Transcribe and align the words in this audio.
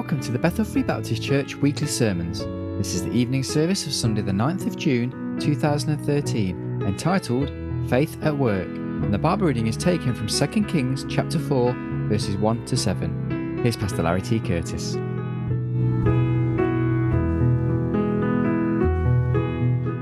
Welcome 0.00 0.20
to 0.20 0.32
the 0.32 0.38
Bethel 0.38 0.64
Free 0.64 0.82
Baptist 0.82 1.22
Church 1.22 1.56
weekly 1.56 1.86
sermons. 1.86 2.38
This 2.78 2.94
is 2.94 3.04
the 3.04 3.10
evening 3.10 3.42
service 3.42 3.86
of 3.86 3.92
Sunday, 3.92 4.22
the 4.22 4.32
9th 4.32 4.66
of 4.66 4.74
June 4.74 5.38
2013, 5.38 6.84
entitled 6.86 7.50
Faith 7.90 8.16
at 8.22 8.34
Work. 8.34 8.66
And 8.66 9.12
the 9.12 9.18
Bible 9.18 9.46
reading 9.46 9.66
is 9.66 9.76
taken 9.76 10.14
from 10.14 10.26
2 10.26 10.64
Kings 10.64 11.04
chapter 11.06 11.38
4, 11.38 11.74
verses 12.08 12.34
1 12.38 12.64
to 12.64 12.78
7. 12.78 13.58
Here's 13.62 13.76
Pastor 13.76 14.02
Larry 14.02 14.22
T. 14.22 14.40
Curtis. 14.40 14.96
I 14.96 14.98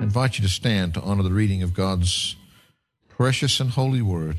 invite 0.05 0.39
you 0.39 0.45
to 0.45 0.49
stand 0.49 0.95
to 0.95 1.01
honor 1.01 1.25
the 1.25 1.33
reading 1.33 1.65
of 1.65 1.75
God's 1.75 2.37
precious 3.09 3.59
and 3.59 3.71
holy 3.71 4.03
word. 4.03 4.37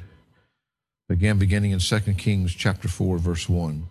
Again, 1.09 1.37
beginning 1.37 1.71
in 1.71 1.79
2 1.79 1.99
Kings 2.13 2.55
chapter 2.55 2.87
4, 2.87 3.17
verse 3.17 3.49
1. 3.49 3.89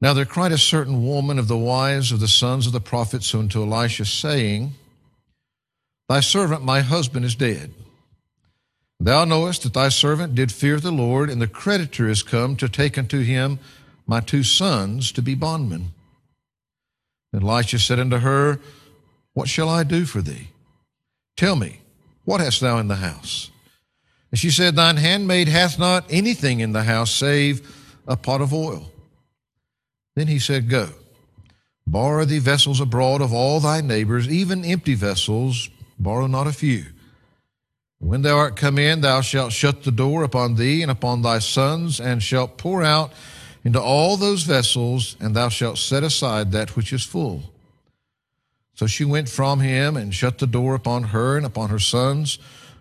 Now 0.00 0.12
there 0.12 0.24
cried 0.24 0.52
a 0.52 0.58
certain 0.58 1.06
woman 1.06 1.38
of 1.38 1.48
the 1.48 1.56
wives 1.56 2.12
of 2.12 2.20
the 2.20 2.28
sons 2.28 2.66
of 2.66 2.72
the 2.72 2.80
prophets 2.80 3.34
unto 3.34 3.62
Elisha, 3.62 4.04
saying, 4.04 4.74
Thy 6.08 6.20
servant, 6.20 6.62
my 6.62 6.80
husband, 6.80 7.24
is 7.24 7.34
dead. 7.34 7.72
Thou 9.00 9.24
knowest 9.24 9.62
that 9.62 9.74
thy 9.74 9.88
servant 9.88 10.34
did 10.34 10.52
fear 10.52 10.78
the 10.78 10.90
Lord, 10.90 11.30
and 11.30 11.40
the 11.40 11.46
creditor 11.46 12.08
is 12.08 12.22
come 12.22 12.56
to 12.56 12.68
take 12.68 12.96
unto 12.96 13.20
him 13.20 13.58
my 14.06 14.20
two 14.20 14.42
sons 14.42 15.12
to 15.12 15.22
be 15.22 15.34
bondmen. 15.34 15.92
And 17.32 17.42
Elisha 17.42 17.78
said 17.78 17.98
unto 17.98 18.18
her, 18.18 18.60
What 19.34 19.48
shall 19.48 19.68
I 19.68 19.82
do 19.82 20.04
for 20.04 20.22
thee? 20.22 20.48
Tell 21.36 21.56
me, 21.56 21.80
what 22.24 22.40
hast 22.40 22.60
thou 22.60 22.78
in 22.78 22.88
the 22.88 22.96
house? 22.96 23.50
And 24.30 24.38
she 24.38 24.50
said, 24.50 24.76
Thine 24.76 24.96
handmaid 24.96 25.48
hath 25.48 25.78
not 25.78 26.04
anything 26.08 26.60
in 26.60 26.72
the 26.72 26.84
house 26.84 27.10
save 27.10 27.76
a 28.06 28.16
pot 28.16 28.40
of 28.40 28.54
oil. 28.54 28.90
Then 30.16 30.26
he 30.26 30.40
said, 30.40 30.68
Go, 30.68 30.88
borrow 31.86 32.24
thee 32.24 32.38
vessels 32.38 32.80
abroad 32.80 33.20
of 33.20 33.32
all 33.32 33.60
thy 33.60 33.82
neighbors, 33.82 34.28
even 34.28 34.64
empty 34.64 34.94
vessels, 34.94 35.70
borrow 35.98 36.26
not 36.26 36.48
a 36.48 36.52
few. 36.52 36.86
When 37.98 38.22
thou 38.22 38.36
art 38.36 38.56
come 38.56 38.78
in, 38.78 39.02
thou 39.02 39.20
shalt 39.20 39.52
shut 39.52 39.84
the 39.84 39.92
door 39.92 40.24
upon 40.24 40.56
thee 40.56 40.82
and 40.82 40.90
upon 40.90 41.22
thy 41.22 41.38
sons, 41.38 42.00
and 42.00 42.22
shalt 42.22 42.58
pour 42.58 42.82
out 42.82 43.12
into 43.62 43.80
all 43.80 44.16
those 44.16 44.42
vessels, 44.42 45.16
and 45.20 45.34
thou 45.34 45.48
shalt 45.48 45.78
set 45.78 46.02
aside 46.02 46.52
that 46.52 46.76
which 46.76 46.92
is 46.92 47.04
full. 47.04 47.42
So 48.74 48.86
she 48.86 49.04
went 49.04 49.28
from 49.28 49.60
him 49.60 49.96
and 49.96 50.14
shut 50.14 50.38
the 50.38 50.46
door 50.46 50.74
upon 50.74 51.04
her 51.04 51.36
and 51.36 51.44
upon 51.44 51.70
her 51.70 51.78
sons, 51.78 52.38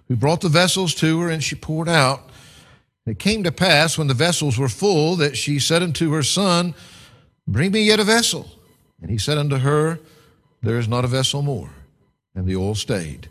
who 0.08 0.16
brought 0.16 0.42
the 0.42 0.50
vessels 0.50 0.94
to 0.96 1.22
her, 1.22 1.30
and 1.30 1.44
she 1.44 1.56
poured 1.56 1.90
out. 1.90 2.30
It 3.06 3.20
came 3.20 3.44
to 3.44 3.52
pass, 3.52 3.98
when 3.98 4.08
the 4.08 4.14
vessels 4.14 4.58
were 4.58 4.70
full, 4.70 5.16
that 5.18 5.38
she 5.38 5.60
said 5.60 5.82
unto 5.82 6.12
her 6.12 6.24
son, 6.24 6.76
Bring 7.48 7.72
me 7.72 7.84
yet 7.84 8.00
a 8.00 8.04
vessel. 8.04 8.50
And 9.02 9.10
he 9.10 9.18
said 9.18 9.38
unto 9.38 9.58
her, 9.58 10.00
There 10.62 10.80
is 10.80 10.88
not 10.88 11.06
a 11.06 11.10
vessel 11.10 11.42
more. 11.42 11.70
And 12.34 12.48
the 12.48 12.56
oil 12.56 12.76
stayed. 12.76 13.30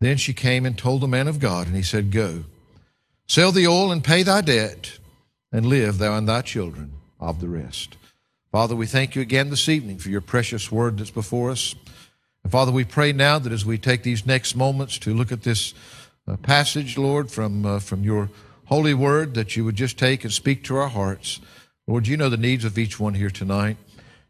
Then 0.00 0.16
she 0.16 0.32
came 0.32 0.64
and 0.64 0.76
told 0.76 1.02
the 1.02 1.08
man 1.08 1.28
of 1.28 1.38
God, 1.38 1.66
and 1.66 1.76
he 1.76 1.82
said, 1.82 2.10
Go, 2.10 2.44
sell 3.26 3.52
the 3.52 3.66
oil 3.66 3.92
and 3.92 4.02
pay 4.02 4.22
thy 4.22 4.40
debt, 4.40 4.98
and 5.52 5.66
live 5.66 5.98
thou 5.98 6.16
and 6.16 6.28
thy 6.28 6.40
children 6.40 6.92
of 7.20 7.40
the 7.40 7.48
rest. 7.48 7.96
Father, 8.50 8.74
we 8.74 8.86
thank 8.86 9.14
you 9.14 9.22
again 9.22 9.50
this 9.50 9.68
evening 9.68 9.98
for 9.98 10.08
your 10.08 10.22
precious 10.22 10.72
word 10.72 10.98
that's 10.98 11.10
before 11.10 11.50
us. 11.50 11.74
And 12.42 12.50
Father, 12.50 12.72
we 12.72 12.84
pray 12.84 13.12
now 13.12 13.38
that 13.38 13.52
as 13.52 13.66
we 13.66 13.78
take 13.78 14.02
these 14.02 14.26
next 14.26 14.56
moments 14.56 14.98
to 15.00 15.14
look 15.14 15.30
at 15.30 15.42
this 15.42 15.74
uh, 16.26 16.36
passage, 16.36 16.96
Lord, 16.96 17.30
from, 17.30 17.66
uh, 17.66 17.78
from 17.78 18.02
your 18.02 18.30
holy 18.64 18.94
word, 18.94 19.34
that 19.34 19.54
you 19.54 19.64
would 19.64 19.76
just 19.76 19.98
take 19.98 20.24
and 20.24 20.32
speak 20.32 20.64
to 20.64 20.76
our 20.76 20.88
hearts. 20.88 21.40
Lord, 21.90 22.06
you 22.06 22.16
know 22.16 22.30
the 22.30 22.36
needs 22.38 22.64
of 22.64 22.78
each 22.78 22.98
one 22.98 23.14
here 23.14 23.30
tonight. 23.30 23.76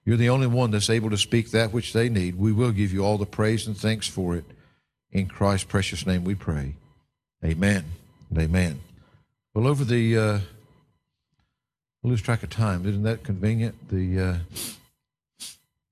You're 0.05 0.17
the 0.17 0.31
only 0.31 0.49
one 0.49 0.73
that's 0.73 0.91
able 0.91 1.11
to 1.11 1.19
speak 1.19 1.51
that 1.51 1.73
which 1.73 1.93
they 1.93 2.09
need. 2.09 2.37
We 2.37 2.53
will 2.53 2.73
give 2.73 2.93
you 2.93 3.05
all 3.05 3.19
the 3.19 3.27
praise 3.27 3.67
and 3.67 3.77
thanks 3.77 4.09
for 4.09 4.35
it. 4.35 4.45
In 5.13 5.29
Christ's 5.29 5.65
precious 5.65 6.07
name 6.07 6.25
we 6.25 6.35
pray. 6.35 6.75
Amen 7.45 7.85
amen. 8.39 8.81
Well, 9.55 9.67
over 9.67 9.85
the, 9.85 10.17
uh, 10.17 10.39
I 12.05 12.09
lose 12.09 12.23
track 12.23 12.43
of 12.43 12.51
time. 12.51 12.87
Isn't 12.87 13.03
that 13.03 13.25
convenient? 13.25 13.89
The, 13.89 14.21
uh, 14.21 14.37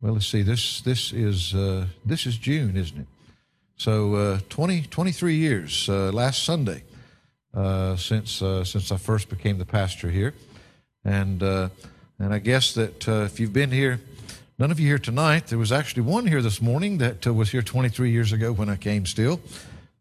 well, 0.00 0.14
let's 0.14 0.26
see. 0.26 0.42
This, 0.42 0.80
this 0.82 1.12
is, 1.12 1.54
uh, 1.54 1.86
this 2.04 2.26
is 2.26 2.36
June, 2.36 2.76
isn't 2.76 2.98
it? 2.98 3.06
So, 3.76 4.14
uh, 4.14 4.40
20, 4.48 4.82
23 4.82 5.36
years, 5.36 5.88
uh, 5.88 6.12
last 6.12 6.44
Sunday, 6.44 6.84
uh, 7.54 7.96
since, 7.96 8.42
uh, 8.42 8.64
since 8.64 8.92
I 8.92 8.96
first 8.96 9.28
became 9.28 9.58
the 9.58 9.66
pastor 9.66 10.10
here. 10.10 10.34
And, 11.08 11.42
uh, 11.42 11.70
and 12.18 12.34
I 12.34 12.38
guess 12.38 12.74
that 12.74 13.08
uh, 13.08 13.22
if 13.22 13.40
you've 13.40 13.54
been 13.54 13.70
here, 13.70 13.98
none 14.58 14.70
of 14.70 14.78
you 14.78 14.86
here 14.86 14.98
tonight, 14.98 15.46
there 15.46 15.58
was 15.58 15.72
actually 15.72 16.02
one 16.02 16.26
here 16.26 16.42
this 16.42 16.60
morning 16.60 16.98
that 16.98 17.26
uh, 17.26 17.32
was 17.32 17.50
here 17.50 17.62
23 17.62 18.10
years 18.10 18.30
ago 18.30 18.52
when 18.52 18.68
I 18.68 18.76
came 18.76 19.06
still. 19.06 19.40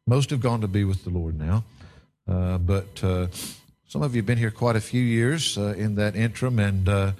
Most 0.05 0.31
have 0.31 0.41
gone 0.41 0.59
to 0.59 0.67
be 0.67 0.83
with 0.83 1.05
the 1.05 1.09
Lord 1.09 1.39
now. 1.39 1.63
Uh, 2.27 2.57
but 2.57 3.01
uh, 3.05 3.27
some 3.87 4.01
of 4.01 4.15
you 4.15 4.19
have 4.19 4.25
been 4.25 4.37
here 4.37 4.51
quite 4.51 4.75
a 4.75 4.81
few 4.81 5.01
years 5.01 5.57
uh, 5.57 5.75
in 5.77 5.95
that 5.95 6.17
interim. 6.17 6.59
And 6.59 7.13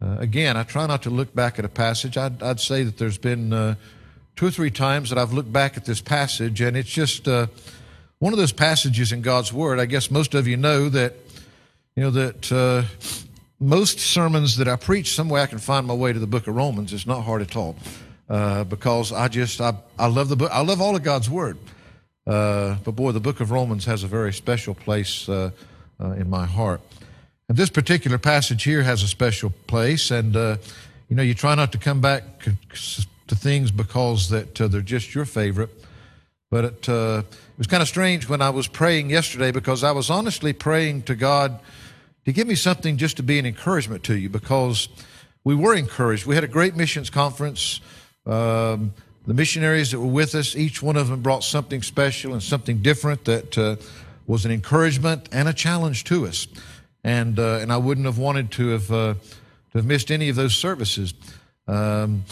again, 0.00 0.56
I 0.56 0.62
try 0.62 0.86
not 0.86 1.02
to 1.02 1.10
look 1.10 1.34
back 1.34 1.58
at 1.58 1.64
a 1.64 1.68
passage. 1.68 2.16
I'd, 2.16 2.40
I'd 2.40 2.60
say 2.60 2.84
that 2.84 2.98
there's 2.98 3.18
been 3.18 3.76
two 4.36 4.46
or 4.46 4.50
three 4.52 4.70
times 4.70 5.08
that 5.08 5.18
I've 5.18 5.32
looked 5.32 5.52
back 5.52 5.76
at 5.76 5.86
this 5.86 6.00
passage, 6.00 6.60
and 6.60 6.76
it's 6.76 6.90
just 6.90 7.26
one 7.26 8.32
of 8.32 8.36
those 8.36 8.52
passages 8.52 9.10
in 9.10 9.22
God's 9.22 9.52
Word. 9.52 9.80
I 9.80 9.86
guess 9.86 10.08
most 10.08 10.34
of 10.34 10.46
you 10.46 10.56
know 10.56 10.88
that 10.88 11.14
you 11.96 12.02
know 12.02 12.10
that 12.10 12.50
uh, 12.50 12.82
most 13.60 14.00
sermons 14.00 14.56
that 14.56 14.66
I 14.66 14.74
preach, 14.74 15.14
some 15.14 15.28
way 15.28 15.42
I 15.42 15.46
can 15.46 15.58
find 15.58 15.86
my 15.86 15.94
way 15.94 16.12
to 16.12 16.18
the 16.18 16.26
book 16.26 16.48
of 16.48 16.56
Romans. 16.56 16.92
It's 16.92 17.06
not 17.06 17.22
hard 17.22 17.40
at 17.40 17.56
all 17.56 17.76
uh, 18.28 18.64
because 18.64 19.12
I 19.12 19.28
just 19.28 19.60
I, 19.60 19.74
I 19.96 20.08
love 20.08 20.28
the 20.28 20.34
book. 20.34 20.50
I 20.52 20.62
love 20.62 20.80
all 20.80 20.96
of 20.96 21.04
God's 21.04 21.30
word. 21.30 21.56
Uh, 22.26 22.76
but 22.82 22.92
boy, 22.92 23.12
the 23.12 23.20
book 23.20 23.40
of 23.40 23.52
Romans 23.52 23.84
has 23.84 24.02
a 24.02 24.08
very 24.08 24.32
special 24.32 24.74
place 24.74 25.28
uh, 25.28 25.50
uh, 26.00 26.10
in 26.12 26.28
my 26.28 26.46
heart. 26.46 26.80
And 27.48 27.56
this 27.56 27.70
particular 27.70 28.18
passage 28.18 28.64
here 28.64 28.82
has 28.82 29.02
a 29.04 29.08
special 29.08 29.50
place. 29.68 30.10
And 30.10 30.34
uh, 30.34 30.56
you 31.08 31.14
know, 31.14 31.22
you 31.22 31.34
try 31.34 31.54
not 31.54 31.70
to 31.72 31.78
come 31.78 32.00
back 32.00 32.24
to 32.40 33.34
things 33.36 33.70
because 33.70 34.30
that 34.30 34.56
they're 34.56 34.80
just 34.80 35.14
your 35.14 35.26
favorite. 35.26 35.70
But 36.50 36.64
it, 36.64 36.88
it 36.88 37.26
was 37.56 37.66
kind 37.68 37.82
of 37.82 37.88
strange 37.88 38.28
when 38.28 38.42
I 38.42 38.50
was 38.50 38.66
praying 38.66 39.10
yesterday 39.10 39.52
because 39.52 39.84
I 39.84 39.92
was 39.92 40.10
honestly 40.10 40.52
praying 40.52 41.02
to 41.02 41.14
God 41.14 41.60
to 42.24 42.32
give 42.32 42.46
me 42.46 42.54
something 42.54 42.96
just 42.96 43.16
to 43.18 43.22
be 43.22 43.38
an 43.38 43.46
encouragement 43.46 44.02
to 44.04 44.16
you 44.16 44.28
because 44.28 44.88
we 45.44 45.54
were 45.54 45.74
encouraged. 45.74 46.26
We 46.26 46.34
had 46.34 46.44
a 46.44 46.48
great 46.48 46.74
missions 46.74 47.10
conference. 47.10 47.80
Um, 48.26 48.94
the 49.26 49.34
missionaries 49.34 49.90
that 49.90 50.00
were 50.00 50.06
with 50.06 50.34
us, 50.34 50.56
each 50.56 50.82
one 50.82 50.96
of 50.96 51.08
them 51.08 51.20
brought 51.20 51.44
something 51.44 51.82
special 51.82 52.32
and 52.32 52.42
something 52.42 52.78
different 52.78 53.24
that 53.24 53.58
uh, 53.58 53.76
was 54.26 54.44
an 54.44 54.50
encouragement 54.50 55.28
and 55.32 55.48
a 55.48 55.52
challenge 55.52 56.04
to 56.04 56.26
us. 56.26 56.46
And 57.02 57.38
uh, 57.38 57.58
and 57.60 57.70
I 57.70 57.76
wouldn't 57.76 58.06
have 58.06 58.16
wanted 58.18 58.50
to 58.52 58.68
have 58.68 58.90
uh, 58.90 59.14
to 59.14 59.78
have 59.78 59.84
missed 59.84 60.10
any 60.10 60.30
of 60.30 60.36
those 60.36 60.54
services. 60.54 61.12
Um, 61.68 62.24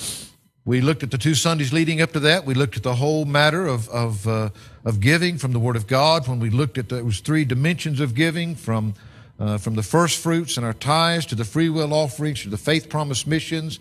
we 0.64 0.80
looked 0.80 1.02
at 1.02 1.10
the 1.10 1.18
two 1.18 1.34
Sundays 1.34 1.72
leading 1.72 2.00
up 2.00 2.12
to 2.12 2.20
that. 2.20 2.46
We 2.46 2.54
looked 2.54 2.76
at 2.76 2.82
the 2.82 2.94
whole 2.94 3.26
matter 3.26 3.66
of 3.66 3.88
of, 3.90 4.26
uh, 4.26 4.48
of 4.84 5.00
giving 5.00 5.36
from 5.36 5.52
the 5.52 5.58
Word 5.58 5.76
of 5.76 5.86
God. 5.86 6.26
When 6.26 6.40
we 6.40 6.48
looked 6.48 6.78
at 6.78 6.88
the, 6.88 6.96
it 6.96 7.04
was 7.04 7.20
three 7.20 7.44
dimensions 7.44 8.00
of 8.00 8.14
giving 8.14 8.54
from 8.54 8.94
uh, 9.42 9.58
from 9.58 9.74
the 9.74 9.82
first 9.82 10.22
fruits 10.22 10.56
and 10.56 10.64
our 10.64 10.72
tithes 10.72 11.26
to 11.26 11.34
the 11.34 11.44
free 11.44 11.68
will 11.68 11.92
offerings 11.92 12.42
to 12.42 12.48
the 12.48 12.56
faith 12.56 12.88
promise 12.88 13.26
missions. 13.26 13.80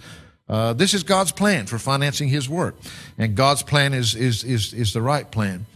Uh, 0.50 0.74
this 0.74 0.96
is 0.96 1.04
God's 1.04 1.32
plan 1.32 1.68
for 1.68 1.78
financing 1.78 2.30
His 2.30 2.50
work, 2.50 2.76
and 3.18 3.36
God's 3.36 3.62
plan 3.62 3.94
is 3.94 4.16
is 4.16 4.44
is 4.44 4.74
is 4.74 4.92
the 4.92 5.04
right 5.04 5.30
plan. 5.30 5.68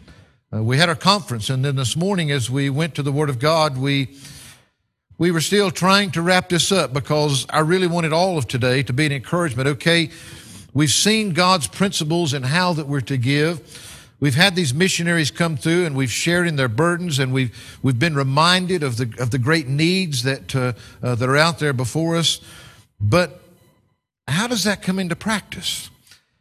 Uh, 0.51 0.63
we 0.63 0.77
had 0.77 0.89
our 0.89 0.95
conference, 0.95 1.51
and 1.51 1.63
then 1.63 1.75
this 1.75 1.95
morning, 1.95 2.31
as 2.31 2.49
we 2.49 2.69
went 2.69 2.95
to 2.95 3.03
the 3.03 3.11
Word 3.11 3.29
of 3.29 3.37
God, 3.37 3.77
we 3.77 4.17
we 5.19 5.29
were 5.29 5.39
still 5.39 5.69
trying 5.69 6.09
to 6.11 6.21
wrap 6.23 6.49
this 6.49 6.71
up 6.71 6.91
because 6.91 7.45
I 7.51 7.59
really 7.59 7.87
wanted 7.87 8.11
all 8.11 8.39
of 8.39 8.47
today 8.47 8.81
to 8.83 8.91
be 8.91 9.05
an 9.05 9.11
encouragement. 9.11 9.69
Okay, 9.69 10.09
we've 10.73 10.89
seen 10.89 11.33
God's 11.33 11.67
principles 11.67 12.33
and 12.33 12.43
how 12.43 12.73
that 12.73 12.87
we're 12.87 13.01
to 13.01 13.17
give. 13.17 13.61
We've 14.19 14.35
had 14.35 14.55
these 14.55 14.73
missionaries 14.73 15.29
come 15.29 15.57
through 15.57 15.85
and 15.85 15.95
we've 15.95 16.11
shared 16.11 16.47
in 16.47 16.55
their 16.55 16.69
burdens 16.69 17.19
and 17.19 17.33
we've, 17.33 17.77
we've 17.83 17.99
been 17.99 18.15
reminded 18.15 18.81
of 18.81 18.97
the, 18.97 19.13
of 19.19 19.31
the 19.31 19.37
great 19.37 19.67
needs 19.67 20.23
that, 20.23 20.55
uh, 20.55 20.73
uh, 21.03 21.15
that 21.15 21.27
are 21.27 21.37
out 21.37 21.59
there 21.59 21.73
before 21.73 22.15
us. 22.15 22.39
But 22.99 23.41
how 24.27 24.47
does 24.47 24.63
that 24.63 24.81
come 24.81 24.99
into 24.99 25.15
practice? 25.15 25.89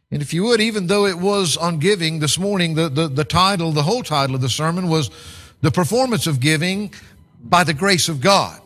And 0.09 0.21
if 0.21 0.33
you 0.33 0.43
would, 0.45 0.61
even 0.61 0.87
though 0.87 1.05
it 1.05 1.17
was 1.17 1.57
on 1.57 1.79
giving 1.79 2.19
this 2.19 2.39
morning, 2.39 2.75
the, 2.75 2.87
the, 2.87 3.07
the 3.07 3.25
title, 3.25 3.71
the 3.71 3.83
whole 3.83 4.03
title 4.03 4.35
of 4.35 4.41
the 4.41 4.49
sermon 4.49 4.87
was 4.87 5.09
The 5.61 5.71
Performance 5.71 6.27
of 6.27 6.39
Giving 6.39 6.93
by 7.43 7.65
the 7.65 7.73
Grace 7.73 8.07
of 8.07 8.21
God. 8.21 8.61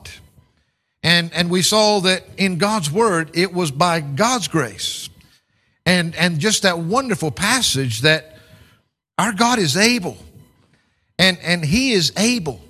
And, 1.01 1.33
and 1.33 1.49
we 1.49 1.61
saw 1.61 2.01
that 2.01 2.25
in 2.37 2.57
God's 2.57 2.91
Word, 2.91 3.31
it 3.33 3.53
was 3.53 3.71
by 3.71 4.01
God's 4.01 4.47
grace. 4.47 5.09
And, 5.85 6.13
and 6.15 6.39
just 6.39 6.63
that 6.63 6.77
wonderful 6.77 7.31
passage 7.31 8.01
that 8.01 8.28
our 9.19 9.33
God 9.33 9.59
is 9.59 9.75
able, 9.75 10.17
and, 11.19 11.37
and 11.43 11.63
He 11.63 11.91
is 11.91 12.13
able 12.17 12.61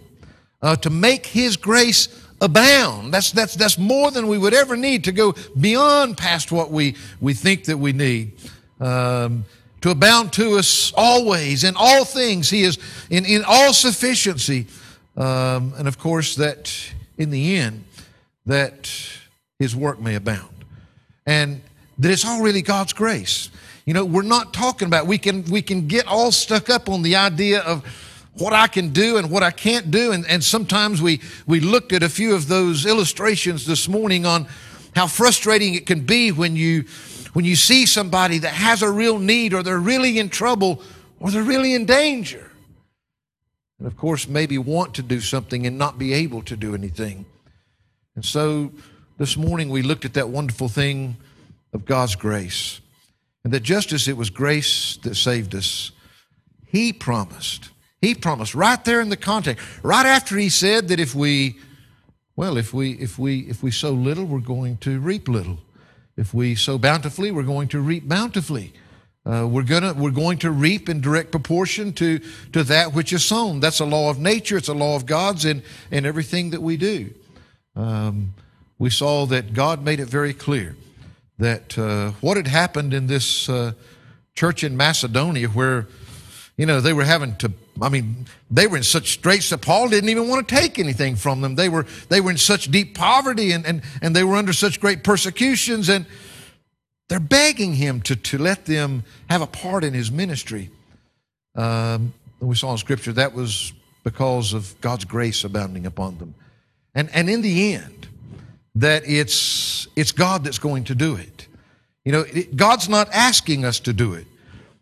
uh, 0.63 0.75
to 0.77 0.89
make 0.89 1.27
His 1.27 1.55
grace 1.55 2.09
abound. 2.41 3.13
That's, 3.13 3.31
that's, 3.31 3.53
that's 3.53 3.77
more 3.77 4.09
than 4.09 4.27
we 4.27 4.39
would 4.39 4.55
ever 4.55 4.75
need 4.75 5.03
to 5.03 5.11
go 5.11 5.35
beyond 5.59 6.17
past 6.17 6.51
what 6.51 6.71
we, 6.71 6.95
we 7.21 7.35
think 7.35 7.65
that 7.65 7.77
we 7.77 7.93
need. 7.93 8.33
Um, 8.79 9.45
to 9.81 9.91
abound 9.91 10.33
to 10.33 10.57
us 10.57 10.91
always 10.97 11.63
in 11.63 11.75
all 11.77 12.03
things. 12.03 12.49
He 12.49 12.63
is 12.63 12.79
in, 13.09 13.25
in 13.25 13.43
all 13.47 13.71
sufficiency. 13.71 14.65
Um, 15.15 15.73
and 15.77 15.87
of 15.87 15.99
course, 15.99 16.35
that 16.35 16.73
in 17.17 17.29
the 17.29 17.57
end, 17.57 17.83
that 18.45 18.91
his 19.59 19.75
work 19.75 20.01
may 20.01 20.15
abound. 20.15 20.65
And 21.27 21.61
that 21.99 22.11
it's 22.11 22.25
all 22.25 22.41
really 22.41 22.63
God's 22.63 22.93
grace. 22.93 23.49
You 23.89 23.95
know, 23.95 24.05
we're 24.05 24.21
not 24.21 24.53
talking 24.53 24.85
about 24.85 25.07
we 25.07 25.17
can 25.17 25.43
we 25.45 25.63
can 25.63 25.87
get 25.87 26.05
all 26.05 26.31
stuck 26.31 26.69
up 26.69 26.89
on 26.89 27.01
the 27.01 27.15
idea 27.15 27.61
of 27.61 27.83
what 28.35 28.53
I 28.53 28.67
can 28.67 28.89
do 28.89 29.17
and 29.17 29.31
what 29.31 29.41
I 29.41 29.49
can't 29.49 29.89
do. 29.89 30.11
And, 30.11 30.27
and 30.27 30.43
sometimes 30.43 31.01
we, 31.01 31.21
we 31.47 31.59
looked 31.59 31.91
at 31.91 32.03
a 32.03 32.07
few 32.07 32.35
of 32.35 32.47
those 32.47 32.85
illustrations 32.85 33.65
this 33.65 33.87
morning 33.87 34.27
on 34.27 34.45
how 34.95 35.07
frustrating 35.07 35.73
it 35.73 35.87
can 35.87 36.01
be 36.01 36.31
when 36.31 36.55
you, 36.55 36.83
when 37.33 37.45
you 37.45 37.55
see 37.55 37.87
somebody 37.87 38.37
that 38.37 38.53
has 38.53 38.83
a 38.83 38.91
real 38.91 39.17
need 39.17 39.55
or 39.55 39.63
they're 39.63 39.79
really 39.79 40.19
in 40.19 40.29
trouble 40.29 40.83
or 41.19 41.31
they're 41.31 41.41
really 41.41 41.73
in 41.73 41.87
danger. 41.87 42.51
And 43.79 43.87
of 43.87 43.97
course, 43.97 44.27
maybe 44.27 44.59
want 44.59 44.93
to 44.93 45.01
do 45.01 45.19
something 45.19 45.65
and 45.65 45.79
not 45.79 45.97
be 45.97 46.13
able 46.13 46.43
to 46.43 46.55
do 46.55 46.75
anything. 46.75 47.25
And 48.13 48.23
so 48.23 48.71
this 49.17 49.35
morning 49.35 49.71
we 49.71 49.81
looked 49.81 50.05
at 50.05 50.13
that 50.13 50.29
wonderful 50.29 50.69
thing 50.69 51.17
of 51.73 51.85
God's 51.87 52.13
grace. 52.15 52.81
And 53.43 53.53
that 53.53 53.63
just 53.63 53.93
as 53.93 54.07
it 54.07 54.17
was 54.17 54.29
grace 54.29 54.97
that 55.03 55.15
saved 55.15 55.55
us, 55.55 55.91
He 56.65 56.93
promised 56.93 57.69
he 58.01 58.15
promised 58.15 58.55
right 58.55 58.83
there 58.85 59.01
in 59.01 59.09
the 59.09 59.17
context, 59.17 59.65
right 59.83 60.05
after 60.05 60.37
he 60.37 60.49
said 60.49 60.87
that 60.87 60.99
if 60.99 61.13
we, 61.13 61.57
well, 62.35 62.57
if 62.57 62.73
we 62.73 62.91
if 62.93 63.19
we 63.19 63.39
if 63.41 63.61
we 63.61 63.71
sow 63.71 63.91
little, 63.91 64.25
we're 64.25 64.39
going 64.39 64.77
to 64.77 64.99
reap 64.99 65.27
little. 65.27 65.59
If 66.15 66.33
we 66.33 66.55
sow 66.55 66.77
bountifully, 66.77 67.31
we're 67.31 67.43
going 67.43 67.67
to 67.69 67.79
reap 67.79 68.07
bountifully. 68.07 68.73
Uh, 69.25 69.45
we're 69.47 69.63
gonna 69.63 69.93
we're 69.93 70.11
going 70.11 70.37
to 70.39 70.51
reap 70.51 70.87
in 70.87 71.01
direct 71.01 71.31
proportion 71.31 71.91
to 71.93 72.19
to 72.53 72.63
that 72.63 72.93
which 72.93 73.11
is 73.11 73.25
sown. 73.25 73.59
That's 73.59 73.81
a 73.81 73.85
law 73.85 74.09
of 74.09 74.17
nature. 74.17 74.55
It's 74.55 74.69
a 74.69 74.73
law 74.73 74.95
of 74.95 75.05
God's 75.05 75.43
in 75.43 75.61
in 75.91 76.05
everything 76.05 76.51
that 76.51 76.61
we 76.61 76.77
do. 76.77 77.13
Um, 77.75 78.33
we 78.77 78.89
saw 78.89 79.25
that 79.25 79.53
God 79.53 79.83
made 79.83 79.99
it 79.99 80.07
very 80.07 80.33
clear 80.33 80.77
that 81.39 81.77
uh, 81.77 82.11
what 82.21 82.37
had 82.37 82.47
happened 82.47 82.93
in 82.93 83.07
this 83.07 83.49
uh, 83.49 83.71
church 84.35 84.63
in 84.63 84.77
Macedonia, 84.77 85.47
where 85.47 85.87
you 86.57 86.65
know 86.65 86.79
they 86.81 86.93
were 86.93 87.05
having 87.05 87.35
to 87.37 87.51
I 87.81 87.89
mean, 87.89 88.25
they 88.51 88.67
were 88.67 88.77
in 88.77 88.83
such 88.83 89.13
straits 89.13 89.49
that 89.49 89.59
Paul 89.61 89.89
didn't 89.89 90.09
even 90.09 90.27
want 90.27 90.47
to 90.47 90.55
take 90.55 90.79
anything 90.79 91.15
from 91.15 91.41
them. 91.41 91.55
They 91.55 91.69
were, 91.69 91.85
they 92.09 92.21
were 92.21 92.31
in 92.31 92.37
such 92.37 92.69
deep 92.71 92.95
poverty 92.95 93.51
and, 93.51 93.65
and, 93.65 93.81
and 94.01 94.15
they 94.15 94.23
were 94.23 94.35
under 94.35 94.53
such 94.53 94.79
great 94.79 95.03
persecutions, 95.03 95.89
and 95.89 96.05
they're 97.07 97.19
begging 97.19 97.73
him 97.75 98.01
to, 98.01 98.15
to 98.15 98.37
let 98.37 98.65
them 98.65 99.03
have 99.29 99.41
a 99.41 99.47
part 99.47 99.83
in 99.83 99.93
his 99.93 100.11
ministry. 100.11 100.69
Um, 101.55 102.13
we 102.39 102.55
saw 102.55 102.71
in 102.71 102.77
Scripture 102.77 103.13
that 103.13 103.33
was 103.33 103.73
because 104.03 104.53
of 104.53 104.79
God's 104.81 105.05
grace 105.05 105.43
abounding 105.43 105.85
upon 105.85 106.17
them. 106.17 106.35
And, 106.95 107.09
and 107.13 107.29
in 107.29 107.41
the 107.41 107.73
end, 107.73 107.98
that 108.75 109.03
it's, 109.05 109.87
it's 109.95 110.11
God 110.11 110.43
that's 110.43 110.59
going 110.59 110.85
to 110.85 110.95
do 110.95 111.15
it. 111.15 111.47
You 112.05 112.11
know, 112.11 112.21
it, 112.21 112.55
God's 112.55 112.89
not 112.89 113.09
asking 113.11 113.65
us 113.65 113.79
to 113.81 113.93
do 113.93 114.13
it. 114.13 114.25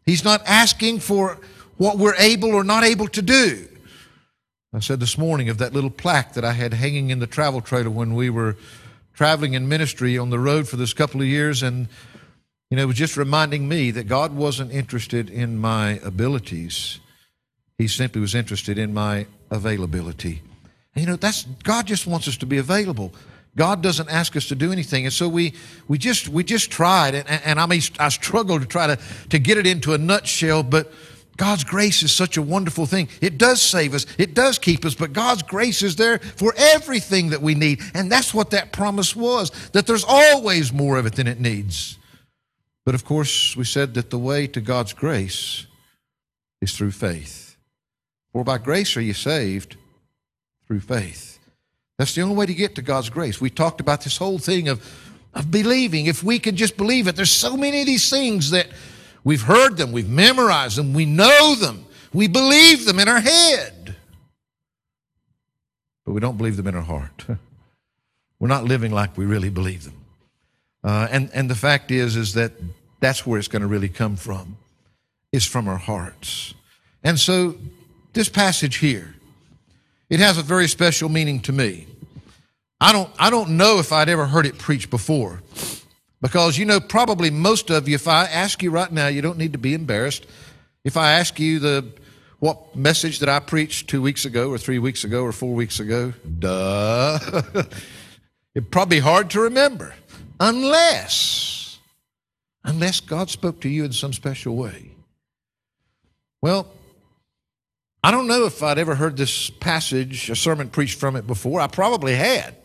He's 0.05 0.23
not 0.23 0.41
asking 0.45 0.99
for 0.99 1.39
what 1.77 1.97
we're 1.97 2.15
able 2.15 2.53
or 2.53 2.63
not 2.63 2.83
able 2.83 3.07
to 3.09 3.21
do. 3.21 3.67
I 4.73 4.79
said 4.79 4.99
this 4.99 5.17
morning 5.17 5.49
of 5.49 5.57
that 5.57 5.73
little 5.73 5.89
plaque 5.89 6.33
that 6.33 6.45
I 6.45 6.51
had 6.51 6.73
hanging 6.73 7.09
in 7.09 7.19
the 7.19 7.27
travel 7.27 7.61
trailer 7.61 7.89
when 7.89 8.13
we 8.13 8.29
were 8.29 8.57
traveling 9.13 9.53
in 9.53 9.67
ministry 9.67 10.17
on 10.17 10.29
the 10.29 10.39
road 10.39 10.67
for 10.67 10.75
this 10.75 10.93
couple 10.93 11.21
of 11.21 11.27
years, 11.27 11.63
and 11.63 11.87
you 12.69 12.77
know, 12.77 12.83
it 12.83 12.87
was 12.87 12.97
just 12.97 13.17
reminding 13.17 13.67
me 13.67 13.91
that 13.91 14.07
God 14.07 14.35
wasn't 14.35 14.71
interested 14.71 15.29
in 15.29 15.57
my 15.57 15.99
abilities. 16.03 16.99
He 17.77 17.87
simply 17.87 18.21
was 18.21 18.35
interested 18.35 18.77
in 18.77 18.93
my 18.93 19.25
availability. 19.49 20.41
And 20.93 21.03
you 21.03 21.09
know, 21.09 21.15
that's 21.15 21.43
God 21.63 21.87
just 21.87 22.05
wants 22.05 22.27
us 22.27 22.37
to 22.37 22.45
be 22.45 22.57
available. 22.57 23.13
God 23.57 23.81
doesn't 23.81 24.09
ask 24.09 24.35
us 24.35 24.47
to 24.47 24.55
do 24.55 24.71
anything, 24.71 25.05
and 25.05 25.13
so 25.13 25.27
we 25.27 25.53
we 25.87 25.97
just 25.97 26.29
we 26.29 26.43
just 26.43 26.71
tried, 26.71 27.15
and, 27.15 27.27
and 27.27 27.59
I 27.59 27.65
mean 27.65 27.81
I 27.99 28.09
struggled 28.09 28.61
to 28.61 28.67
try 28.67 28.87
to 28.87 28.99
to 29.29 29.39
get 29.39 29.57
it 29.57 29.67
into 29.67 29.93
a 29.93 29.97
nutshell, 29.97 30.63
but 30.63 30.93
God's 31.37 31.63
grace 31.63 32.03
is 32.03 32.11
such 32.11 32.37
a 32.37 32.41
wonderful 32.41 32.85
thing. 32.85 33.09
It 33.19 33.37
does 33.37 33.61
save 33.61 33.93
us, 33.93 34.05
it 34.17 34.33
does 34.33 34.59
keep 34.59 34.85
us, 34.85 34.95
but 34.95 35.11
God's 35.11 35.43
grace 35.43 35.81
is 35.81 35.95
there 35.95 36.19
for 36.19 36.53
everything 36.57 37.29
that 37.29 37.41
we 37.41 37.55
need. 37.55 37.81
And 37.93 38.11
that's 38.11 38.33
what 38.33 38.51
that 38.51 38.71
promise 38.71 39.15
was 39.15 39.51
that 39.71 39.87
there's 39.87 40.05
always 40.07 40.71
more 40.71 40.97
of 40.97 41.05
it 41.05 41.15
than 41.15 41.27
it 41.27 41.39
needs. 41.39 41.97
But 42.85 42.95
of 42.95 43.05
course, 43.05 43.55
we 43.55 43.65
said 43.65 43.95
that 43.95 44.09
the 44.09 44.19
way 44.19 44.47
to 44.47 44.61
God's 44.61 44.93
grace 44.93 45.67
is 46.61 46.75
through 46.75 46.91
faith. 46.91 47.57
For 48.31 48.43
by 48.43 48.57
grace 48.57 48.97
are 48.97 49.01
you 49.01 49.13
saved 49.13 49.77
through 50.65 50.81
faith. 50.81 51.36
That's 51.97 52.13
the 52.13 52.21
only 52.21 52.35
way 52.35 52.45
to 52.45 52.53
get 52.53 52.75
to 52.75 52.81
God's 52.81 53.09
grace. 53.09 53.41
We 53.41 53.49
talked 53.49 53.79
about 53.79 54.01
this 54.01 54.17
whole 54.17 54.37
thing 54.37 54.67
of, 54.69 54.85
of 55.33 55.49
believing. 55.49 56.05
If 56.05 56.23
we 56.23 56.39
can 56.39 56.55
just 56.55 56.77
believe 56.77 57.07
it, 57.07 57.15
there's 57.15 57.31
so 57.31 57.57
many 57.57 57.81
of 57.81 57.85
these 57.85 58.09
things 58.09 58.51
that 58.51 58.67
We've 59.27 59.41
heard 59.41 59.75
them, 59.75 59.91
we've 59.91 60.07
memorized 60.07 60.77
them, 60.77 60.93
we 60.93 61.05
know 61.05 61.53
them, 61.55 61.85
we 62.13 62.29
believe 62.29 62.85
them 62.85 62.97
in 62.97 63.09
our 63.09 63.19
head. 63.19 63.93
But 66.05 66.13
we 66.13 66.21
don't 66.21 66.37
believe 66.37 66.55
them 66.55 66.65
in 66.65 66.75
our 66.75 66.81
heart. 66.81 67.25
We're 68.39 68.47
not 68.47 68.63
living 68.63 68.93
like 68.93 69.17
we 69.17 69.25
really 69.25 69.49
believe 69.49 69.83
them. 69.83 70.05
Uh, 70.81 71.09
and, 71.11 71.29
and 71.33 71.49
the 71.49 71.55
fact 71.55 71.91
is, 71.91 72.15
is 72.15 72.35
that 72.35 72.53
that's 73.01 73.27
where 73.27 73.37
it's 73.37 73.49
going 73.49 73.63
to 73.63 73.67
really 73.67 73.89
come 73.89 74.15
from, 74.15 74.55
is 75.33 75.45
from 75.45 75.67
our 75.67 75.75
hearts. 75.75 76.53
And 77.03 77.19
so 77.19 77.55
this 78.13 78.29
passage 78.29 78.77
here, 78.77 79.13
it 80.09 80.19
has 80.19 80.37
a 80.37 80.43
very 80.43 80.67
special 80.67 81.09
meaning 81.09 81.39
to 81.41 81.51
me. 81.51 81.87
I 82.79 82.93
don't, 82.93 83.09
I 83.17 83.29
don't 83.29 83.57
know 83.57 83.79
if 83.79 83.91
I'd 83.91 84.09
ever 84.09 84.25
heard 84.25 84.45
it 84.45 84.57
preached 84.57 84.89
before. 84.89 85.41
Because 86.21 86.57
you 86.57 86.65
know, 86.65 86.79
probably 86.79 87.29
most 87.29 87.69
of 87.69 87.87
you, 87.87 87.95
if 87.95 88.07
I 88.07 88.25
ask 88.25 88.63
you 88.63 88.71
right 88.71 88.91
now, 88.91 89.07
you 89.07 89.21
don't 89.21 89.37
need 89.37 89.53
to 89.53 89.59
be 89.59 89.73
embarrassed. 89.73 90.25
If 90.83 90.97
I 90.97 91.11
ask 91.13 91.39
you 91.39 91.59
the 91.59 91.85
what 92.39 92.75
message 92.75 93.19
that 93.19 93.29
I 93.29 93.39
preached 93.39 93.89
two 93.89 94.01
weeks 94.01 94.25
ago, 94.25 94.49
or 94.49 94.57
three 94.57 94.79
weeks 94.79 95.03
ago, 95.03 95.23
or 95.23 95.31
four 95.31 95.53
weeks 95.53 95.79
ago, 95.79 96.13
duh, 96.39 97.19
it'd 98.55 98.71
probably 98.71 98.97
be 98.97 99.01
hard 99.01 99.31
to 99.31 99.41
remember, 99.41 99.93
unless, 100.39 101.79
unless 102.63 102.99
God 102.99 103.29
spoke 103.29 103.59
to 103.61 103.69
you 103.69 103.85
in 103.85 103.91
some 103.91 104.13
special 104.13 104.55
way. 104.55 104.91
Well, 106.41 106.67
I 108.07 108.11
don't 108.11 108.27
know 108.27 108.45
if 108.45 108.63
I'd 108.63 108.77
ever 108.77 108.95
heard 108.95 109.17
this 109.17 109.49
passage, 109.49 110.29
a 110.29 110.35
sermon 110.37 110.69
preached 110.69 110.97
from 110.97 111.17
it 111.17 111.27
before. 111.27 111.59
I 111.59 111.67
probably 111.67 112.15
had. 112.15 112.55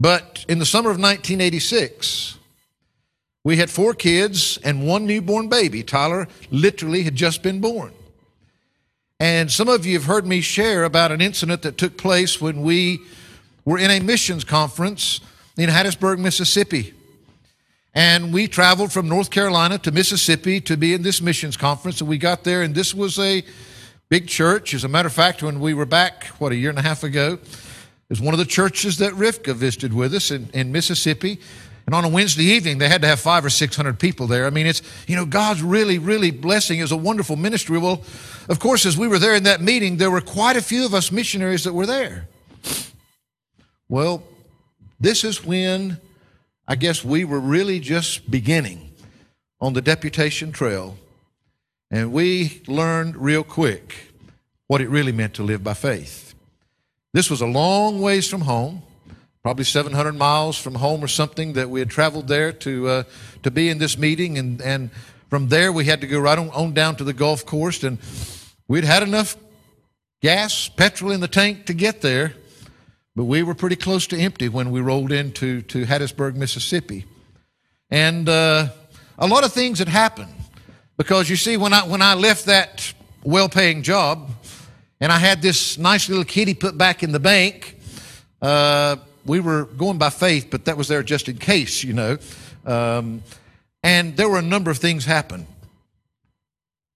But 0.00 0.46
in 0.48 0.58
the 0.58 0.64
summer 0.64 0.88
of 0.88 0.96
1986, 0.96 2.38
we 3.44 3.58
had 3.58 3.68
four 3.68 3.92
kids 3.92 4.58
and 4.64 4.86
one 4.86 5.04
newborn 5.04 5.50
baby. 5.50 5.82
Tyler 5.82 6.26
literally 6.50 7.02
had 7.02 7.16
just 7.16 7.42
been 7.42 7.60
born. 7.60 7.92
And 9.20 9.52
some 9.52 9.68
of 9.68 9.84
you 9.84 9.92
have 9.92 10.06
heard 10.06 10.26
me 10.26 10.40
share 10.40 10.84
about 10.84 11.12
an 11.12 11.20
incident 11.20 11.60
that 11.60 11.76
took 11.76 11.98
place 11.98 12.40
when 12.40 12.62
we 12.62 13.00
were 13.66 13.76
in 13.76 13.90
a 13.90 14.00
missions 14.00 14.42
conference 14.42 15.20
in 15.58 15.68
Hattiesburg, 15.68 16.18
Mississippi. 16.18 16.94
And 17.92 18.32
we 18.32 18.48
traveled 18.48 18.90
from 18.90 19.06
North 19.06 19.30
Carolina 19.30 19.76
to 19.80 19.92
Mississippi 19.92 20.62
to 20.62 20.78
be 20.78 20.94
in 20.94 21.02
this 21.02 21.20
missions 21.20 21.58
conference. 21.58 22.00
And 22.00 22.08
we 22.08 22.16
got 22.16 22.42
there, 22.42 22.62
and 22.62 22.74
this 22.74 22.94
was 22.94 23.18
a 23.18 23.44
big 24.08 24.28
church. 24.28 24.74
As 24.74 24.84
a 24.84 24.88
matter 24.88 25.06
of 25.06 25.12
fact, 25.12 25.42
when 25.42 25.60
we 25.60 25.74
were 25.74 25.86
back, 25.86 26.26
what, 26.38 26.52
a 26.52 26.56
year 26.56 26.70
and 26.70 26.78
a 26.78 26.82
half 26.82 27.02
ago, 27.04 27.38
was 28.08 28.20
one 28.20 28.34
of 28.34 28.38
the 28.38 28.44
churches 28.44 28.98
that 28.98 29.12
Rivka 29.14 29.54
visited 29.54 29.92
with 29.92 30.14
us 30.14 30.30
in, 30.30 30.48
in 30.52 30.70
Mississippi. 30.70 31.40
And 31.86 31.94
on 31.94 32.04
a 32.04 32.08
Wednesday 32.08 32.44
evening, 32.44 32.78
they 32.78 32.88
had 32.88 33.02
to 33.02 33.08
have 33.08 33.20
five 33.20 33.44
or 33.44 33.50
six 33.50 33.76
hundred 33.76 33.98
people 33.98 34.26
there. 34.26 34.46
I 34.46 34.50
mean, 34.50 34.66
it's, 34.66 34.80
you 35.06 35.16
know, 35.16 35.26
God's 35.26 35.62
really, 35.62 35.98
really 35.98 36.30
blessing. 36.30 36.78
It 36.78 36.90
a 36.90 36.96
wonderful 36.96 37.36
ministry. 37.36 37.78
Well, 37.78 38.02
of 38.48 38.58
course, 38.58 38.86
as 38.86 38.96
we 38.96 39.06
were 39.06 39.18
there 39.18 39.34
in 39.34 39.42
that 39.42 39.60
meeting, 39.60 39.98
there 39.98 40.10
were 40.10 40.22
quite 40.22 40.56
a 40.56 40.62
few 40.62 40.86
of 40.86 40.94
us 40.94 41.12
missionaries 41.12 41.64
that 41.64 41.74
were 41.74 41.86
there. 41.86 42.28
Well, 43.88 44.22
this 44.98 45.24
is 45.24 45.44
when 45.44 45.98
I 46.66 46.76
guess 46.76 47.04
we 47.04 47.24
were 47.24 47.40
really 47.40 47.80
just 47.80 48.30
beginning 48.30 48.92
on 49.60 49.74
the 49.74 49.82
deputation 49.82 50.52
trail. 50.52 50.96
And 51.90 52.12
we 52.12 52.62
learned 52.66 53.16
real 53.16 53.44
quick 53.44 54.12
what 54.66 54.80
it 54.80 54.88
really 54.88 55.12
meant 55.12 55.34
to 55.34 55.42
live 55.42 55.62
by 55.62 55.74
faith. 55.74 56.34
This 57.12 57.30
was 57.30 57.40
a 57.40 57.46
long 57.46 58.00
ways 58.00 58.28
from 58.28 58.42
home, 58.42 58.82
probably 59.42 59.64
700 59.64 60.12
miles 60.14 60.58
from 60.58 60.74
home 60.74 61.04
or 61.04 61.08
something 61.08 61.52
that 61.52 61.70
we 61.70 61.80
had 61.80 61.90
traveled 61.90 62.26
there 62.26 62.52
to, 62.52 62.88
uh, 62.88 63.02
to 63.42 63.50
be 63.50 63.68
in 63.68 63.78
this 63.78 63.96
meeting. 63.96 64.38
And, 64.38 64.60
and 64.60 64.90
from 65.30 65.48
there, 65.48 65.70
we 65.70 65.84
had 65.84 66.00
to 66.00 66.06
go 66.06 66.18
right 66.18 66.38
on, 66.38 66.50
on 66.50 66.72
down 66.72 66.96
to 66.96 67.04
the 67.04 67.12
Gulf 67.12 67.46
Coast. 67.46 67.84
And 67.84 67.98
we'd 68.66 68.84
had 68.84 69.02
enough 69.02 69.36
gas, 70.20 70.68
petrol 70.68 71.12
in 71.12 71.20
the 71.20 71.28
tank 71.28 71.66
to 71.66 71.74
get 71.74 72.00
there. 72.00 72.32
but 73.14 73.24
we 73.24 73.42
were 73.42 73.54
pretty 73.54 73.76
close 73.76 74.06
to 74.08 74.18
empty 74.18 74.48
when 74.48 74.70
we 74.72 74.80
rolled 74.80 75.12
into 75.12 75.62
to 75.62 75.84
Hattiesburg, 75.84 76.34
Mississippi. 76.34 77.04
And 77.90 78.28
uh, 78.28 78.68
a 79.18 79.26
lot 79.28 79.44
of 79.44 79.52
things 79.52 79.78
had 79.78 79.88
happened 79.88 80.34
because 80.96 81.28
you 81.28 81.36
see, 81.36 81.56
when 81.56 81.72
I, 81.72 81.86
when 81.86 82.02
I 82.02 82.14
left 82.14 82.46
that 82.46 82.92
well 83.22 83.48
paying 83.48 83.82
job 83.82 84.30
and 85.00 85.10
I 85.10 85.18
had 85.18 85.42
this 85.42 85.78
nice 85.78 86.08
little 86.08 86.24
kitty 86.24 86.54
put 86.54 86.78
back 86.78 87.02
in 87.02 87.12
the 87.12 87.20
bank, 87.20 87.76
uh, 88.40 88.96
we 89.26 89.40
were 89.40 89.64
going 89.64 89.98
by 89.98 90.10
faith, 90.10 90.48
but 90.50 90.66
that 90.66 90.76
was 90.76 90.88
there 90.88 91.02
just 91.02 91.28
in 91.28 91.38
case, 91.38 91.82
you 91.82 91.94
know. 91.94 92.18
Um, 92.64 93.22
and 93.82 94.16
there 94.16 94.28
were 94.28 94.38
a 94.38 94.42
number 94.42 94.70
of 94.70 94.78
things 94.78 95.04
happen 95.04 95.46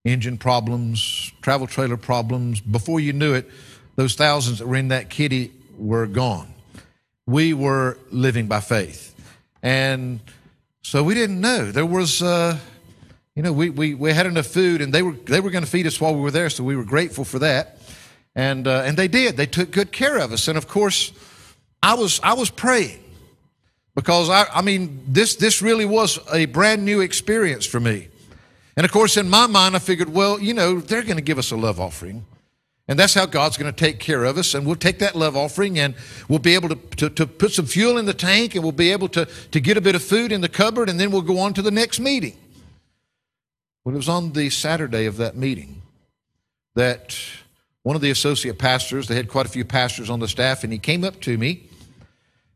engine 0.05 0.39
problems, 0.39 1.33
travel 1.43 1.67
trailer 1.67 1.97
problems. 1.97 2.61
Before 2.61 2.99
you 2.99 3.13
knew 3.13 3.35
it, 3.35 3.51
those 3.97 4.15
thousands 4.15 4.59
that 4.59 4.67
were 4.67 4.77
in 4.77 4.89
that 4.89 5.11
kitty 5.11 5.53
were 5.77 6.07
gone. 6.07 6.53
We 7.27 7.53
were 7.53 7.99
living 8.11 8.47
by 8.47 8.61
faith. 8.61 9.15
And 9.63 10.21
so 10.83 11.03
we 11.03 11.15
didn't 11.15 11.41
know. 11.41 11.71
There 11.71 11.85
was, 11.85 12.23
uh, 12.23 12.59
you 13.39 13.45
know, 13.45 13.53
we, 13.53 13.71
we, 13.71 13.95
we 13.95 14.13
had 14.13 14.27
enough 14.27 14.49
food 14.49 14.81
and 14.81 14.93
they 14.93 15.01
were, 15.01 15.13
they 15.13 15.39
were 15.39 15.51
going 15.51 15.63
to 15.63 15.71
feed 15.71 15.87
us 15.87 16.01
while 16.01 16.13
we 16.13 16.21
were 16.21 16.33
there, 16.33 16.51
so 16.51 16.65
we 16.65 16.75
were 16.75 16.83
grateful 16.83 17.25
for 17.25 17.39
that. 17.39 17.79
And, 18.35 18.67
uh, 18.67 18.83
and 18.85 18.97
they 18.97 19.07
did. 19.07 19.37
They 19.37 19.47
took 19.47 19.71
good 19.71 19.93
care 19.93 20.19
of 20.19 20.33
us. 20.33 20.49
And 20.49 20.59
of 20.59 20.67
course, 20.67 21.13
I 21.81 21.95
was, 21.95 22.19
I 22.25 22.33
was 22.33 22.51
praying 22.51 22.99
because 23.95 24.29
I, 24.29 24.47
I 24.53 24.63
mean, 24.63 25.05
this, 25.07 25.37
this 25.37 25.63
really 25.63 25.85
was 25.85 26.19
a 26.35 26.47
brand 26.47 26.85
new 26.85 27.01
experience 27.01 27.65
for 27.65 27.79
me. 27.79 28.09
And 28.77 28.85
of 28.85 28.91
course, 28.91 29.17
in 29.17 29.31
my 29.31 29.47
mind, 29.47 29.77
I 29.77 29.79
figured, 29.79 30.09
well, 30.09 30.41
you 30.41 30.53
know, 30.53 30.81
they're 30.81 31.05
going 31.05 31.15
to 31.15 31.23
give 31.23 31.39
us 31.39 31.53
a 31.53 31.57
love 31.57 31.79
offering. 31.79 32.27
And 32.89 32.99
that's 32.99 33.15
how 33.15 33.27
God's 33.27 33.57
going 33.57 33.73
to 33.73 33.85
take 33.85 34.01
care 34.01 34.25
of 34.25 34.37
us. 34.37 34.53
And 34.55 34.67
we'll 34.67 34.75
take 34.75 34.99
that 34.99 35.15
love 35.15 35.37
offering 35.37 35.79
and 35.79 35.95
we'll 36.29 36.41
be 36.41 36.57
able 36.57 36.71
to, 36.71 36.75
to, 36.97 37.11
to, 37.11 37.27
put 37.29 37.53
some 37.53 37.67
fuel 37.67 37.99
in 37.99 38.07
the 38.07 38.15
tank 38.15 38.57
and 38.57 38.65
we'll 38.65 38.73
be 38.73 38.91
able 38.91 39.09
to, 39.11 39.27
to 39.53 39.61
get 39.61 39.77
a 39.77 39.81
bit 39.81 39.95
of 39.95 40.03
food 40.03 40.33
in 40.33 40.41
the 40.41 40.49
cupboard 40.49 40.89
and 40.89 40.99
then 40.99 41.13
we'll 41.13 41.23
go 41.23 41.39
on 41.39 41.55
to 41.55 41.63
the 41.63 41.71
next 41.71 42.01
meeting. 42.01 42.37
Well, 43.89 43.95
it 43.95 44.05
was 44.05 44.11
on 44.11 44.33
the 44.35 44.51
Saturday 44.51 45.07
of 45.07 45.17
that 45.17 45.35
meeting 45.35 45.81
that 46.75 47.19
one 47.85 47.97
of 47.97 48.03
the 48.03 48.11
associate 48.11 48.59
pastors, 48.59 49.09
they 49.09 49.15
had 49.15 49.29
quite 49.29 49.47
a 49.47 49.49
few 49.49 49.65
pastors 49.65 50.11
on 50.11 50.21
the 50.21 50.29
staff, 50.29 50.63
and 50.63 50.71
he 50.71 50.79
came 50.79 51.05
up 51.05 51.23
to 51.23 51.39
me 51.39 51.71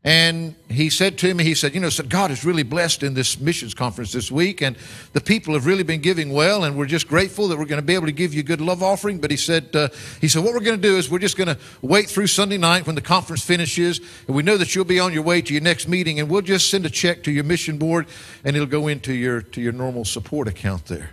and 0.03 0.53
he 0.69 0.91
said 0.91 1.17
to 1.17 1.33
me, 1.33 1.43
he 1.43 1.55
said, 1.55 1.73
you 1.73 1.79
know, 1.79 1.89
said 1.89 2.07
God 2.07 2.29
is 2.29 2.45
really 2.45 2.61
blessed 2.61 3.01
in 3.01 3.15
this 3.15 3.39
missions 3.39 3.73
conference 3.73 4.11
this 4.11 4.29
week, 4.29 4.61
and 4.61 4.77
the 5.13 5.21
people 5.21 5.55
have 5.55 5.65
really 5.65 5.81
been 5.81 6.01
giving 6.01 6.31
well, 6.31 6.65
and 6.65 6.77
we're 6.77 6.85
just 6.85 7.07
grateful 7.07 7.47
that 7.47 7.57
we're 7.57 7.65
going 7.65 7.81
to 7.81 7.87
be 7.87 7.95
able 7.95 8.05
to 8.05 8.11
give 8.11 8.35
you 8.35 8.41
a 8.41 8.43
good 8.43 8.61
love 8.61 8.83
offering. 8.83 9.17
But 9.17 9.31
he 9.31 9.37
said, 9.37 9.75
uh, 9.75 9.87
he 10.21 10.27
said, 10.27 10.43
what 10.43 10.53
we're 10.53 10.59
going 10.59 10.79
to 10.79 10.87
do 10.87 10.97
is 10.97 11.09
we're 11.09 11.17
just 11.17 11.35
going 11.35 11.47
to 11.47 11.57
wait 11.81 12.11
through 12.11 12.27
Sunday 12.27 12.59
night 12.59 12.85
when 12.85 12.93
the 12.93 13.01
conference 13.01 13.43
finishes, 13.43 14.01
and 14.27 14.35
we 14.35 14.43
know 14.43 14.57
that 14.57 14.75
you'll 14.75 14.85
be 14.85 14.99
on 14.99 15.13
your 15.13 15.23
way 15.23 15.41
to 15.41 15.51
your 15.51 15.63
next 15.63 15.87
meeting, 15.87 16.19
and 16.19 16.29
we'll 16.29 16.43
just 16.43 16.69
send 16.69 16.85
a 16.85 16.91
check 16.91 17.23
to 17.23 17.31
your 17.31 17.43
mission 17.43 17.79
board, 17.79 18.05
and 18.43 18.55
it'll 18.55 18.67
go 18.67 18.87
into 18.87 19.13
your 19.13 19.41
to 19.41 19.61
your 19.61 19.73
normal 19.73 20.05
support 20.05 20.47
account 20.47 20.85
there. 20.85 21.09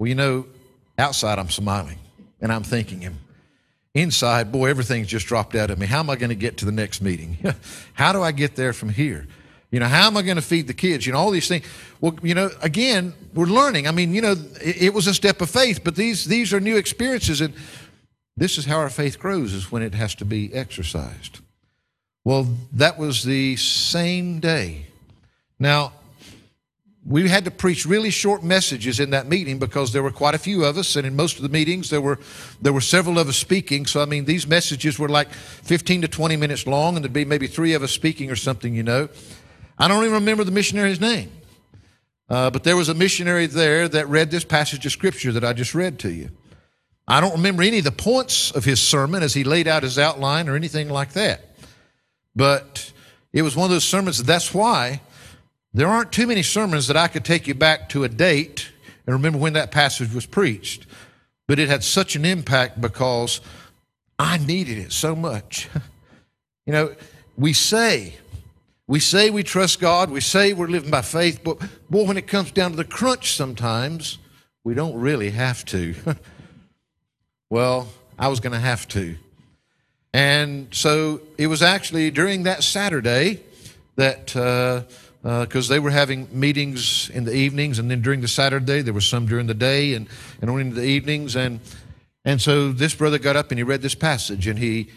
Well, 0.00 0.08
you 0.08 0.14
know, 0.14 0.46
outside 0.96 1.38
I'm 1.38 1.50
smiling, 1.50 1.98
and 2.40 2.50
I'm 2.50 2.62
thinking 2.62 3.02
him. 3.02 3.18
Inside, 3.92 4.50
boy, 4.50 4.70
everything's 4.70 5.08
just 5.08 5.26
dropped 5.26 5.54
out 5.54 5.70
of 5.70 5.78
me. 5.78 5.86
How 5.86 5.98
am 5.98 6.08
I 6.08 6.16
going 6.16 6.30
to 6.30 6.34
get 6.34 6.56
to 6.58 6.64
the 6.64 6.72
next 6.72 7.02
meeting? 7.02 7.36
how 7.92 8.14
do 8.14 8.22
I 8.22 8.32
get 8.32 8.56
there 8.56 8.72
from 8.72 8.88
here? 8.88 9.26
You 9.70 9.78
know, 9.78 9.88
how 9.88 10.06
am 10.06 10.16
I 10.16 10.22
going 10.22 10.36
to 10.36 10.42
feed 10.42 10.68
the 10.68 10.74
kids? 10.74 11.06
You 11.06 11.12
know, 11.12 11.18
all 11.18 11.30
these 11.30 11.48
things. 11.48 11.66
Well, 12.00 12.16
you 12.22 12.34
know, 12.34 12.50
again, 12.62 13.12
we're 13.34 13.44
learning. 13.44 13.86
I 13.86 13.90
mean, 13.90 14.14
you 14.14 14.22
know, 14.22 14.36
it, 14.62 14.84
it 14.84 14.94
was 14.94 15.06
a 15.06 15.12
step 15.12 15.42
of 15.42 15.50
faith, 15.50 15.84
but 15.84 15.96
these 15.96 16.24
these 16.24 16.54
are 16.54 16.60
new 16.60 16.78
experiences, 16.78 17.42
and 17.42 17.52
this 18.38 18.56
is 18.56 18.64
how 18.64 18.78
our 18.78 18.88
faith 18.88 19.18
grows: 19.18 19.52
is 19.52 19.70
when 19.70 19.82
it 19.82 19.94
has 19.94 20.14
to 20.14 20.24
be 20.24 20.50
exercised. 20.54 21.40
Well, 22.24 22.48
that 22.72 22.96
was 22.96 23.22
the 23.22 23.56
same 23.56 24.40
day. 24.40 24.86
Now, 25.58 25.92
we 27.10 27.28
had 27.28 27.44
to 27.44 27.50
preach 27.50 27.86
really 27.86 28.10
short 28.10 28.44
messages 28.44 29.00
in 29.00 29.10
that 29.10 29.26
meeting 29.26 29.58
because 29.58 29.92
there 29.92 30.02
were 30.02 30.12
quite 30.12 30.36
a 30.36 30.38
few 30.38 30.64
of 30.64 30.78
us, 30.78 30.94
and 30.94 31.04
in 31.04 31.16
most 31.16 31.36
of 31.36 31.42
the 31.42 31.48
meetings 31.48 31.90
there 31.90 32.00
were 32.00 32.20
there 32.62 32.72
were 32.72 32.80
several 32.80 33.18
of 33.18 33.28
us 33.28 33.36
speaking. 33.36 33.84
So 33.84 34.00
I 34.00 34.04
mean, 34.04 34.26
these 34.26 34.46
messages 34.46 34.96
were 34.96 35.08
like 35.08 35.28
15 35.32 36.02
to 36.02 36.08
20 36.08 36.36
minutes 36.36 36.68
long, 36.68 36.94
and 36.94 37.04
there'd 37.04 37.12
be 37.12 37.24
maybe 37.24 37.48
three 37.48 37.74
of 37.74 37.82
us 37.82 37.90
speaking 37.90 38.30
or 38.30 38.36
something, 38.36 38.76
you 38.76 38.84
know. 38.84 39.08
I 39.76 39.88
don't 39.88 40.04
even 40.04 40.14
remember 40.14 40.44
the 40.44 40.52
missionary's 40.52 41.00
name, 41.00 41.32
uh, 42.28 42.50
but 42.50 42.62
there 42.62 42.76
was 42.76 42.88
a 42.88 42.94
missionary 42.94 43.46
there 43.46 43.88
that 43.88 44.08
read 44.08 44.30
this 44.30 44.44
passage 44.44 44.86
of 44.86 44.92
scripture 44.92 45.32
that 45.32 45.42
I 45.44 45.52
just 45.52 45.74
read 45.74 45.98
to 46.00 46.12
you. 46.12 46.30
I 47.08 47.20
don't 47.20 47.32
remember 47.32 47.64
any 47.64 47.78
of 47.78 47.84
the 47.84 47.90
points 47.90 48.52
of 48.52 48.64
his 48.64 48.80
sermon 48.80 49.24
as 49.24 49.34
he 49.34 49.42
laid 49.42 49.66
out 49.66 49.82
his 49.82 49.98
outline 49.98 50.48
or 50.48 50.54
anything 50.54 50.88
like 50.88 51.14
that, 51.14 51.56
but 52.36 52.92
it 53.32 53.42
was 53.42 53.56
one 53.56 53.64
of 53.64 53.72
those 53.72 53.82
sermons. 53.82 54.22
That's 54.22 54.54
why 54.54 55.00
there 55.72 55.88
aren't 55.88 56.12
too 56.12 56.26
many 56.26 56.42
sermons 56.42 56.88
that 56.88 56.96
I 56.96 57.08
could 57.08 57.24
take 57.24 57.46
you 57.46 57.54
back 57.54 57.88
to 57.90 58.04
a 58.04 58.08
date 58.08 58.70
and 59.06 59.14
remember 59.14 59.38
when 59.38 59.52
that 59.54 59.70
passage 59.70 60.12
was 60.12 60.26
preached, 60.26 60.86
but 61.46 61.58
it 61.58 61.68
had 61.68 61.84
such 61.84 62.16
an 62.16 62.24
impact 62.24 62.80
because 62.80 63.40
I 64.18 64.38
needed 64.38 64.78
it 64.78 64.92
so 64.92 65.14
much. 65.14 65.68
you 66.66 66.72
know, 66.72 66.94
we 67.36 67.52
say, 67.52 68.16
we 68.86 69.00
say 69.00 69.30
we 69.30 69.42
trust 69.42 69.80
God, 69.80 70.10
we 70.10 70.20
say 70.20 70.52
we're 70.52 70.68
living 70.68 70.90
by 70.90 71.02
faith, 71.02 71.40
but 71.42 71.58
boy, 71.88 72.04
when 72.04 72.16
it 72.16 72.26
comes 72.26 72.50
down 72.50 72.72
to 72.72 72.76
the 72.76 72.84
crunch 72.84 73.34
sometimes, 73.34 74.18
we 74.64 74.74
don't 74.74 74.94
really 74.94 75.30
have 75.30 75.64
to. 75.66 75.94
well, 77.50 77.88
I 78.18 78.28
was 78.28 78.40
going 78.40 78.52
to 78.52 78.58
have 78.58 78.86
to. 78.88 79.16
And 80.12 80.74
so 80.74 81.20
it 81.38 81.46
was 81.46 81.62
actually 81.62 82.10
during 82.10 82.42
that 82.42 82.64
Saturday 82.64 83.44
that. 83.94 84.34
Uh, 84.34 84.82
because 85.22 85.70
uh, 85.70 85.74
they 85.74 85.78
were 85.78 85.90
having 85.90 86.28
meetings 86.32 87.10
in 87.10 87.24
the 87.24 87.34
evenings, 87.34 87.78
and 87.78 87.90
then 87.90 88.00
during 88.00 88.20
the 88.20 88.28
Saturday 88.28 88.80
there 88.80 88.94
was 88.94 89.06
some 89.06 89.26
during 89.26 89.46
the 89.46 89.54
day 89.54 89.94
and 89.94 90.08
and 90.40 90.50
on 90.50 90.60
into 90.60 90.76
the 90.76 90.84
evenings, 90.84 91.36
and 91.36 91.60
and 92.24 92.40
so 92.40 92.72
this 92.72 92.94
brother 92.94 93.18
got 93.18 93.36
up 93.36 93.50
and 93.50 93.58
he 93.58 93.62
read 93.62 93.82
this 93.82 93.94
passage 93.94 94.46
and 94.46 94.58
he 94.58 94.88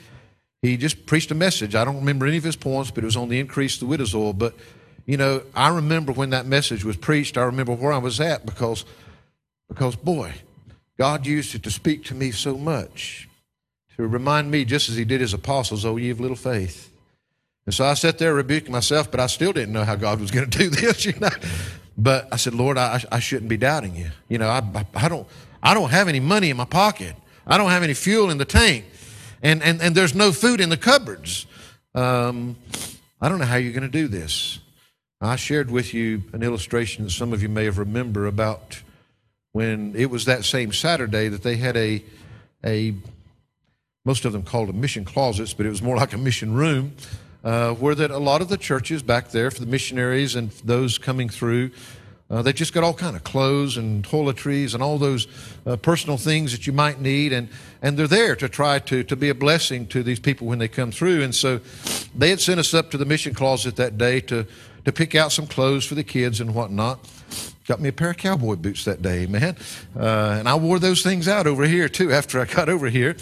he 0.61 0.77
just 0.77 1.05
preached 1.05 1.29
a 1.29 1.35
message. 1.35 1.75
I 1.75 1.83
don't 1.83 1.97
remember 1.97 2.25
any 2.25 2.37
of 2.37 2.43
his 2.43 2.55
points, 2.55 2.89
but 2.89 3.03
it 3.03 3.05
was 3.05 3.17
on 3.17 3.27
the 3.27 3.39
increase 3.39 3.75
of 3.75 3.81
the 3.81 3.85
widow's 3.87 4.15
oil. 4.15 4.31
But 4.31 4.55
you 5.05 5.17
know, 5.17 5.43
I 5.53 5.67
remember 5.67 6.13
when 6.13 6.29
that 6.29 6.45
message 6.45 6.85
was 6.85 6.95
preached. 6.95 7.37
I 7.37 7.43
remember 7.43 7.73
where 7.73 7.91
I 7.91 7.97
was 7.97 8.21
at 8.21 8.45
because 8.45 8.85
because 9.67 9.97
boy, 9.97 10.33
God 10.97 11.25
used 11.25 11.53
it 11.53 11.63
to 11.63 11.71
speak 11.71 12.05
to 12.05 12.15
me 12.15 12.31
so 12.31 12.57
much 12.57 13.27
to 13.97 14.07
remind 14.07 14.49
me, 14.51 14.63
just 14.63 14.89
as 14.89 14.95
He 14.95 15.03
did 15.03 15.19
His 15.19 15.33
apostles, 15.33 15.83
"Oh, 15.83 15.97
ye 15.97 16.09
of 16.11 16.21
little 16.21 16.37
faith." 16.37 16.92
And 17.65 17.73
so 17.73 17.85
I 17.85 17.93
sat 17.93 18.17
there 18.17 18.33
rebuking 18.33 18.71
myself, 18.71 19.09
but 19.09 19.19
I 19.19 19.27
still 19.27 19.53
didn't 19.53 19.73
know 19.73 19.83
how 19.83 19.95
God 19.95 20.19
was 20.19 20.31
going 20.31 20.49
to 20.49 20.57
do 20.57 20.69
this, 20.81 21.05
you 21.05 21.13
know. 21.19 21.29
But 21.97 22.27
I 22.31 22.37
said, 22.37 22.53
Lord, 22.53 22.77
I, 22.77 23.03
I 23.11 23.19
shouldn't 23.19 23.49
be 23.49 23.57
doubting 23.57 23.95
you. 23.95 24.09
You 24.27 24.37
know, 24.39 24.49
I, 24.49 24.85
I, 24.95 25.07
don't, 25.07 25.27
I 25.61 25.73
don't 25.73 25.91
have 25.91 26.07
any 26.07 26.19
money 26.19 26.49
in 26.49 26.57
my 26.57 26.65
pocket. 26.65 27.15
I 27.45 27.57
don't 27.57 27.69
have 27.69 27.83
any 27.83 27.93
fuel 27.93 28.29
in 28.29 28.37
the 28.37 28.45
tank. 28.45 28.85
And, 29.41 29.61
and, 29.61 29.81
and 29.81 29.95
there's 29.95 30.15
no 30.15 30.31
food 30.31 30.59
in 30.59 30.69
the 30.69 30.77
cupboards. 30.77 31.45
Um, 31.93 32.55
I 33.21 33.29
don't 33.29 33.39
know 33.39 33.45
how 33.45 33.57
you're 33.57 33.73
going 33.73 33.83
to 33.83 33.89
do 33.89 34.07
this. 34.07 34.59
I 35.21 35.37
shared 35.37 35.71
with 35.71 35.93
you 35.93 36.23
an 36.33 36.43
illustration 36.43 37.05
that 37.05 37.11
some 37.11 37.31
of 37.31 37.41
you 37.41 37.47
may 37.47 37.65
have 37.65 37.77
remember 37.77 38.25
about 38.25 38.81
when 39.53 39.93
it 39.95 40.09
was 40.09 40.25
that 40.25 40.43
same 40.43 40.73
Saturday 40.73 41.29
that 41.29 41.43
they 41.43 41.55
had 41.55 41.77
a, 41.77 42.03
a 42.65 42.93
most 44.03 44.25
of 44.25 44.33
them 44.33 44.43
called 44.43 44.69
a 44.69 44.73
mission 44.73 45.05
closets, 45.05 45.53
but 45.53 45.65
it 45.65 45.69
was 45.69 45.81
more 45.81 45.95
like 45.95 46.11
a 46.11 46.17
mission 46.17 46.53
room 46.53 46.93
uh, 47.43 47.75
were 47.79 47.95
that 47.95 48.11
a 48.11 48.17
lot 48.17 48.41
of 48.41 48.49
the 48.49 48.57
churches 48.57 49.03
back 49.03 49.29
there 49.29 49.51
for 49.51 49.59
the 49.59 49.65
missionaries 49.65 50.35
and 50.35 50.51
those 50.63 50.97
coming 50.97 51.29
through, 51.29 51.71
uh, 52.29 52.41
they 52.41 52.53
just 52.53 52.73
got 52.73 52.83
all 52.83 52.93
kind 52.93 53.15
of 53.15 53.23
clothes 53.23 53.77
and 53.77 54.03
toiletries 54.03 54.73
and 54.73 54.81
all 54.81 54.97
those 54.97 55.27
uh, 55.67 55.75
personal 55.75 56.17
things 56.17 56.51
that 56.51 56.65
you 56.65 56.73
might 56.73 56.99
need, 56.99 57.31
and 57.33 57.47
and 57.81 57.95
they're 57.97 58.07
there 58.07 58.35
to 58.35 58.49
try 58.49 58.79
to 58.79 59.03
to 59.03 59.15
be 59.15 59.29
a 59.29 59.35
blessing 59.35 59.85
to 59.85 60.01
these 60.01 60.19
people 60.19 60.47
when 60.47 60.57
they 60.57 60.67
come 60.67 60.91
through. 60.91 61.21
And 61.21 61.35
so, 61.35 61.59
they 62.15 62.29
had 62.29 62.39
sent 62.39 62.59
us 62.59 62.73
up 62.73 62.89
to 62.91 62.97
the 62.97 63.05
mission 63.05 63.33
closet 63.33 63.75
that 63.75 63.97
day 63.97 64.19
to 64.21 64.47
to 64.85 64.91
pick 64.91 65.15
out 65.15 65.31
some 65.31 65.47
clothes 65.47 65.85
for 65.85 65.95
the 65.95 66.03
kids 66.03 66.41
and 66.41 66.55
whatnot. 66.55 67.07
Got 67.67 67.79
me 67.79 67.89
a 67.89 67.93
pair 67.93 68.09
of 68.09 68.17
cowboy 68.17 68.55
boots 68.55 68.83
that 68.85 69.01
day, 69.01 69.25
man, 69.25 69.55
uh, 69.95 70.37
and 70.39 70.49
I 70.49 70.55
wore 70.55 70.79
those 70.79 71.03
things 71.03 71.27
out 71.27 71.45
over 71.45 71.65
here 71.65 71.87
too 71.87 72.11
after 72.19 72.39
I 72.39 72.45
got 72.45 72.67
over 72.67 72.89
here. 72.89 73.15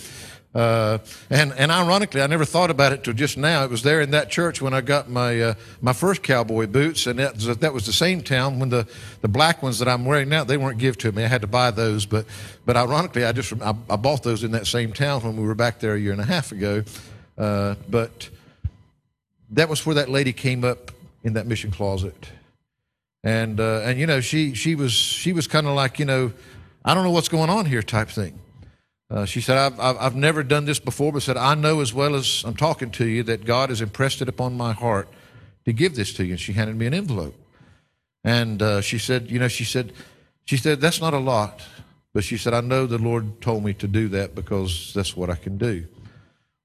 Uh, 0.54 0.98
and, 1.30 1.54
and 1.54 1.72
ironically, 1.72 2.22
I 2.22 2.28
never 2.28 2.44
thought 2.44 2.70
about 2.70 2.92
it 2.92 3.06
till 3.06 3.14
just 3.14 3.38
now. 3.38 3.64
It 3.64 3.70
was 3.70 3.84
there 3.84 4.02
in 4.02 4.12
that 4.12 4.30
church 4.30 4.62
when 4.62 4.74
I 4.74 4.82
got 4.82 5.10
my, 5.10 5.40
uh, 5.40 5.54
my 5.82 5.94
first 5.94 6.24
cowboy 6.24 6.68
boots, 6.68 7.08
and 7.08 7.20
that 7.20 7.36
was, 7.36 7.58
that 7.58 7.74
was 7.74 7.86
the 7.86 7.94
same 7.94 8.22
town 8.22 8.60
when 8.60 8.70
the, 8.70 8.86
the 9.22 9.30
black 9.30 9.64
ones 9.64 9.80
that 9.80 9.88
I'm 9.88 10.04
wearing 10.04 10.28
now, 10.28 10.44
they 10.44 10.58
weren't 10.58 10.78
give 10.78 10.98
to 11.00 11.12
me. 11.12 11.24
I 11.24 11.28
had 11.28 11.42
to 11.42 11.48
buy 11.48 11.72
those. 11.72 12.06
But, 12.06 12.26
but 12.66 12.76
ironically, 12.76 13.24
I 13.24 13.32
just, 13.32 13.54
I, 13.62 13.74
I 13.90 13.96
bought 13.96 14.24
those 14.24 14.44
in 14.44 14.52
that 14.52 14.68
same 14.68 14.92
town 14.92 15.24
when 15.24 15.38
we 15.38 15.48
were 15.48 15.56
back 15.56 15.80
there 15.80 15.96
a 15.96 16.00
year 16.00 16.12
and 16.12 16.22
a 16.22 16.26
half 16.26 16.52
ago. 16.52 16.84
Uh, 17.38 17.76
but 17.90 18.30
that 19.52 19.70
was 19.70 19.86
where 19.86 19.96
that 19.96 20.10
lady 20.10 20.34
came 20.34 20.66
up 20.66 20.92
in 21.24 21.34
that 21.34 21.48
mission 21.48 21.72
closet. 21.72 22.30
And, 23.24 23.60
uh, 23.60 23.82
and 23.82 23.98
you 24.00 24.06
know, 24.06 24.20
she, 24.20 24.54
she 24.54 24.76
was, 24.76 24.92
she 24.92 25.32
was 25.32 25.48
kind 25.48 25.66
of 25.66 25.76
like, 25.76 25.98
you 25.98 26.06
know, 26.06 26.34
I 26.84 26.94
don't 26.94 27.04
know 27.04 27.12
what's 27.12 27.30
going 27.30 27.50
on 27.50 27.68
here 27.68 27.82
type 27.82 28.10
thing. 28.10 28.38
Uh, 29.12 29.26
she 29.26 29.42
said, 29.42 29.58
I've, 29.58 29.80
I've, 29.80 30.16
never 30.16 30.42
done 30.42 30.64
this 30.64 30.80
before, 30.80 31.12
but 31.12 31.22
said, 31.22 31.36
I 31.36 31.54
know 31.54 31.82
as 31.82 31.94
well 31.94 32.16
as 32.16 32.44
I'm 32.46 32.56
talking 32.56 32.92
to 32.92 33.06
you 33.06 33.24
that 33.24 33.44
God 33.44 33.70
has 33.70 33.82
impressed 33.82 34.22
it 34.22 34.30
upon 34.30 34.56
my 34.56 34.72
heart 34.72 35.10
to 35.66 35.74
give 35.74 35.96
this 35.96 36.14
to 36.14 36.24
you. 36.24 36.32
And 36.32 36.40
she 36.40 36.54
handed 36.54 36.78
me 36.78 36.86
an 36.86 36.94
envelope. 36.94 37.36
And 38.24 38.62
uh, 38.62 38.80
she 38.80 38.98
said, 38.98 39.30
you 39.30 39.38
know, 39.38 39.50
she 39.50 39.66
said, 39.66 39.92
she 40.46 40.56
said, 40.56 40.80
that's 40.80 41.02
not 41.02 41.14
a 41.14 41.20
lot. 41.20 41.62
But 42.14 42.24
she 42.24 42.38
said, 42.38 42.54
I 42.54 42.62
know 42.62 42.86
the 42.86 42.98
Lord 42.98 43.42
told 43.42 43.66
me 43.66 43.74
to 43.76 43.88
do 43.88 44.08
that 44.10 44.34
because 44.34 44.94
that's 44.94 45.16
what 45.16 45.30
I 45.30 45.36
can 45.36 45.58
do. 45.58 45.88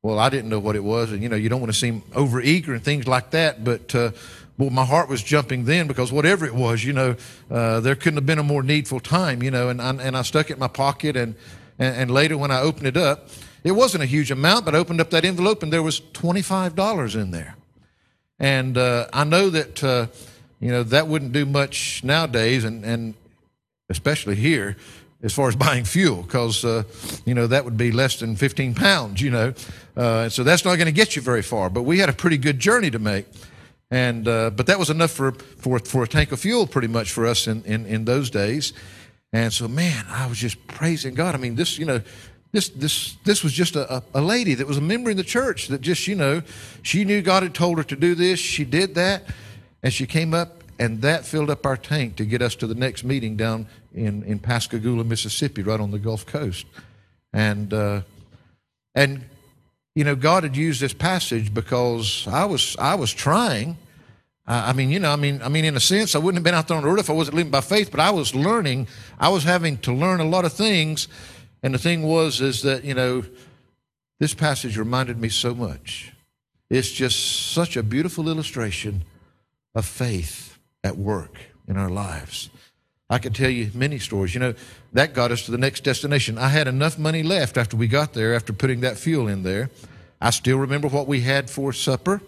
Well, 0.03 0.21
I 0.21 0.29
didn't 0.29 0.49
know 0.49 0.61
what 0.61 0.77
it 0.77 0.85
was. 0.85 1.11
And, 1.11 1.25
you 1.25 1.29
know, 1.29 1.37
you 1.37 1.49
don't 1.49 1.61
want 1.61 1.73
to 1.73 1.79
seem 1.79 2.05
over 2.15 2.41
eager 2.41 2.75
and 2.75 2.83
things 2.83 3.09
like 3.09 3.33
that. 3.33 3.65
But, 3.65 3.93
uh, 3.93 4.13
well, 4.57 4.71
my 4.71 4.85
heart 4.85 5.09
was 5.09 5.21
jumping 5.21 5.65
then 5.65 5.89
because 5.89 6.13
whatever 6.13 6.47
it 6.47 6.55
was, 6.55 6.85
you 6.85 6.93
know, 6.93 7.17
uh, 7.51 7.81
there 7.81 7.97
couldn't 7.97 8.19
have 8.19 8.27
been 8.27 8.39
a 8.39 8.45
more 8.45 8.63
needful 8.63 9.01
time, 9.01 9.43
you 9.43 9.51
know. 9.51 9.69
And 9.69 9.81
and 9.81 10.17
I 10.17 10.23
stuck 10.23 10.51
it 10.51 10.55
in 10.55 10.59
my 10.61 10.69
pocket. 10.69 11.17
And, 11.17 11.35
and, 11.79 11.97
and 11.97 12.11
later 12.11 12.37
when 12.37 12.51
I 12.51 12.61
opened 12.61 12.87
it 12.87 12.97
up, 12.97 13.29
it 13.65 13.73
wasn't 13.73 14.03
a 14.03 14.07
huge 14.07 14.31
amount, 14.31 14.65
but 14.65 14.75
I 14.75 14.79
opened 14.79 15.01
up 15.01 15.11
that 15.11 15.25
envelope 15.25 15.63
and 15.63 15.73
there 15.73 15.83
was 15.83 16.01
$25 16.01 17.21
in 17.21 17.31
there. 17.33 17.57
And 18.39 18.77
uh, 18.77 19.09
I 19.13 19.25
know 19.25 19.51
that, 19.51 19.83
uh, 19.83 20.07
you 20.61 20.71
know, 20.71 20.83
that 20.85 21.09
wouldn't 21.09 21.33
do 21.33 21.47
much 21.47 22.05
nowadays, 22.05 22.65
and, 22.65 22.85
and 22.85 23.15
especially 23.89 24.37
here, 24.37 24.77
as 25.23 25.33
far 25.33 25.49
as 25.49 25.57
buying 25.67 25.85
fuel, 25.85 26.23
because, 26.23 26.65
uh, 26.65 26.85
you 27.25 27.35
know, 27.35 27.47
that 27.47 27.65
would 27.65 27.77
be 27.77 27.93
less 27.93 28.21
than 28.21 28.37
15 28.37 28.75
pounds, 28.75 29.21
you 29.21 29.31
know. 29.31 29.55
Uh, 29.97 30.29
so 30.29 30.45
that's 30.45 30.65
not 30.65 30.77
going 30.77 30.87
to 30.87 30.93
get 30.93 31.17
you 31.17 31.23
very 31.23 31.43
far. 31.43 31.71
But 31.71 31.83
we 31.83 31.99
had 31.99 32.09
a 32.09 32.13
pretty 32.13 32.37
good 32.37 32.59
journey 32.59 32.91
to 32.91 32.99
make. 32.99 33.27
And, 33.91 34.27
uh, 34.27 34.51
but 34.51 34.67
that 34.67 34.79
was 34.79 34.91
enough 34.91 35.13
for, 35.13 35.33
for, 35.33 35.79
for 35.79 36.03
a 36.03 36.09
tank 36.09 36.33
of 36.33 36.41
fuel 36.41 36.67
pretty 36.67 36.89
much 36.89 37.13
for 37.13 37.27
us 37.27 37.47
in, 37.47 37.63
in, 37.65 37.87
in 37.87 38.05
those 38.05 38.31
days. 38.31 38.73
And 39.33 39.53
so, 39.53 39.69
man, 39.69 40.05
I 40.09 40.27
was 40.27 40.39
just 40.39 40.67
praising 40.67 41.15
God. 41.15 41.35
I 41.35 41.39
mean, 41.39 41.57
this, 41.57 41.79
you 41.79 41.85
know, 41.85 42.01
this, 42.53 42.69
this, 42.71 43.17
this 43.25 43.43
was 43.43 43.53
just 43.53 43.77
a, 43.77 44.03
a 44.15 44.21
lady 44.21 44.55
that 44.55 44.67
was 44.67 44.79
a 44.79 44.83
member 44.83 45.11
in 45.11 45.17
the 45.17 45.25
church 45.25 45.69
that 45.69 45.81
just, 45.81 46.07
you 46.07 46.15
know, 46.15 46.43
she 46.83 47.05
knew 47.05 47.21
God 47.21 47.43
had 47.43 47.55
told 47.55 47.79
her 47.79 47.85
to 47.85 47.97
do 47.97 48.15
this. 48.15 48.39
She 48.39 48.65
did 48.65 48.95
that. 48.95 49.25
And 49.83 49.93
she 49.93 50.07
came 50.07 50.33
up, 50.33 50.65
and 50.79 51.03
that 51.03 51.25
filled 51.27 51.51
up 51.51 51.67
our 51.67 51.77
tank 51.77 52.17
to 52.17 52.25
get 52.25 52.43
us 52.43 52.55
to 52.57 52.67
the 52.67 52.75
next 52.75 53.05
meeting 53.05 53.37
down 53.37 53.67
in, 53.95 54.23
in 54.25 54.39
Pascagoula, 54.39 55.05
Mississippi, 55.05 55.63
right 55.63 55.79
on 55.79 55.91
the 55.91 55.99
Gulf 55.99 56.25
Coast. 56.27 56.67
And, 57.33 57.73
uh, 57.73 58.01
and, 58.95 59.25
you 59.95 60.05
know, 60.05 60.17
God 60.17 60.43
had 60.43 60.57
used 60.57 60.81
this 60.81 60.95
passage 60.95 61.53
because 61.53 62.27
I 62.27 62.47
was, 62.47 62.77
I 62.79 62.95
was 62.95 63.13
trying. 63.13 63.77
I 64.49 64.73
mean, 64.73 64.91
you 64.91 65.01
know, 65.01 65.11
I 65.11 65.17
mean, 65.17 65.43
I 65.43 65.49
mean, 65.49 65.65
in 65.65 65.77
a 65.77 65.81
sense, 65.81 66.15
I 66.15 66.19
wouldn't 66.19 66.37
have 66.37 66.45
been 66.45 66.55
out 66.55 66.69
there 66.69 66.77
on 66.77 66.85
the 66.85 66.89
road 66.89 67.01
if 67.01 67.11
I 67.11 67.13
wasn't 67.13 67.37
living 67.37 67.51
by 67.51 67.63
faith, 67.63 67.91
but 67.91 67.99
I 67.99 68.11
was 68.11 68.33
learning. 68.33 68.87
I 69.19 69.29
was 69.29 69.43
having 69.43 69.79
to 69.79 69.93
learn 69.93 70.21
a 70.21 70.25
lot 70.25 70.45
of 70.45 70.53
things 70.53 71.09
and 71.67 71.75
the 71.75 71.79
thing 71.79 72.03
was, 72.03 72.41
is 72.41 72.63
that, 72.63 72.85
you 72.85 72.95
know, 72.95 73.25
this 74.21 74.35
passage 74.35 74.79
reminded 74.79 75.21
me 75.21 75.29
so 75.29 75.53
much. 75.53 76.13
It's 76.71 76.93
just 76.93 77.53
such 77.53 77.77
a 77.77 77.83
beautiful 77.83 78.29
illustration 78.29 79.03
of 79.75 79.85
faith 79.85 80.59
at 80.85 80.97
work 80.97 81.39
in 81.67 81.77
our 81.77 81.91
lives. 81.91 82.51
I 83.11 83.19
could 83.19 83.35
tell 83.35 83.51
you 83.51 83.71
many 83.75 83.99
stories. 83.99 84.33
You 84.33 84.41
know, 84.41 84.55
that 84.93 85.13
got 85.13 85.33
us 85.33 85.45
to 85.47 85.51
the 85.51 85.59
next 85.59 85.83
destination. 85.83 86.39
I 86.39 86.49
had 86.49 86.69
enough 86.69 87.01
money 87.01 87.25
left 87.25 87.57
after 87.57 87.77
we 87.77 87.89
got 87.89 88.15
there, 88.15 88.35
after 88.35 88.53
putting 88.53 88.81
that 88.83 88.97
fuel 88.97 89.27
in 89.27 89.43
there. 89.43 89.71
I 90.21 90.31
still 90.31 90.59
remember 90.59 90.87
what 90.87 91.09
we 91.09 91.23
had 91.23 91.51
for 91.51 91.73
supper 91.73 92.21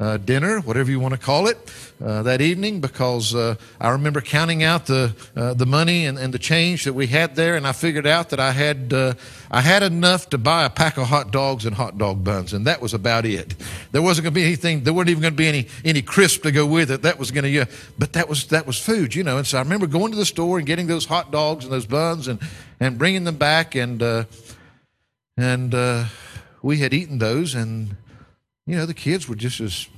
uh, 0.00 0.16
dinner, 0.16 0.60
whatever 0.60 0.90
you 0.90 0.98
want 0.98 1.12
to 1.12 1.20
call 1.20 1.46
it, 1.46 1.58
uh, 2.02 2.22
that 2.22 2.40
evening 2.40 2.80
because 2.80 3.34
uh, 3.34 3.54
I 3.78 3.90
remember 3.90 4.22
counting 4.22 4.62
out 4.62 4.86
the 4.86 5.14
uh, 5.36 5.52
the 5.52 5.66
money 5.66 6.06
and, 6.06 6.18
and, 6.18 6.32
the 6.32 6.38
change 6.38 6.84
that 6.84 6.94
we 6.94 7.06
had 7.06 7.36
there, 7.36 7.54
and 7.54 7.66
I 7.66 7.72
figured 7.72 8.06
out 8.06 8.30
that 8.30 8.40
I 8.40 8.52
had 8.52 8.94
uh, 8.94 9.12
I 9.50 9.60
had 9.60 9.82
enough 9.82 10.30
to 10.30 10.38
buy 10.38 10.64
a 10.64 10.70
pack 10.70 10.96
of 10.96 11.08
hot 11.08 11.30
dogs 11.30 11.66
and 11.66 11.76
hot 11.76 11.98
dog 11.98 12.24
buns, 12.24 12.54
and 12.54 12.66
that 12.66 12.80
was 12.80 12.94
about 12.94 13.26
it. 13.26 13.54
There 13.92 14.00
wasn't 14.00 14.24
going 14.24 14.32
to 14.32 14.40
be 14.40 14.46
anything. 14.46 14.84
There 14.84 14.94
weren't 14.94 15.10
even 15.10 15.20
going 15.20 15.34
to 15.34 15.36
be 15.36 15.48
any 15.48 15.66
any 15.84 16.00
crisp 16.00 16.44
to 16.44 16.50
go 16.50 16.64
with 16.64 16.90
it. 16.90 17.02
That 17.02 17.18
was 17.18 17.30
going 17.30 17.44
to, 17.44 17.50
yeah, 17.50 17.66
but 17.98 18.14
that 18.14 18.26
was 18.26 18.46
that 18.46 18.66
was 18.66 18.78
food, 18.78 19.14
you 19.14 19.22
know. 19.22 19.36
And 19.36 19.46
so 19.46 19.58
I 19.58 19.62
remember 19.62 19.86
going 19.86 20.12
to 20.12 20.16
the 20.16 20.24
store 20.24 20.56
and 20.56 20.66
getting 20.66 20.86
those 20.86 21.04
hot 21.04 21.30
dogs 21.30 21.64
and 21.64 21.72
those 21.72 21.86
buns 21.86 22.26
and 22.26 22.40
and 22.80 22.96
bringing 22.96 23.24
them 23.24 23.36
back, 23.36 23.74
and 23.74 24.02
uh, 24.02 24.24
and 25.36 26.08
we 26.62 26.78
had 26.78 26.94
eaten 26.94 27.18
those 27.18 27.54
and 27.54 27.96
you 28.66 28.76
know, 28.76 28.86
the 28.86 28.94
kids 28.94 29.28
were 29.28 29.36
just 29.36 29.60
as 29.60 29.88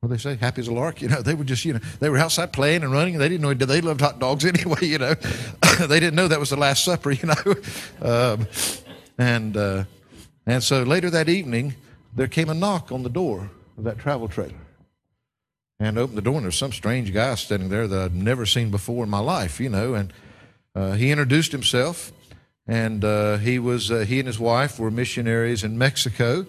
what 0.00 0.08
they 0.08 0.16
say? 0.16 0.34
Happy 0.36 0.62
as 0.62 0.68
a 0.68 0.72
lark. 0.72 1.02
You 1.02 1.08
know, 1.08 1.20
they 1.20 1.34
were 1.34 1.44
just, 1.44 1.62
you 1.66 1.74
know, 1.74 1.80
they 2.00 2.08
were 2.08 2.16
outside 2.16 2.54
playing 2.54 2.82
and 2.82 2.90
running. 2.90 3.14
And 3.14 3.22
they 3.22 3.28
didn't 3.28 3.42
know 3.42 3.52
they 3.52 3.82
loved 3.82 4.00
hot 4.00 4.18
dogs 4.18 4.44
anyway. 4.46 4.78
You 4.82 4.98
know, 4.98 5.14
they 5.80 6.00
didn't 6.00 6.14
know 6.14 6.26
that 6.28 6.40
was 6.40 6.50
the 6.50 6.56
Last 6.56 6.84
Supper. 6.84 7.10
You 7.20 7.28
know, 7.28 7.54
um, 8.00 8.46
and 9.18 9.56
uh, 9.56 9.84
and 10.46 10.62
so 10.62 10.84
later 10.84 11.10
that 11.10 11.28
evening, 11.28 11.74
there 12.14 12.28
came 12.28 12.48
a 12.48 12.54
knock 12.54 12.90
on 12.92 13.02
the 13.02 13.10
door 13.10 13.50
of 13.76 13.84
that 13.84 13.98
travel 13.98 14.26
trailer, 14.26 14.54
and 15.78 15.98
I 15.98 16.02
opened 16.02 16.16
the 16.16 16.22
door 16.22 16.36
and 16.36 16.44
there's 16.44 16.56
some 16.56 16.72
strange 16.72 17.12
guy 17.12 17.34
standing 17.34 17.68
there 17.68 17.86
that 17.86 18.00
I'd 18.00 18.14
never 18.14 18.46
seen 18.46 18.70
before 18.70 19.04
in 19.04 19.10
my 19.10 19.18
life. 19.18 19.60
You 19.60 19.68
know, 19.68 19.92
and 19.92 20.12
uh, 20.74 20.92
he 20.92 21.10
introduced 21.10 21.52
himself, 21.52 22.10
and 22.66 23.04
uh, 23.04 23.36
he 23.36 23.58
was 23.58 23.90
uh, 23.90 23.98
he 23.98 24.18
and 24.18 24.26
his 24.26 24.38
wife 24.38 24.78
were 24.78 24.90
missionaries 24.90 25.62
in 25.62 25.76
Mexico 25.76 26.46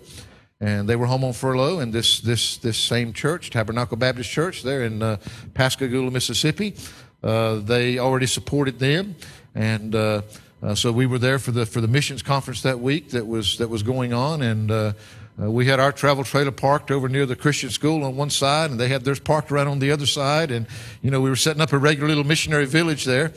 and 0.62 0.88
they 0.88 0.96
were 0.96 1.08
home 1.08 1.24
on 1.24 1.34
furlough 1.34 1.80
in 1.80 1.90
this 1.92 2.20
this 2.22 2.58
this 2.58 2.78
same 2.78 3.12
church, 3.12 3.50
Tabernacle 3.50 3.98
Baptist 3.98 4.30
Church, 4.30 4.62
there 4.62 4.84
in 4.84 5.02
uh, 5.02 5.18
Pascagoula, 5.56 6.12
Mississippi. 6.12 6.76
Uh, 7.24 7.56
they 7.56 7.98
already 7.98 8.28
supported 8.28 8.80
them, 8.80 9.16
and 9.56 9.96
uh, 9.96 10.22
uh 10.64 10.76
so 10.76 10.92
we 10.92 11.08
were 11.08 11.18
there 11.18 11.40
for 11.40 11.52
the 11.52 11.66
for 11.66 11.82
the 11.82 11.88
missions 11.88 12.22
conference 12.22 12.62
that 12.62 12.80
week 12.80 13.10
that 13.10 13.26
was 13.26 13.58
that 13.58 13.70
was 13.70 13.82
going 13.82 14.14
on, 14.14 14.44
and 14.44 14.70
uh, 14.70 14.94
uh, 15.42 15.50
we 15.50 15.66
had 15.66 15.80
our 15.80 15.92
travel 15.92 16.24
trailer 16.24 16.52
parked 16.52 16.92
over 16.92 17.10
near 17.10 17.26
the 17.26 17.36
Christian 17.36 17.72
school 17.72 18.04
on 18.04 18.16
one 18.16 18.30
side, 18.30 18.70
and 18.70 18.80
they 18.80 18.88
had 18.88 19.04
theirs 19.04 19.20
parked 19.20 19.52
around 19.52 19.68
on 19.68 19.80
the 19.80 19.92
other 19.92 20.06
side, 20.06 20.52
and 20.52 20.68
you 21.02 21.10
know 21.10 21.22
we 21.22 21.30
were 21.30 21.36
setting 21.36 21.62
up 21.62 21.74
a 21.74 21.78
regular 21.78 22.08
little 22.08 22.24
missionary 22.24 22.66
village 22.66 23.04
there, 23.06 23.34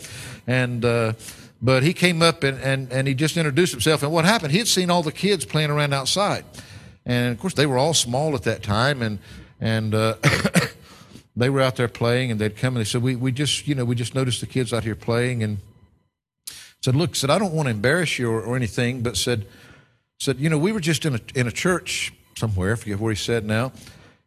and. 0.46 0.84
but 1.62 1.82
he 1.82 1.94
came 1.94 2.20
up 2.20 2.44
and, 2.44 2.58
and, 2.60 2.92
and 2.92 3.08
he 3.08 3.14
just 3.14 3.38
introduced 3.38 3.72
himself. 3.72 4.02
And 4.02 4.12
what 4.12 4.26
happened? 4.26 4.52
He 4.52 4.58
had 4.58 4.68
seen 4.68 4.90
all 4.90 5.02
the 5.02 5.12
kids 5.12 5.46
playing 5.46 5.70
around 5.70 5.94
outside. 5.94 6.44
And 7.06 7.32
of 7.32 7.40
course, 7.40 7.54
they 7.54 7.66
were 7.66 7.78
all 7.78 7.94
small 7.94 8.34
at 8.34 8.42
that 8.44 8.62
time, 8.62 9.02
and 9.02 9.18
and 9.60 9.94
uh, 9.94 10.16
they 11.36 11.50
were 11.50 11.60
out 11.60 11.76
there 11.76 11.88
playing, 11.88 12.30
and 12.30 12.40
they'd 12.40 12.56
come 12.56 12.76
and 12.76 12.84
they 12.84 12.88
said, 12.88 13.02
"We 13.02 13.16
we 13.16 13.32
just 13.32 13.66
you 13.68 13.74
know 13.74 13.84
we 13.84 13.94
just 13.94 14.14
noticed 14.14 14.40
the 14.40 14.46
kids 14.46 14.72
out 14.72 14.84
here 14.84 14.94
playing," 14.94 15.42
and 15.42 15.58
said, 16.82 16.96
"Look," 16.96 17.14
said, 17.14 17.30
"I 17.30 17.38
don't 17.38 17.52
want 17.52 17.66
to 17.66 17.70
embarrass 17.70 18.18
you 18.18 18.30
or, 18.30 18.40
or 18.40 18.56
anything," 18.56 19.02
but 19.02 19.16
said 19.16 19.46
said, 20.18 20.38
"You 20.38 20.48
know, 20.48 20.58
we 20.58 20.72
were 20.72 20.80
just 20.80 21.04
in 21.04 21.16
a 21.16 21.20
in 21.34 21.46
a 21.46 21.52
church 21.52 22.12
somewhere, 22.36 22.72
I 22.72 22.76
forget 22.76 22.98
where 22.98 23.12
he 23.12 23.16
said 23.16 23.44
now, 23.44 23.72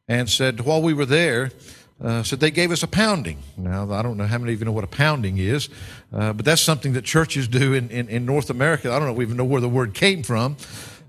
and 0.07 0.29
said 0.29 0.61
while 0.61 0.81
we 0.81 0.93
were 0.93 1.05
there." 1.05 1.51
Uh, 1.99 2.21
said 2.21 2.39
they 2.39 2.51
gave 2.51 2.69
us 2.69 2.83
a 2.83 2.87
pounding. 2.87 3.39
Now, 3.57 3.91
I 3.91 4.03
don't 4.03 4.17
know 4.17 4.27
how 4.27 4.37
many 4.37 4.53
of 4.53 4.59
you 4.59 4.65
know 4.65 4.71
what 4.71 4.83
a 4.83 4.87
pounding 4.87 5.39
is, 5.39 5.67
uh, 6.13 6.31
but 6.31 6.45
that's 6.45 6.61
something 6.61 6.93
that 6.93 7.05
churches 7.05 7.47
do 7.47 7.73
in, 7.73 7.89
in, 7.89 8.07
in 8.07 8.23
North 8.23 8.51
America. 8.51 8.91
I 8.91 8.99
don't 8.99 9.15
know 9.15 9.19
even 9.19 9.35
know 9.35 9.43
where 9.43 9.61
the 9.61 9.67
word 9.67 9.95
came 9.95 10.21
from. 10.21 10.57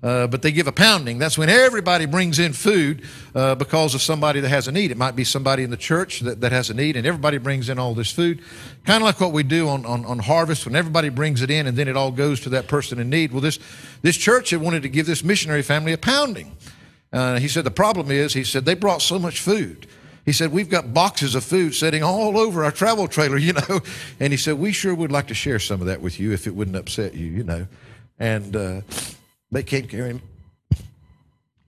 Uh, 0.01 0.29
but 0.29 0.43
they 0.43 0.53
give 0.53 0.69
a 0.69 0.73
pounding. 0.73 1.19
That's 1.19 1.37
when 1.37 1.49
everybody 1.49 2.07
brings 2.07 2.39
in 2.39 2.53
food 2.53 3.03
uh, 3.35 3.57
because 3.57 3.97
of 3.97 4.03
somebody 4.03 4.39
that 4.41 4.49
has 4.49 4.69
a 4.69 4.73
need. 4.73 4.93
It 4.93 4.97
might 4.97 5.17
be 5.17 5.25
somebody 5.25 5.65
in 5.65 5.71
the 5.71 5.77
church 5.77 6.21
that, 6.21 6.41
that 6.41 6.53
has 6.53 6.71
a 6.71 6.75
need, 6.75 6.97
and 6.97 7.05
everybody 7.05 7.39
brings 7.39 7.69
in 7.69 7.81
all 7.81 7.95
this 7.95 8.13
food. 8.13 8.41
Kind 8.85 9.03
of 9.03 9.07
like 9.07 9.21
what 9.21 9.33
we 9.33 9.43
do 9.43 9.69
on, 9.69 9.85
on, 9.85 10.05
on, 10.05 10.21
harvest 10.21 10.67
when 10.67 10.77
everybody 10.77 11.09
brings 11.09 11.43
it 11.43 11.51
in 11.51 11.67
and 11.67 11.77
then 11.77 11.89
it 11.89 11.97
all 11.97 12.13
goes 12.13 12.41
to 12.41 12.49
that 12.51 12.69
person 12.69 13.01
in 13.01 13.11
need. 13.11 13.33
Well, 13.33 13.41
this, 13.41 13.59
this 14.03 14.17
church 14.17 14.51
had 14.51 14.61
wanted 14.61 14.83
to 14.83 14.89
give 14.89 15.07
this 15.07 15.25
missionary 15.25 15.63
family 15.63 15.93
a 15.93 15.99
pounding. 15.99 16.57
Uh, 17.13 17.39
he 17.41 17.49
said, 17.49 17.65
The 17.65 17.71
problem 17.73 18.11
is, 18.11 18.35
he 18.35 18.45
said, 18.45 18.65
they 18.65 18.75
brought 18.75 19.03
so 19.03 19.19
much 19.19 19.41
food. 19.41 19.89
He 20.25 20.33
said, 20.33 20.53
We've 20.53 20.69
got 20.69 20.95
boxes 20.95 21.35
of 21.35 21.43
food 21.43 21.75
sitting 21.75 22.03
all 22.03 22.39
over 22.39 22.63
our 22.63 22.71
travel 22.71 23.09
trailer, 23.09 23.37
you 23.39 23.55
know. 23.55 23.81
And 24.21 24.33
he 24.33 24.37
said, 24.37 24.59
We 24.59 24.73
sure 24.73 24.95
would 24.95 25.11
like 25.11 25.27
to 25.29 25.35
share 25.35 25.59
some 25.59 25.81
of 25.81 25.89
that 25.89 26.01
with 26.01 26.21
you 26.21 26.33
if 26.33 26.47
it 26.47 26.55
wouldn't 26.55 26.77
upset 26.77 27.15
you, 27.15 27.27
you 27.27 27.43
know. 27.43 27.67
And 28.21 28.55
uh, 28.55 28.81
they 29.51 29.63
came 29.63 29.87
carrying 29.87 30.23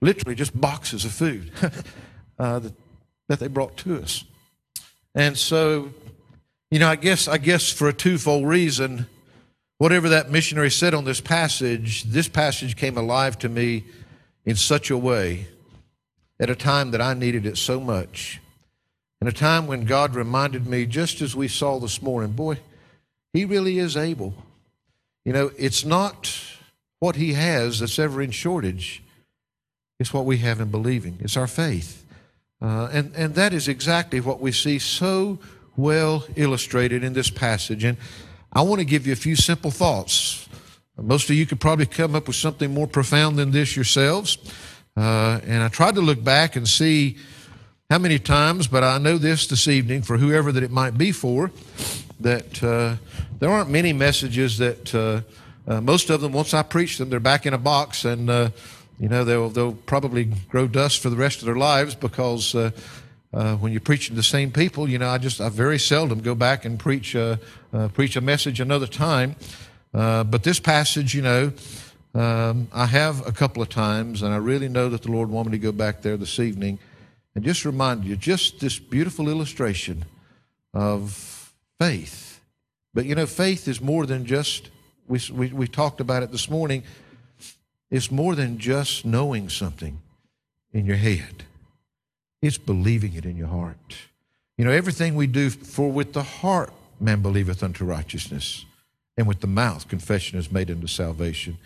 literally 0.01 0.35
just 0.35 0.59
boxes 0.59 1.05
of 1.05 1.11
food 1.11 1.51
uh, 2.39 2.59
that, 2.59 2.73
that 3.29 3.39
they 3.39 3.47
brought 3.47 3.77
to 3.77 4.01
us. 4.01 4.23
And 5.13 5.37
so, 5.37 5.93
you 6.69 6.79
know, 6.79 6.87
I 6.87 6.95
guess 6.95 7.27
I 7.27 7.37
guess 7.37 7.71
for 7.71 7.87
a 7.87 7.93
twofold 7.93 8.47
reason, 8.47 9.07
whatever 9.77 10.09
that 10.09 10.31
missionary 10.31 10.71
said 10.71 10.93
on 10.93 11.05
this 11.05 11.21
passage, 11.21 12.03
this 12.03 12.27
passage 12.27 12.75
came 12.75 12.97
alive 12.97 13.37
to 13.39 13.49
me 13.49 13.83
in 14.45 14.55
such 14.55 14.89
a 14.89 14.97
way 14.97 15.47
at 16.39 16.49
a 16.49 16.55
time 16.55 16.91
that 16.91 17.01
I 17.01 17.13
needed 17.13 17.45
it 17.45 17.57
so 17.57 17.79
much. 17.79 18.39
In 19.21 19.27
a 19.27 19.31
time 19.31 19.67
when 19.67 19.85
God 19.85 20.15
reminded 20.15 20.65
me, 20.65 20.87
just 20.87 21.21
as 21.21 21.35
we 21.35 21.47
saw 21.47 21.77
this 21.77 22.01
morning, 22.01 22.31
boy, 22.31 22.57
He 23.33 23.45
really 23.45 23.77
is 23.77 23.95
able. 23.95 24.33
You 25.25 25.33
know, 25.33 25.51
it's 25.57 25.85
not 25.85 26.33
what 27.01 27.15
He 27.15 27.33
has 27.33 27.79
that's 27.79 27.97
ever 27.97 28.21
in 28.21 28.29
shortage. 28.31 29.01
is 29.99 30.13
what 30.13 30.23
we 30.23 30.37
have 30.37 30.61
in 30.61 30.69
believing. 30.69 31.17
It's 31.19 31.35
our 31.35 31.47
faith. 31.47 32.05
Uh, 32.61 32.89
and, 32.93 33.11
and 33.15 33.35
that 33.35 33.53
is 33.53 33.67
exactly 33.67 34.21
what 34.21 34.39
we 34.39 34.51
see 34.51 34.79
so 34.79 35.39
well 35.75 36.23
illustrated 36.35 37.03
in 37.03 37.13
this 37.13 37.31
passage. 37.31 37.83
And 37.83 37.97
I 38.53 38.61
want 38.61 38.79
to 38.79 38.85
give 38.85 39.07
you 39.07 39.13
a 39.13 39.17
few 39.17 39.35
simple 39.35 39.71
thoughts 39.71 40.47
Most 40.97 41.29
of 41.29 41.35
you 41.35 41.45
could 41.45 41.59
probably 41.59 41.87
come 41.87 42.15
up 42.15 42.27
with 42.27 42.35
something 42.35 42.71
more 42.73 42.87
profound 42.87 43.37
than 43.37 43.51
this 43.51 43.75
yourselves. 43.75 44.37
Uh, 44.95 45.39
and 45.45 45.63
I 45.63 45.69
tried 45.69 45.95
to 45.95 46.01
look 46.01 46.23
back 46.23 46.55
and 46.55 46.67
see 46.67 47.17
how 47.89 47.97
many 47.97 48.19
times, 48.19 48.67
but 48.67 48.83
I 48.83 48.97
know 48.99 49.17
this 49.17 49.47
this 49.47 49.67
evening 49.67 50.03
for 50.03 50.17
whoever 50.17 50.51
that 50.51 50.63
it 50.63 50.71
might 50.71 50.97
be 50.97 51.11
for, 51.11 51.51
that 52.19 52.63
uh, 52.63 52.97
there 53.39 53.49
aren't 53.49 53.69
many 53.69 53.93
messages 53.93 54.57
that 54.59 54.93
uh, 55.67 55.75
uh 55.75 55.81
most 55.81 56.09
of 56.09 56.21
them, 56.21 56.31
once 56.31 56.53
I 56.53 56.63
preach 56.63 56.97
them, 56.97 57.09
they're 57.09 57.19
back 57.19 57.45
in 57.45 57.53
a 57.53 57.57
box 57.57 58.05
and, 58.05 58.29
uh, 58.29 58.49
you 58.99 59.09
know, 59.09 59.23
they'll, 59.23 59.49
they'll 59.49 59.73
probably 59.73 60.25
grow 60.49 60.67
dust 60.67 60.99
for 61.01 61.09
the 61.09 61.15
rest 61.15 61.39
of 61.39 61.45
their 61.45 61.55
lives 61.55 61.95
because 61.95 62.53
uh, 62.55 62.71
when 63.31 63.71
you're 63.71 63.81
preaching 63.81 64.15
to 64.15 64.19
the 64.19 64.23
same 64.23 64.51
people, 64.51 64.89
you 64.89 64.99
know, 64.99 65.09
I 65.09 65.17
just, 65.17 65.41
I 65.41 65.49
very 65.49 65.79
seldom 65.79 66.21
go 66.21 66.35
back 66.35 66.65
and 66.65 66.77
preach, 66.77 67.15
preach 67.93 68.15
a 68.15 68.21
message 68.21 68.59
another 68.59 68.87
time. 68.87 69.35
but 69.91 70.43
this 70.43 70.59
passage, 70.59 71.15
you 71.15 71.21
know, 71.21 71.51
um, 72.13 72.67
I 72.73 72.87
have 72.87 73.25
a 73.25 73.31
couple 73.31 73.63
of 73.63 73.69
times, 73.69 74.21
and 74.21 74.33
I 74.33 74.37
really 74.37 74.67
know 74.67 74.89
that 74.89 75.03
the 75.03 75.11
Lord 75.11 75.29
wanted 75.29 75.51
me 75.51 75.57
to 75.57 75.61
go 75.61 75.71
back 75.71 76.01
there 76.01 76.17
this 76.17 76.39
evening 76.39 76.77
and 77.35 77.45
just 77.45 77.63
remind 77.63 78.03
you 78.03 78.17
just 78.17 78.59
this 78.59 78.79
beautiful 78.79 79.29
illustration 79.29 80.03
of 80.73 81.53
faith. 81.79 82.41
But 82.93 83.05
you 83.05 83.15
know, 83.15 83.25
faith 83.25 83.67
is 83.67 83.79
more 83.79 84.05
than 84.05 84.25
just, 84.25 84.69
we, 85.11 85.19
we, 85.31 85.47
we 85.53 85.67
talked 85.67 86.01
about 86.01 86.23
it 86.23 86.31
this 86.31 86.49
morning, 86.49 86.83
it's 87.89 88.09
more 88.09 88.35
than 88.35 88.57
just 88.57 89.05
knowing 89.05 89.49
something 89.49 90.01
in 90.73 90.85
your 90.85 90.95
head, 90.95 91.43
it's 92.41 92.57
believing 92.57 93.13
it 93.13 93.25
in 93.25 93.35
your 93.35 93.47
heart. 93.47 93.97
You 94.57 94.65
know, 94.65 94.71
everything 94.71 95.15
we 95.15 95.27
do, 95.27 95.49
for 95.49 95.91
with 95.91 96.13
the 96.13 96.23
heart 96.23 96.73
man 96.99 97.21
believeth 97.21 97.61
unto 97.61 97.83
righteousness, 97.85 98.65
and 99.17 99.27
with 99.27 99.41
the 99.41 99.47
mouth 99.47 99.87
confession 99.87 100.39
is 100.39 100.51
made 100.51 100.71
unto 100.71 100.87
salvation 100.87 101.57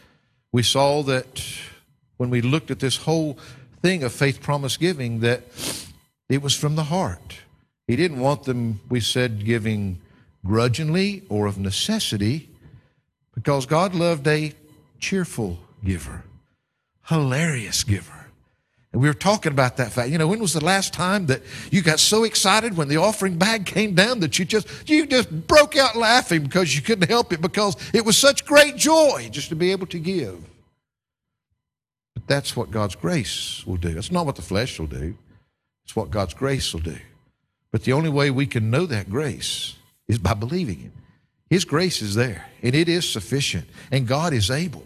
we 0.55 0.63
saw 0.63 1.03
that 1.03 1.43
when 2.15 2.29
we 2.29 2.39
looked 2.39 2.71
at 2.71 2.79
this 2.79 2.95
whole 2.95 3.37
thing 3.81 4.05
of 4.05 4.13
faith 4.13 4.41
promise 4.41 4.77
giving, 4.77 5.19
that 5.19 5.43
it 6.29 6.41
was 6.41 6.55
from 6.55 6.77
the 6.77 6.85
heart. 6.85 7.39
He 7.87 7.97
didn't 7.97 8.21
want 8.21 8.43
them, 8.43 8.79
we 8.87 9.01
said, 9.01 9.43
giving 9.43 9.99
grudgingly 10.45 11.23
or 11.27 11.45
of 11.45 11.57
necessity, 11.57 12.47
because 13.35 13.65
God 13.65 13.93
loved 13.93 14.27
a 14.27 14.53
cheerful 14.99 15.59
giver, 15.83 16.23
hilarious 17.07 17.83
giver. 17.83 18.25
And 18.91 19.01
we 19.01 19.09
were 19.09 19.13
talking 19.13 19.51
about 19.51 19.75
that 19.75 19.91
fact. 19.91 20.09
You 20.09 20.17
know, 20.17 20.29
when 20.29 20.39
was 20.39 20.53
the 20.53 20.63
last 20.63 20.93
time 20.93 21.25
that 21.25 21.41
you 21.69 21.81
got 21.81 21.99
so 21.99 22.23
excited 22.23 22.77
when 22.77 22.87
the 22.87 22.95
offering 22.95 23.37
bag 23.37 23.65
came 23.75 23.93
down 23.93 24.21
that 24.21 24.39
you 24.39 24.45
just 24.45 24.67
you 24.89 25.05
just 25.05 25.29
broke 25.47 25.75
out 25.75 25.97
laughing 25.97 26.43
because 26.43 26.73
you 26.73 26.81
couldn't 26.81 27.09
help 27.09 27.33
it 27.33 27.41
because 27.41 27.75
it 27.93 28.05
was 28.05 28.17
such 28.17 28.45
great 28.45 28.77
joy 28.77 29.27
just 29.31 29.49
to 29.49 29.55
be 29.55 29.73
able 29.73 29.85
to 29.87 29.99
give. 29.99 30.39
But 32.13 32.25
that's 32.25 32.55
what 32.55 32.71
God's 32.71 32.95
grace 32.95 33.67
will 33.67 33.75
do. 33.75 33.93
That's 33.93 34.13
not 34.13 34.25
what 34.25 34.37
the 34.37 34.41
flesh 34.41 34.79
will 34.79 34.87
do. 34.87 35.17
It's 35.83 35.95
what 35.95 36.09
God's 36.09 36.33
grace 36.33 36.73
will 36.73 36.79
do. 36.79 36.97
But 37.73 37.83
the 37.83 37.91
only 37.91 38.09
way 38.09 38.31
we 38.31 38.47
can 38.47 38.71
know 38.71 38.85
that 38.85 39.09
grace 39.09 39.75
is 40.07 40.17
by 40.17 40.35
believing 40.35 40.81
it. 40.85 41.04
His 41.49 41.65
grace 41.65 42.01
is 42.01 42.15
there, 42.15 42.47
and 42.63 42.73
it 42.73 42.89
is 42.89 43.07
sufficient, 43.07 43.69
and 43.91 44.07
God 44.07 44.33
is 44.33 44.49
able. 44.49 44.85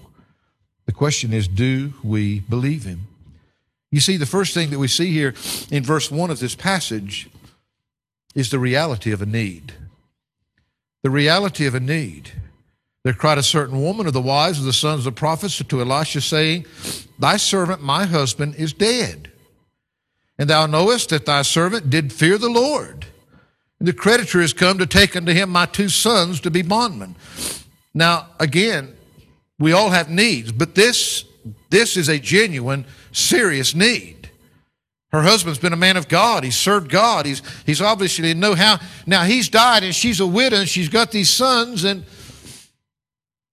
The 0.86 0.92
question 0.92 1.34
is, 1.34 1.48
do 1.48 1.94
we 2.04 2.42
believe 2.42 2.84
Him? 2.84 3.08
You 3.92 4.00
see, 4.00 4.18
the 4.18 4.26
first 4.26 4.54
thing 4.54 4.70
that 4.70 4.80
we 4.80 4.88
see 4.88 5.12
here 5.12 5.34
in 5.72 5.84
verse 5.84 6.12
1 6.12 6.30
of 6.30 6.40
this 6.40 6.56
passage 6.56 7.30
is 8.36 8.50
the 8.50 8.60
reality 8.60 9.12
of 9.12 9.22
a 9.22 9.26
need. 9.26 9.74
The 11.02 11.10
reality 11.10 11.66
of 11.66 11.76
a 11.76 11.80
need. 11.80 12.32
There 13.04 13.14
cried 13.14 13.38
a 13.38 13.44
certain 13.44 13.82
woman 13.82 14.08
of 14.08 14.14
the 14.14 14.22
wives 14.22 14.60
of 14.60 14.66
the 14.66 14.74
sons 14.74 15.00
of 15.00 15.16
the 15.16 15.20
prophets 15.20 15.58
to 15.58 15.82
Elisha, 15.82 16.22
saying, 16.22 16.66
Thy 17.18 17.38
servant, 17.38 17.82
my 17.82 18.06
husband, 18.06 18.56
is 18.56 18.74
dead. 18.74 19.32
And 20.38 20.50
thou 20.50 20.66
knowest 20.66 21.10
that 21.10 21.26
thy 21.26 21.42
servant 21.42 21.90
did 21.90 22.14
fear 22.14 22.38
the 22.38 22.50
Lord. 22.50 23.08
The 23.82 23.94
creditor 23.94 24.42
has 24.42 24.54
come 24.54 24.78
to 24.80 24.86
take 24.86 25.16
unto 25.16 25.32
him 25.32 25.50
my 25.50 25.66
two 25.66 25.90
sons 25.90 26.42
to 26.42 26.52
be 26.52 26.62
bondmen. 26.62 27.16
Now, 27.94 28.28
again, 28.40 28.96
we 29.58 29.72
all 29.72 29.90
have 29.90 30.10
needs, 30.10 30.52
but 30.52 30.76
this, 30.76 31.24
this 31.70 31.96
is 31.96 32.10
a 32.10 32.20
genuine 32.20 32.86
serious 33.12 33.74
need. 33.74 34.30
Her 35.12 35.24
husband's 35.24 35.60
been 35.60 35.74
a 35.74 35.78
man 35.78 35.98
of 35.98 36.08
God. 36.08 36.44
He's 36.44 36.58
served 36.58 36.90
God. 36.90 37.26
He's, 37.26 37.42
he's 37.66 37.82
obviously 37.82 38.34
know 38.34 38.54
how. 38.54 38.80
Now 39.08 39.24
he's 39.24 39.50
died 39.50 39.84
and 39.84 39.96
she's 39.96 40.20
a 40.20 40.28
widow 40.28 40.58
and 40.58 40.70
she's 40.70 40.90
got 40.90 41.12
these 41.12 41.30
sons 41.30 41.84
and 41.84 42.06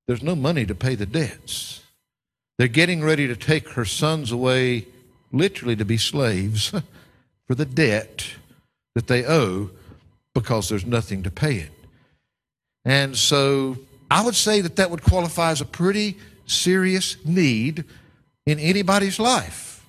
there's 0.07 0.23
no 0.23 0.37
money 0.37 0.67
to 0.67 0.75
pay 0.75 0.95
the 0.95 1.07
debts. 1.07 1.83
They're 2.59 2.69
getting 2.69 3.03
ready 3.03 3.27
to 3.27 3.37
take 3.37 3.71
her 3.71 3.85
sons 3.85 4.33
away, 4.33 4.87
literally 5.33 5.77
to 5.77 5.85
be 5.85 5.97
slaves 5.97 6.71
for 7.47 7.55
the 7.55 7.65
debt 7.65 8.27
that 8.95 9.07
they 9.07 9.25
owe 9.25 9.71
because 10.37 10.69
there's 10.69 10.85
nothing 10.85 11.23
to 11.23 11.31
pay 11.31 11.55
it. 11.55 11.71
And 12.85 13.17
so 13.17 13.79
I 14.11 14.23
would 14.23 14.35
say 14.35 14.61
that 14.61 14.77
that 14.77 14.91
would 14.91 15.03
qualify 15.03 15.51
as 15.51 15.63
a 15.63 15.65
pretty 15.65 16.19
serious 16.45 17.17
need 17.25 17.85
in 18.45 18.59
anybody's 18.59 19.19
life. 19.19 19.83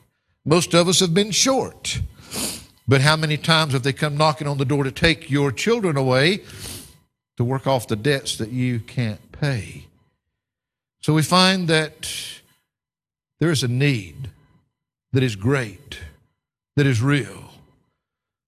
Most 0.45 0.73
of 0.73 0.88
us 0.88 1.01
have 1.01 1.13
been 1.13 1.31
short. 1.31 1.99
But 2.88 3.01
how 3.01 3.17
many 3.17 3.36
times 3.36 3.73
have 3.73 3.83
they 3.83 3.91
come 3.91 4.15
knocking 4.15 4.47
on 4.47 4.57
the 4.57 4.63
door 4.63 4.86
to 4.86 4.91
take 4.91 5.29
your 5.29 5.51
children 5.51 5.97
away 5.97 6.43
to 7.36 7.43
work 7.43 7.67
off 7.67 7.89
the 7.89 7.97
debts 7.97 8.38
that 8.38 8.49
you 8.49 8.79
can't 8.79 9.33
pay? 9.33 9.88
So 11.01 11.13
we 11.13 11.23
find 11.23 11.67
that 11.67 12.10
there 13.41 13.51
is 13.51 13.63
a 13.63 13.67
need 13.67 14.29
that 15.12 15.23
is 15.23 15.36
great, 15.36 15.99
that 16.77 16.86
is 16.86 17.01
real. 17.01 17.51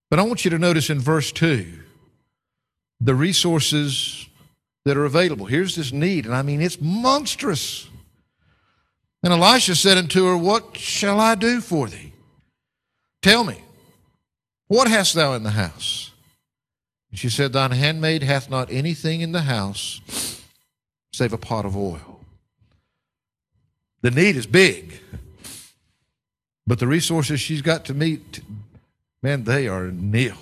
But 0.10 0.20
I 0.20 0.24
want 0.24 0.46
you 0.46 0.52
to 0.52 0.58
notice 0.58 0.90
in 0.90 1.02
verse 1.02 1.34
2 1.34 1.79
the 3.02 3.16
resources 3.16 4.28
that 4.86 4.98
are 4.98 5.06
available. 5.06 5.46
Here's 5.46 5.76
this 5.76 5.92
need, 5.92 6.26
and 6.26 6.36
I 6.36 6.42
mean, 6.42 6.62
it's 6.62 6.80
monstrous. 6.82 7.90
And 9.24 9.34
Elisha 9.34 9.76
said 9.76 9.98
unto 9.98 10.26
her, 10.26 10.38
What 10.38 10.78
shall 10.78 11.20
I 11.20 11.36
do 11.36 11.62
for 11.62 11.88
thee? 11.88 12.14
Tell 13.22 13.44
me, 13.44 13.62
what 14.68 14.88
hast 14.88 15.14
thou 15.14 15.34
in 15.34 15.44
the 15.44 15.52
house? 15.52 16.12
And 17.12 17.20
she 17.20 17.30
said, 17.30 17.54
Thine 17.54 17.72
handmaid 17.72 18.24
hath 18.24 18.50
not 18.50 18.72
anything 18.72 19.22
in 19.22 19.32
the 19.32 19.42
house 19.42 20.02
save 21.12 21.34
a 21.34 21.38
pot 21.38 21.66
of 21.66 21.76
oil. 21.76 22.22
The 24.02 24.12
need 24.12 24.38
is 24.38 24.48
big, 24.48 24.94
but 26.66 26.80
the 26.80 26.88
resources 26.88 27.42
she's 27.42 27.62
got 27.62 27.84
to 27.86 27.94
meet, 27.94 28.40
man, 29.22 29.44
they 29.44 29.68
are 29.68 29.88
nil. 29.88 30.38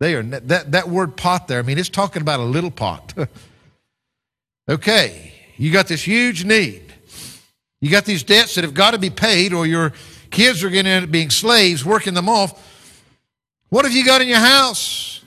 They 0.00 0.14
are 0.14 0.22
that 0.22 0.72
that 0.72 0.88
word 0.88 1.16
pot 1.16 1.46
there. 1.46 1.58
I 1.58 1.62
mean, 1.62 1.78
it's 1.78 1.90
talking 1.90 2.22
about 2.22 2.40
a 2.40 2.44
little 2.44 2.70
pot. 2.70 3.14
okay, 4.68 5.32
you 5.58 5.70
got 5.70 5.86
this 5.86 6.02
huge 6.02 6.44
need. 6.44 6.82
You 7.82 7.90
got 7.90 8.06
these 8.06 8.22
debts 8.22 8.54
that 8.54 8.64
have 8.64 8.74
got 8.74 8.92
to 8.92 8.98
be 8.98 9.10
paid, 9.10 9.52
or 9.52 9.66
your 9.66 9.92
kids 10.30 10.64
are 10.64 10.70
going 10.70 10.86
to 10.86 10.90
end 10.90 11.04
up 11.04 11.10
being 11.10 11.30
slaves, 11.30 11.84
working 11.84 12.14
them 12.14 12.28
off. 12.28 12.66
What 13.68 13.84
have 13.84 13.94
you 13.94 14.04
got 14.04 14.22
in 14.22 14.28
your 14.28 14.38
house? 14.38 15.22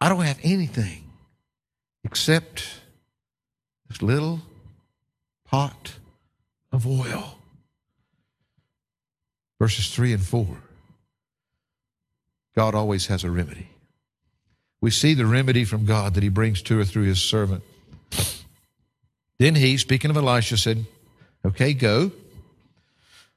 I 0.00 0.08
don't 0.08 0.22
have 0.22 0.38
anything 0.42 1.10
except 2.04 2.68
this 3.88 4.00
little 4.00 4.42
pot 5.44 5.94
of 6.72 6.86
oil. 6.86 7.38
Verses 9.60 9.92
3 9.94 10.14
and 10.14 10.22
4. 10.22 10.46
God 12.54 12.74
always 12.74 13.06
has 13.06 13.24
a 13.24 13.30
remedy. 13.30 13.68
We 14.80 14.90
see 14.90 15.14
the 15.14 15.26
remedy 15.26 15.64
from 15.64 15.86
God 15.86 16.14
that 16.14 16.22
he 16.22 16.28
brings 16.28 16.62
to 16.62 16.78
her 16.78 16.84
through 16.84 17.04
his 17.04 17.20
servant. 17.20 17.62
Then 19.38 19.54
he, 19.54 19.76
speaking 19.76 20.10
of 20.10 20.16
Elisha, 20.16 20.56
said, 20.56 20.84
Okay, 21.44 21.74
go. 21.74 22.12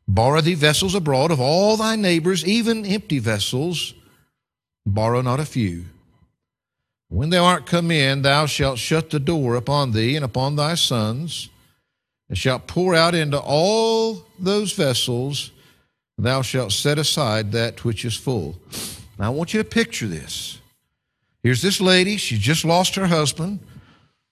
Borrow 0.08 0.42
thee 0.42 0.54
vessels 0.54 0.96
abroad 0.96 1.32
of 1.32 1.42
all 1.42 1.76
thy 1.76 1.96
neighbors, 1.96 2.46
even 2.46 2.86
empty 2.86 3.20
vessels. 3.20 3.94
Borrow 4.86 5.22
not 5.22 5.40
a 5.40 5.46
few. 5.46 5.86
When 7.10 7.30
thou 7.30 7.46
art 7.46 7.66
come 7.66 7.92
in, 7.92 8.22
thou 8.22 8.46
shalt 8.46 8.80
shut 8.80 9.10
the 9.10 9.20
door 9.20 9.56
upon 9.56 9.92
thee 9.92 10.16
and 10.16 10.24
upon 10.24 10.56
thy 10.56 10.76
sons, 10.76 11.50
and 12.30 12.38
shalt 12.38 12.68
pour 12.68 12.96
out 12.96 13.16
into 13.16 13.40
all 13.40 14.26
those 14.40 14.74
vessels. 14.74 15.52
Thou 16.18 16.42
shalt 16.42 16.72
set 16.72 16.98
aside 16.98 17.52
that 17.52 17.84
which 17.84 18.04
is 18.04 18.16
full. 18.16 18.58
Now, 19.18 19.28
I 19.28 19.30
want 19.30 19.54
you 19.54 19.62
to 19.62 19.68
picture 19.68 20.08
this. 20.08 20.60
Here's 21.44 21.62
this 21.62 21.80
lady, 21.80 22.18
she 22.18 22.38
just 22.38 22.66
lost 22.66 22.96
her 22.96 23.08
husband. 23.08 23.60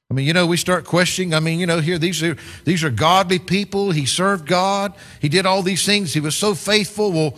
I 0.09 0.13
mean, 0.13 0.27
you 0.27 0.33
know, 0.33 0.45
we 0.45 0.57
start 0.57 0.85
questioning. 0.85 1.33
I 1.33 1.39
mean, 1.39 1.59
you 1.59 1.65
know, 1.65 1.79
here 1.79 1.97
these 1.97 2.21
are 2.21 2.37
these 2.63 2.83
are 2.83 2.91
godly 2.91 3.39
people. 3.39 3.91
He 3.91 4.05
served 4.05 4.47
God. 4.47 4.93
He 5.19 5.29
did 5.29 5.45
all 5.45 5.63
these 5.63 5.85
things. 5.85 6.13
He 6.13 6.19
was 6.19 6.35
so 6.35 6.53
faithful. 6.53 7.11
Well, 7.11 7.37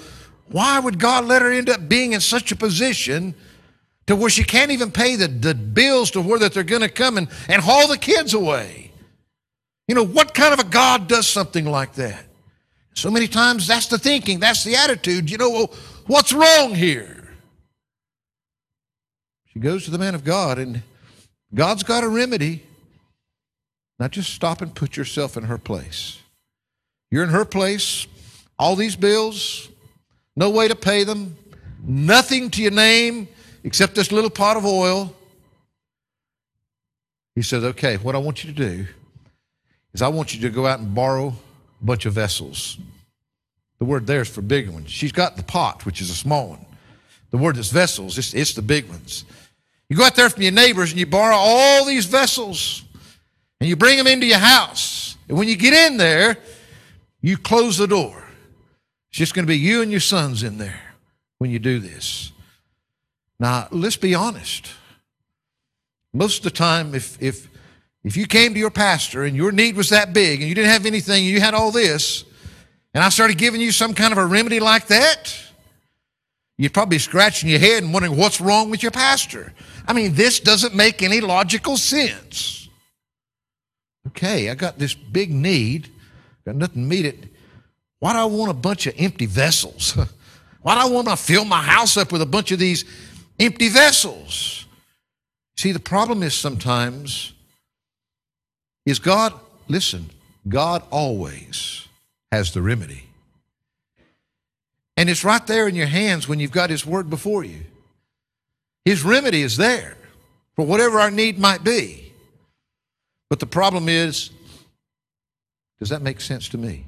why 0.49 0.79
would 0.79 0.99
God 0.99 1.25
let 1.25 1.41
her 1.41 1.51
end 1.51 1.69
up 1.69 1.87
being 1.87 2.13
in 2.13 2.19
such 2.19 2.51
a 2.51 2.55
position 2.55 3.35
to 4.07 4.15
where 4.15 4.29
she 4.29 4.43
can't 4.43 4.71
even 4.71 4.91
pay 4.91 5.15
the, 5.15 5.27
the 5.27 5.55
bills 5.55 6.11
to 6.11 6.21
where 6.21 6.39
that 6.39 6.53
they're 6.53 6.63
going 6.63 6.81
to 6.81 6.89
come 6.89 7.17
and, 7.17 7.29
and 7.47 7.61
haul 7.61 7.87
the 7.87 7.97
kids 7.97 8.33
away? 8.33 8.91
You 9.87 9.95
know, 9.95 10.05
what 10.05 10.33
kind 10.33 10.53
of 10.53 10.59
a 10.59 10.69
God 10.69 11.07
does 11.07 11.27
something 11.27 11.65
like 11.65 11.93
that? 11.93 12.25
So 12.93 13.09
many 13.09 13.27
times 13.27 13.67
that's 13.67 13.87
the 13.87 13.97
thinking, 13.97 14.39
that's 14.39 14.63
the 14.63 14.75
attitude. 14.75 15.29
You 15.31 15.37
know, 15.37 15.49
well, 15.49 15.73
what's 16.07 16.33
wrong 16.33 16.75
here? 16.75 17.16
She 19.57 19.61
goes 19.61 19.85
to 19.85 19.91
the 19.91 19.97
man 19.97 20.13
of 20.13 20.23
God, 20.23 20.59
and 20.59 20.83
God's 21.51 21.81
got 21.81 22.03
a 22.03 22.07
remedy. 22.07 22.61
Now 23.97 24.07
just 24.07 24.31
stop 24.31 24.61
and 24.61 24.75
put 24.75 24.95
yourself 24.95 25.35
in 25.35 25.45
her 25.45 25.57
place. 25.57 26.19
You're 27.09 27.23
in 27.23 27.29
her 27.29 27.43
place, 27.43 28.05
all 28.59 28.75
these 28.75 28.95
bills, 28.95 29.67
no 30.35 30.51
way 30.51 30.67
to 30.67 30.75
pay 30.75 31.03
them, 31.03 31.35
nothing 31.83 32.51
to 32.51 32.61
your 32.61 32.69
name 32.69 33.29
except 33.63 33.95
this 33.95 34.11
little 34.11 34.29
pot 34.29 34.57
of 34.57 34.65
oil. 34.67 35.11
He 37.33 37.41
says, 37.41 37.63
Okay, 37.63 37.97
what 37.97 38.13
I 38.13 38.19
want 38.19 38.43
you 38.43 38.53
to 38.53 38.55
do 38.55 38.85
is 39.91 40.03
I 40.03 40.09
want 40.09 40.35
you 40.35 40.41
to 40.41 40.49
go 40.53 40.67
out 40.67 40.81
and 40.81 40.93
borrow 40.93 41.29
a 41.29 41.83
bunch 41.83 42.05
of 42.05 42.13
vessels. 42.13 42.77
The 43.79 43.85
word 43.85 44.05
there 44.05 44.21
is 44.21 44.29
for 44.29 44.43
big 44.43 44.69
ones. 44.69 44.91
She's 44.91 45.11
got 45.11 45.35
the 45.35 45.41
pot, 45.41 45.83
which 45.83 45.99
is 45.99 46.11
a 46.11 46.15
small 46.15 46.49
one. 46.49 46.65
The 47.31 47.37
word 47.37 47.57
is 47.57 47.71
vessels, 47.71 48.19
it's, 48.19 48.35
it's 48.35 48.53
the 48.53 48.61
big 48.61 48.87
ones. 48.87 49.25
You 49.89 49.97
go 49.97 50.03
out 50.03 50.15
there 50.15 50.29
from 50.29 50.43
your 50.43 50.51
neighbors 50.51 50.91
and 50.91 50.99
you 50.99 51.05
borrow 51.05 51.35
all 51.35 51.85
these 51.85 52.05
vessels 52.05 52.83
and 53.59 53.69
you 53.69 53.75
bring 53.75 53.97
them 53.97 54.07
into 54.07 54.25
your 54.25 54.37
house. 54.37 55.17
And 55.27 55.37
when 55.37 55.47
you 55.47 55.55
get 55.55 55.73
in 55.73 55.97
there, 55.97 56.37
you 57.21 57.37
close 57.37 57.77
the 57.77 57.87
door. 57.87 58.23
It's 59.09 59.19
just 59.19 59.33
going 59.33 59.45
to 59.45 59.47
be 59.51 59.57
you 59.57 59.81
and 59.81 59.91
your 59.91 59.99
sons 59.99 60.43
in 60.43 60.57
there 60.57 60.81
when 61.37 61.51
you 61.51 61.59
do 61.59 61.79
this. 61.79 62.31
Now, 63.39 63.67
let's 63.71 63.97
be 63.97 64.15
honest. 64.15 64.67
Most 66.13 66.39
of 66.39 66.43
the 66.43 66.51
time, 66.51 66.95
if, 66.95 67.21
if, 67.21 67.47
if 68.03 68.17
you 68.17 68.27
came 68.27 68.53
to 68.53 68.59
your 68.59 68.71
pastor 68.71 69.23
and 69.23 69.35
your 69.35 69.51
need 69.51 69.75
was 69.75 69.89
that 69.89 70.13
big 70.13 70.41
and 70.41 70.49
you 70.49 70.55
didn't 70.55 70.71
have 70.71 70.85
anything 70.85 71.25
and 71.25 71.33
you 71.33 71.39
had 71.39 71.53
all 71.53 71.71
this, 71.71 72.25
and 72.93 73.03
I 73.03 73.09
started 73.09 73.37
giving 73.37 73.61
you 73.61 73.71
some 73.71 73.93
kind 73.93 74.11
of 74.11 74.17
a 74.17 74.25
remedy 74.25 74.59
like 74.59 74.87
that, 74.87 75.33
you'd 76.57 76.73
probably 76.73 76.95
be 76.95 76.99
scratching 76.99 77.49
your 77.49 77.59
head 77.59 77.83
and 77.83 77.93
wondering 77.93 78.17
what's 78.17 78.41
wrong 78.41 78.69
with 78.69 78.81
your 78.81 78.91
pastor. 78.91 79.53
I 79.87 79.93
mean, 79.93 80.13
this 80.13 80.39
doesn't 80.39 80.75
make 80.75 81.01
any 81.01 81.21
logical 81.21 81.77
sense. 81.77 82.67
Okay, 84.07 84.49
I 84.49 84.55
got 84.55 84.77
this 84.77 84.93
big 84.93 85.31
need, 85.31 85.89
got 86.45 86.55
nothing 86.55 86.83
to 86.83 86.89
meet 86.89 87.05
it. 87.05 87.25
Why 87.99 88.13
do 88.13 88.19
I 88.19 88.25
want 88.25 88.51
a 88.51 88.53
bunch 88.53 88.87
of 88.87 88.93
empty 88.97 89.25
vessels? 89.25 89.97
Why 90.61 90.75
do 90.75 90.81
I 90.81 90.89
want 90.89 91.07
to 91.07 91.15
fill 91.15 91.45
my 91.45 91.61
house 91.61 91.97
up 91.97 92.11
with 92.11 92.21
a 92.21 92.25
bunch 92.25 92.51
of 92.51 92.59
these 92.59 92.83
empty 93.39 93.69
vessels? 93.69 94.65
See, 95.55 95.71
the 95.71 95.79
problem 95.79 96.23
is 96.23 96.35
sometimes 96.35 97.33
is 98.85 98.99
God, 98.99 99.33
listen, 99.67 100.09
God 100.47 100.83
always 100.91 101.87
has 102.31 102.53
the 102.53 102.61
remedy. 102.61 103.03
And 104.95 105.09
it's 105.09 105.23
right 105.23 105.45
there 105.45 105.67
in 105.67 105.75
your 105.75 105.87
hands 105.87 106.27
when 106.27 106.39
you've 106.39 106.51
got 106.51 106.69
His 106.69 106.85
Word 106.85 107.09
before 107.09 107.43
you. 107.43 107.65
His 108.87 109.03
remedy 109.03 109.41
is 109.41 109.57
there 109.57 109.97
for 110.55 110.65
whatever 110.65 110.97
our 111.01 111.11
need 111.11 111.37
might 111.37 111.61
be. 111.61 112.13
But 113.29 113.41
the 113.41 113.45
problem 113.45 113.89
is, 113.89 114.29
does 115.77 115.89
that 115.89 116.01
make 116.01 116.21
sense 116.21 116.47
to 116.49 116.57
me? 116.57 116.85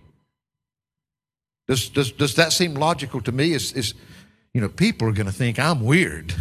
Does, 1.68 1.90
does, 1.90 2.14
does 2.14 2.36
that 2.36 2.54
seem 2.54 2.76
logical 2.76 3.20
to 3.24 3.34
me? 3.34 3.52
Is, 3.52 3.74
is 3.74 3.96
you 4.54 4.62
know, 4.62 4.70
people 4.70 5.10
are 5.10 5.12
going 5.12 5.26
to 5.26 5.34
think 5.34 5.60
I'm 5.60 5.82
weird 5.82 6.34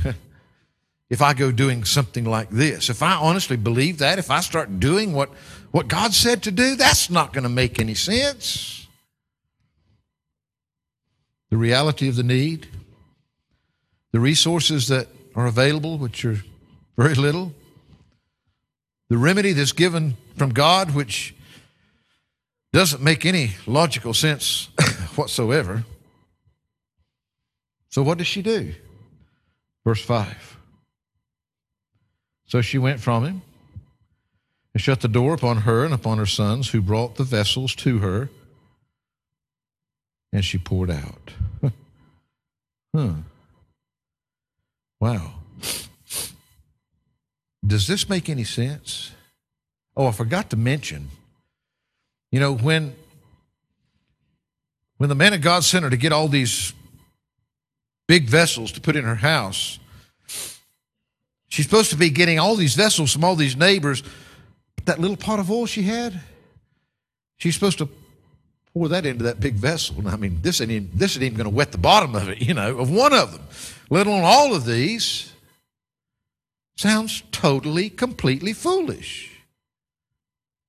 if 1.10 1.20
I 1.20 1.34
go 1.34 1.50
doing 1.50 1.82
something 1.82 2.24
like 2.24 2.50
this. 2.50 2.88
If 2.88 3.02
I 3.02 3.14
honestly 3.14 3.56
believe 3.56 3.98
that, 3.98 4.20
if 4.20 4.30
I 4.30 4.38
start 4.42 4.78
doing 4.78 5.12
what, 5.12 5.30
what 5.72 5.88
God 5.88 6.14
said 6.14 6.44
to 6.44 6.52
do, 6.52 6.76
that's 6.76 7.10
not 7.10 7.32
going 7.32 7.42
to 7.42 7.48
make 7.48 7.80
any 7.80 7.94
sense. 7.94 8.86
The 11.50 11.56
reality 11.56 12.08
of 12.08 12.14
the 12.14 12.22
need, 12.22 12.68
the 14.12 14.20
resources 14.20 14.86
that 14.86 15.08
are 15.38 15.46
available, 15.46 15.98
which 15.98 16.24
are 16.24 16.42
very 16.96 17.14
little, 17.14 17.54
the 19.08 19.16
remedy 19.16 19.52
that's 19.52 19.70
given 19.70 20.16
from 20.36 20.50
God, 20.50 20.96
which 20.96 21.32
doesn't 22.72 23.00
make 23.00 23.24
any 23.24 23.52
logical 23.64 24.12
sense 24.12 24.64
whatsoever. 25.14 25.84
So, 27.88 28.02
what 28.02 28.18
does 28.18 28.26
she 28.26 28.42
do? 28.42 28.74
Verse 29.84 30.02
5. 30.02 30.56
So 32.46 32.60
she 32.60 32.78
went 32.78 32.98
from 32.98 33.24
him 33.24 33.42
and 34.74 34.82
shut 34.82 35.02
the 35.02 35.08
door 35.08 35.34
upon 35.34 35.58
her 35.58 35.84
and 35.84 35.94
upon 35.94 36.18
her 36.18 36.26
sons, 36.26 36.70
who 36.70 36.82
brought 36.82 37.14
the 37.14 37.22
vessels 37.22 37.76
to 37.76 37.98
her, 37.98 38.28
and 40.32 40.44
she 40.44 40.58
poured 40.58 40.90
out. 40.90 41.30
huh. 42.94 43.12
Wow. 45.00 45.34
Does 47.66 47.86
this 47.86 48.08
make 48.08 48.28
any 48.28 48.44
sense? 48.44 49.12
Oh, 49.96 50.06
I 50.06 50.12
forgot 50.12 50.50
to 50.50 50.56
mention. 50.56 51.10
You 52.30 52.40
know, 52.40 52.54
when 52.54 52.94
when 54.96 55.08
the 55.08 55.14
man 55.14 55.32
of 55.32 55.40
God 55.40 55.64
sent 55.64 55.84
her 55.84 55.90
to 55.90 55.96
get 55.96 56.12
all 56.12 56.28
these 56.28 56.72
big 58.08 58.28
vessels 58.28 58.72
to 58.72 58.80
put 58.80 58.96
in 58.96 59.04
her 59.04 59.14
house, 59.14 59.78
she's 61.48 61.66
supposed 61.66 61.90
to 61.90 61.96
be 61.96 62.10
getting 62.10 62.38
all 62.38 62.56
these 62.56 62.74
vessels 62.74 63.12
from 63.12 63.22
all 63.22 63.36
these 63.36 63.56
neighbors. 63.56 64.02
But 64.74 64.86
that 64.86 65.00
little 65.00 65.16
pot 65.16 65.38
of 65.38 65.50
oil 65.50 65.66
she 65.66 65.82
had, 65.82 66.20
she's 67.36 67.54
supposed 67.54 67.78
to 67.78 67.88
pour 68.78 68.88
that 68.88 69.04
into 69.04 69.24
that 69.24 69.40
big 69.40 69.54
vessel. 69.54 69.96
And 69.98 70.08
I 70.08 70.14
mean, 70.14 70.38
this 70.40 70.60
ain't 70.60 70.70
even, 70.70 70.90
this 70.94 71.16
ain't 71.16 71.24
even 71.24 71.36
going 71.36 71.50
to 71.50 71.54
wet 71.54 71.72
the 71.72 71.78
bottom 71.78 72.14
of 72.14 72.28
it, 72.28 72.40
you 72.48 72.54
know, 72.54 72.78
of 72.78 72.90
one 72.90 73.12
of 73.12 73.32
them, 73.32 73.42
let 73.90 74.06
alone 74.06 74.22
all 74.24 74.54
of 74.54 74.64
these. 74.64 75.32
Sounds 76.76 77.24
totally, 77.32 77.90
completely 77.90 78.52
foolish. 78.52 79.40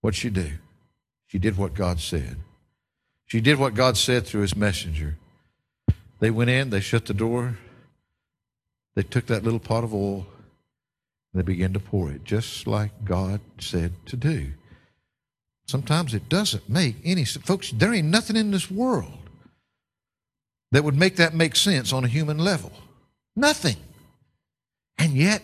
What'd 0.02 0.18
she 0.18 0.32
do? 0.32 0.54
She 1.28 1.38
did 1.38 1.56
what 1.56 1.76
God 1.76 2.00
said. 2.00 2.38
She 3.28 3.42
did 3.42 3.60
what 3.60 3.76
God 3.76 3.96
said 3.96 4.26
through 4.26 4.42
his 4.42 4.56
messenger. 4.56 5.18
They 6.20 6.32
went 6.32 6.50
in, 6.50 6.72
they 6.72 6.80
shut 6.80 7.06
the 7.06 7.14
door, 7.14 7.60
they 8.96 9.04
took 9.04 9.28
that 9.28 9.44
little 9.44 9.60
pot 9.60 9.84
of 9.84 9.94
oil, 9.94 10.26
and 11.32 11.44
they 11.44 11.44
began 11.44 11.74
to 11.74 11.80
pour 11.80 12.10
it, 12.10 12.24
just 12.24 12.66
like 12.66 13.06
God 13.06 13.40
said 13.60 13.94
to 14.08 14.18
do. 14.18 14.54
Sometimes 15.70 16.16
it 16.16 16.30
doesn't 16.30 16.68
make 16.68 16.96
any 17.04 17.26
sense. 17.26 17.46
Folks, 17.46 17.70
there 17.70 17.94
ain't 17.94 18.08
nothing 18.08 18.36
in 18.36 18.50
this 18.50 18.72
world 18.72 19.20
that 20.72 20.84
would 20.84 20.96
make 20.96 21.18
that 21.18 21.36
make 21.36 21.56
sense 21.56 21.94
on 21.94 22.04
a 22.04 22.08
human 22.08 22.40
level. 22.40 22.72
Nothing. 23.36 23.76
And 24.98 25.14
yet, 25.14 25.44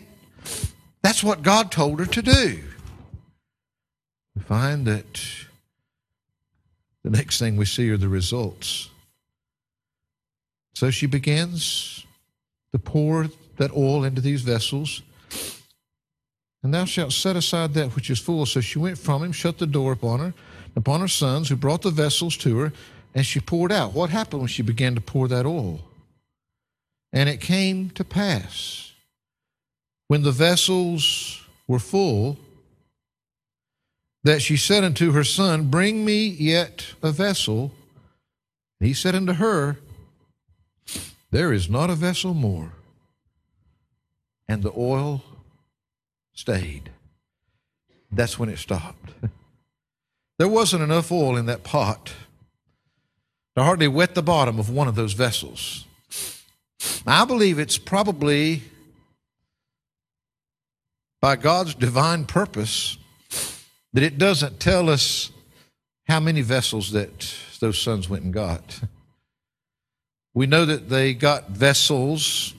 that's 1.00 1.22
what 1.22 1.42
God 1.42 1.70
told 1.70 2.00
her 2.00 2.06
to 2.06 2.22
do. 2.22 2.60
We 4.34 4.42
find 4.42 4.84
that 4.88 5.22
the 7.04 7.10
next 7.10 7.38
thing 7.38 7.56
we 7.56 7.64
see 7.64 7.88
are 7.90 7.96
the 7.96 8.08
results. 8.08 8.90
So 10.74 10.90
she 10.90 11.06
begins 11.06 12.04
to 12.72 12.80
pour 12.80 13.28
that 13.58 13.70
oil 13.76 14.02
into 14.02 14.20
these 14.20 14.42
vessels. 14.42 15.02
And 16.62 16.74
thou 16.74 16.84
shalt 16.84 17.12
set 17.12 17.36
aside 17.36 17.74
that 17.74 17.94
which 17.94 18.10
is 18.10 18.18
full. 18.18 18.46
So 18.46 18.60
she 18.60 18.78
went 18.78 18.98
from 18.98 19.22
him, 19.22 19.32
shut 19.32 19.58
the 19.58 19.66
door 19.66 19.92
upon 19.92 20.20
her, 20.20 20.24
and 20.26 20.76
upon 20.76 21.00
her 21.00 21.08
sons, 21.08 21.48
who 21.48 21.56
brought 21.56 21.82
the 21.82 21.90
vessels 21.90 22.36
to 22.38 22.58
her, 22.58 22.72
and 23.14 23.24
she 23.24 23.40
poured 23.40 23.72
out. 23.72 23.92
What 23.92 24.10
happened 24.10 24.40
when 24.40 24.48
she 24.48 24.62
began 24.62 24.94
to 24.94 25.00
pour 25.00 25.28
that 25.28 25.46
oil? 25.46 25.80
And 27.12 27.28
it 27.28 27.40
came 27.40 27.90
to 27.90 28.04
pass, 28.04 28.92
when 30.08 30.22
the 30.22 30.32
vessels 30.32 31.42
were 31.66 31.78
full, 31.78 32.38
that 34.22 34.42
she 34.42 34.56
said 34.56 34.84
unto 34.84 35.12
her 35.12 35.24
son, 35.24 35.70
Bring 35.70 36.04
me 36.04 36.26
yet 36.26 36.94
a 37.02 37.12
vessel. 37.12 37.72
And 38.80 38.88
he 38.88 38.94
said 38.94 39.14
unto 39.14 39.34
her, 39.34 39.78
There 41.30 41.52
is 41.52 41.70
not 41.70 41.90
a 41.90 41.94
vessel 41.94 42.34
more. 42.34 42.72
And 44.48 44.62
the 44.62 44.72
oil 44.76 45.22
stayed. 46.36 46.90
That's 48.12 48.38
when 48.38 48.48
it 48.48 48.58
stopped. 48.58 49.10
There 50.38 50.46
wasn't 50.46 50.84
enough 50.84 51.10
oil 51.10 51.36
in 51.36 51.46
that 51.46 51.64
pot 51.64 52.12
to 53.56 53.64
hardly 53.64 53.88
wet 53.88 54.14
the 54.14 54.22
bottom 54.22 54.60
of 54.60 54.70
one 54.70 54.86
of 54.86 54.94
those 54.94 55.14
vessels. 55.14 55.86
I 57.06 57.24
believe 57.24 57.58
it's 57.58 57.78
probably 57.78 58.62
by 61.22 61.36
God's 61.36 61.74
divine 61.74 62.26
purpose 62.26 62.98
that 63.94 64.02
it 64.02 64.18
doesn't 64.18 64.60
tell 64.60 64.90
us 64.90 65.30
how 66.06 66.20
many 66.20 66.42
vessels 66.42 66.92
that 66.92 67.34
those 67.60 67.80
sons 67.80 68.08
went 68.10 68.24
and 68.24 68.32
got. 68.34 68.80
We 70.34 70.46
know 70.46 70.66
that 70.66 70.90
they 70.90 71.14
got 71.14 71.48
vessels. 71.48 72.52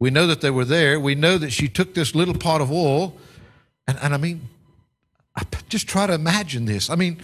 We 0.00 0.10
know 0.10 0.26
that 0.26 0.40
they 0.40 0.50
were 0.50 0.64
there. 0.64 0.98
We 0.98 1.14
know 1.14 1.38
that 1.38 1.52
she 1.52 1.68
took 1.68 1.94
this 1.94 2.14
little 2.14 2.34
pot 2.34 2.60
of 2.60 2.72
oil. 2.72 3.16
And, 3.86 3.98
and 4.02 4.14
I 4.14 4.16
mean, 4.16 4.48
I 5.36 5.42
just 5.68 5.86
try 5.86 6.06
to 6.06 6.14
imagine 6.14 6.64
this. 6.64 6.90
I 6.90 6.96
mean, 6.96 7.20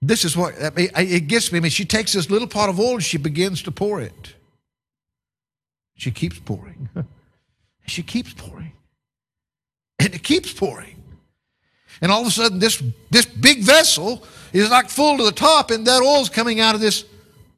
this 0.00 0.24
is 0.24 0.36
what 0.36 0.54
I 0.60 0.70
mean, 0.70 0.90
it 0.96 1.28
gets 1.28 1.52
me. 1.52 1.58
I 1.58 1.60
mean, 1.60 1.70
she 1.70 1.84
takes 1.84 2.14
this 2.14 2.30
little 2.30 2.48
pot 2.48 2.68
of 2.68 2.80
oil 2.80 2.94
and 2.94 3.04
she 3.04 3.18
begins 3.18 3.62
to 3.62 3.70
pour 3.70 4.00
it. 4.00 4.34
She 5.94 6.10
keeps 6.10 6.38
pouring. 6.40 6.88
she 7.86 8.02
keeps 8.02 8.32
pouring. 8.32 8.72
And 10.00 10.14
it 10.14 10.22
keeps 10.22 10.52
pouring. 10.52 10.96
And 12.00 12.10
all 12.10 12.22
of 12.22 12.26
a 12.26 12.30
sudden, 12.30 12.58
this, 12.58 12.82
this 13.10 13.26
big 13.26 13.60
vessel 13.60 14.24
is 14.52 14.68
like 14.70 14.88
full 14.88 15.18
to 15.18 15.24
the 15.24 15.30
top, 15.30 15.70
and 15.70 15.86
that 15.86 16.02
oil's 16.02 16.28
coming 16.28 16.58
out 16.58 16.74
of 16.74 16.80
this 16.80 17.04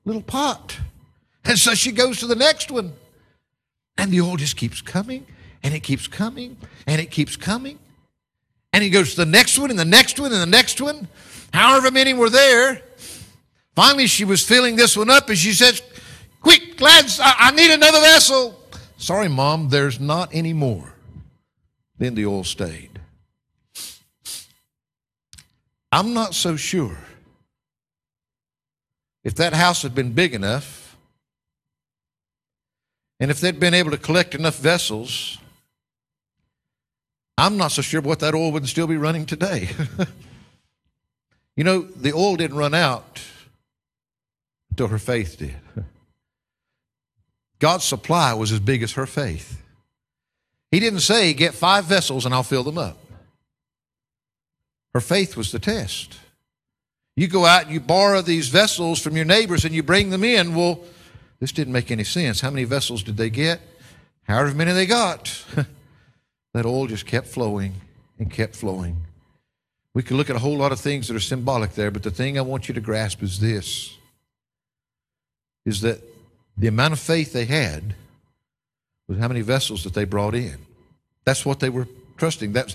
little 0.05 0.21
pot. 0.21 0.77
And 1.47 1.59
so 1.59 1.75
she 1.75 1.93
goes 1.93 2.19
to 2.19 2.27
the 2.27 2.35
next 2.35 2.71
one. 2.71 2.93
And 3.97 4.11
the 4.11 4.21
oil 4.21 4.37
just 4.37 4.57
keeps 4.57 4.83
coming, 4.83 5.27
and 5.63 5.75
it 5.75 5.81
keeps 5.81 6.07
coming, 6.07 6.57
and 6.87 7.01
it 7.01 7.11
keeps 7.11 7.37
coming. 7.37 7.79
And 8.73 8.83
he 8.83 8.91
goes 8.91 9.11
to 9.15 9.25
the 9.25 9.31
next 9.31 9.59
one, 9.59 9.71
and 9.71 9.79
the 9.79 9.85
next 9.85 10.19
one, 10.19 10.33
and 10.33 10.43
the 10.43 10.47
next 10.47 10.81
one. 10.81 11.09
However 11.53 11.91
many 11.91 12.13
were 12.13 12.31
there. 12.31 12.83
Finally, 13.77 14.07
she 14.07 14.25
was 14.25 14.45
filling 14.45 14.77
this 14.77 14.97
one 14.97 15.11
up, 15.11 15.29
and 15.29 15.39
she 15.39 15.53
says, 15.53 15.83
Quick, 16.41 16.81
lads, 16.81 17.21
I, 17.21 17.35
I 17.39 17.51
need 17.53 17.73
another 17.73 18.01
vessel. 18.01 18.61
Sorry, 18.97 19.29
Mom, 19.29 19.69
there's 19.69 20.01
not 20.01 20.29
any 20.33 20.53
more. 20.53 20.95
Then 21.99 22.15
the 22.15 22.27
oil 22.27 22.45
stayed. 22.45 23.01
I'm 25.93 26.13
not 26.13 26.35
so 26.35 26.57
sure 26.57 26.99
if 29.23 29.37
that 29.37 29.55
house 29.55 29.83
had 29.83 29.95
been 29.95 30.13
big 30.13 30.35
enough 30.35 30.84
and 33.25 33.31
if 33.31 33.41
they'd 33.41 33.59
been 33.59 33.73
able 33.73 33.91
to 33.91 33.97
collect 33.97 34.35
enough 34.35 34.59
vessels, 34.59 35.39
I'm 37.39 37.57
not 37.57 37.73
so 37.73 37.81
sure 37.81 38.03
what 38.03 38.21
that 38.21 38.35
oil 38.35 38.53
would 38.53 38.69
still 38.69 38.87
be 38.87 38.99
running 38.99 39.25
today. 39.25 39.71
you 41.57 41.65
know, 41.65 41.81
the 41.81 42.13
oil 42.13 42.37
didn't 42.37 42.59
run 42.59 42.75
out 42.75 43.23
until 44.69 44.89
her 44.89 44.99
faith 44.99 45.39
did. 45.39 45.55
God's 47.61 47.85
supply 47.85 48.35
was 48.35 48.53
as 48.53 48.61
big 48.61 48.83
as 48.83 48.93
her 48.93 49.07
faith. 49.07 49.59
He 50.71 50.79
didn't 50.79 51.01
say, 51.01 51.33
Get 51.33 51.55
five 51.55 51.87
vessels 51.87 52.27
and 52.27 52.35
I'll 52.35 52.43
fill 52.43 52.63
them 52.63 52.77
up. 52.77 52.99
Her 54.93 55.01
faith 55.01 55.35
was 55.35 55.51
the 55.51 55.59
test. 55.59 56.19
You 57.17 57.29
go 57.29 57.47
out 57.47 57.63
and 57.63 57.73
you 57.73 57.81
borrow 57.81 58.21
these 58.21 58.49
vessels 58.49 59.01
from 59.01 59.17
your 59.17 59.25
neighbors 59.25 59.65
and 59.65 59.75
you 59.75 59.83
bring 59.83 60.11
them 60.11 60.25
in. 60.25 60.55
Well, 60.55 60.81
this 61.45 61.53
didn't 61.53 61.75
make 61.75 61.91
any 61.91 62.05
sense. 62.05 62.41
How 62.41 62.49
many 62.49 62.65
vessels 62.65 63.03
did 63.03 63.19
they 63.19 63.29
get? 63.29 63.61
However 64.23 64.55
many 64.55 64.73
they 64.73 64.87
got. 64.87 65.45
that 66.55 66.65
oil 66.65 66.87
just 66.87 67.05
kept 67.05 67.27
flowing 67.27 67.75
and 68.19 68.31
kept 68.31 68.57
flowing. 68.57 68.97
We 69.93 70.03
could 70.03 70.17
look 70.17 70.31
at 70.31 70.37
a 70.37 70.39
whole 70.39 70.57
lot 70.57 70.73
of 70.73 70.81
things 70.81 71.07
that 71.09 71.15
are 71.15 71.21
symbolic 71.21 71.75
there, 71.75 71.91
but 71.91 72.03
the 72.03 72.11
thing 72.11 72.39
I 72.39 72.41
want 72.41 72.67
you 72.67 72.73
to 72.73 72.81
grasp 72.81 73.23
is 73.23 73.41
this 73.41 73.95
is 75.67 75.83
that 75.83 76.01
the 76.57 76.67
amount 76.67 76.95
of 76.95 76.99
faith 76.99 77.35
they 77.35 77.45
had 77.45 77.95
was 79.07 79.19
how 79.19 79.29
many 79.29 79.43
vessels 79.43 79.85
that 79.85 79.93
they 79.93 80.07
brought 80.07 80.35
in. 80.35 80.57
That's 81.27 81.45
what 81.45 81.61
they 81.61 81.69
were 81.69 81.89
trusting. 82.17 82.55
That's 82.55 82.75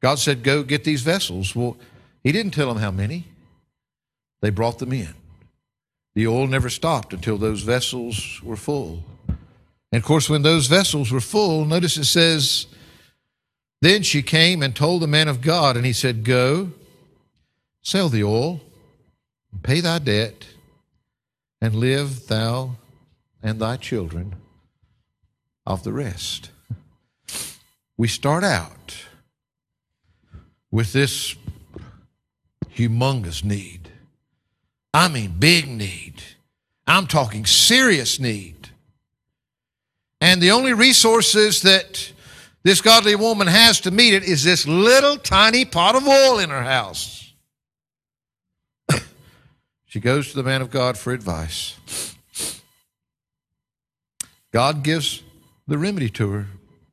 God 0.00 0.18
said, 0.18 0.42
Go 0.42 0.62
get 0.62 0.84
these 0.84 1.02
vessels. 1.02 1.54
Well, 1.54 1.76
He 2.24 2.32
didn't 2.32 2.54
tell 2.54 2.68
them 2.72 2.78
how 2.78 2.90
many. 2.90 3.24
They 4.40 4.48
brought 4.48 4.78
them 4.78 4.94
in. 4.94 5.12
The 6.16 6.26
oil 6.26 6.46
never 6.46 6.70
stopped 6.70 7.12
until 7.12 7.36
those 7.36 7.60
vessels 7.60 8.40
were 8.42 8.56
full. 8.56 9.04
And 9.28 10.00
of 10.00 10.02
course, 10.02 10.30
when 10.30 10.40
those 10.40 10.66
vessels 10.66 11.12
were 11.12 11.20
full, 11.20 11.66
notice 11.66 11.98
it 11.98 12.06
says, 12.06 12.68
Then 13.82 14.02
she 14.02 14.22
came 14.22 14.62
and 14.62 14.74
told 14.74 15.02
the 15.02 15.06
man 15.06 15.28
of 15.28 15.42
God, 15.42 15.76
and 15.76 15.84
he 15.84 15.92
said, 15.92 16.24
Go, 16.24 16.70
sell 17.82 18.08
the 18.08 18.24
oil, 18.24 18.62
pay 19.62 19.80
thy 19.80 19.98
debt, 19.98 20.46
and 21.60 21.74
live 21.74 22.28
thou 22.28 22.76
and 23.42 23.60
thy 23.60 23.76
children 23.76 24.36
of 25.66 25.84
the 25.84 25.92
rest. 25.92 26.48
We 27.98 28.08
start 28.08 28.42
out 28.42 28.96
with 30.70 30.94
this 30.94 31.36
humongous 32.74 33.44
need. 33.44 33.85
I 34.96 35.08
mean, 35.08 35.34
big 35.38 35.68
need. 35.68 36.22
I'm 36.86 37.06
talking 37.06 37.44
serious 37.44 38.18
need. 38.18 38.70
And 40.22 40.40
the 40.40 40.52
only 40.52 40.72
resources 40.72 41.60
that 41.62 42.14
this 42.62 42.80
godly 42.80 43.14
woman 43.14 43.46
has 43.46 43.78
to 43.80 43.90
meet 43.90 44.14
it 44.14 44.22
is 44.22 44.42
this 44.42 44.66
little 44.66 45.18
tiny 45.18 45.66
pot 45.66 45.96
of 45.96 46.08
oil 46.08 46.38
in 46.38 46.48
her 46.48 46.62
house. 46.62 47.30
she 49.84 50.00
goes 50.00 50.30
to 50.30 50.36
the 50.36 50.42
man 50.42 50.62
of 50.62 50.70
God 50.70 50.96
for 50.96 51.12
advice. 51.12 51.76
God 54.50 54.82
gives 54.82 55.22
the 55.68 55.76
remedy 55.76 56.08
to 56.08 56.30
her 56.30 56.46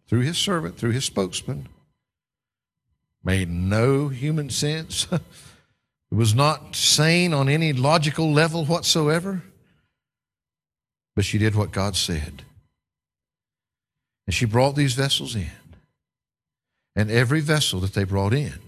through 0.09 0.23
his 0.23 0.37
servant, 0.37 0.77
through 0.77 0.91
his 0.91 1.05
spokesman. 1.05 1.69
Made 3.23 3.49
no 3.49 4.09
human 4.09 4.49
sense. 4.49 5.07
it 6.13 6.15
was 6.15 6.35
not 6.35 6.75
sane 6.75 7.33
on 7.33 7.49
any 7.49 7.73
logical 7.73 8.31
level 8.31 8.65
whatsoever. 8.65 9.41
But 11.15 11.25
she 11.25 11.39
did 11.39 11.55
what 11.55 11.71
God 11.71 11.95
said. 11.95 12.43
And 14.27 14.33
she 14.35 14.45
brought 14.45 14.75
these 14.75 14.93
vessels 14.93 15.35
in. 15.35 15.49
And 16.95 17.09
every 17.09 17.41
vessel 17.41 17.79
that 17.79 17.95
they 17.95 18.03
brought 18.03 18.31
in 18.31 18.59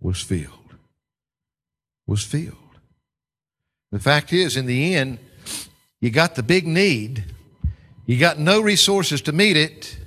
was 0.00 0.18
filled. 0.22 0.74
Was 2.06 2.24
filled. 2.24 2.56
The 3.92 4.00
fact 4.00 4.32
is, 4.32 4.56
in 4.56 4.64
the 4.64 4.94
end, 4.94 5.18
you 6.00 6.08
got 6.08 6.36
the 6.36 6.42
big 6.42 6.66
need 6.66 7.22
you 8.08 8.18
got 8.18 8.38
no 8.38 8.62
resources 8.62 9.20
to 9.22 9.32
meet 9.32 9.58
it. 9.58 9.98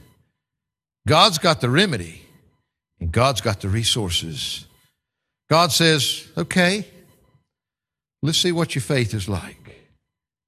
God's 1.07 1.37
got 1.37 1.61
the 1.61 1.69
remedy, 1.69 2.23
and 2.99 3.11
God's 3.11 3.41
got 3.41 3.61
the 3.61 3.69
resources. 3.69 4.65
God 5.51 5.73
says, 5.73 6.29
okay, 6.37 6.85
let's 8.23 8.37
see 8.37 8.53
what 8.53 8.73
your 8.73 8.81
faith 8.81 9.13
is 9.13 9.27
like. 9.27 9.91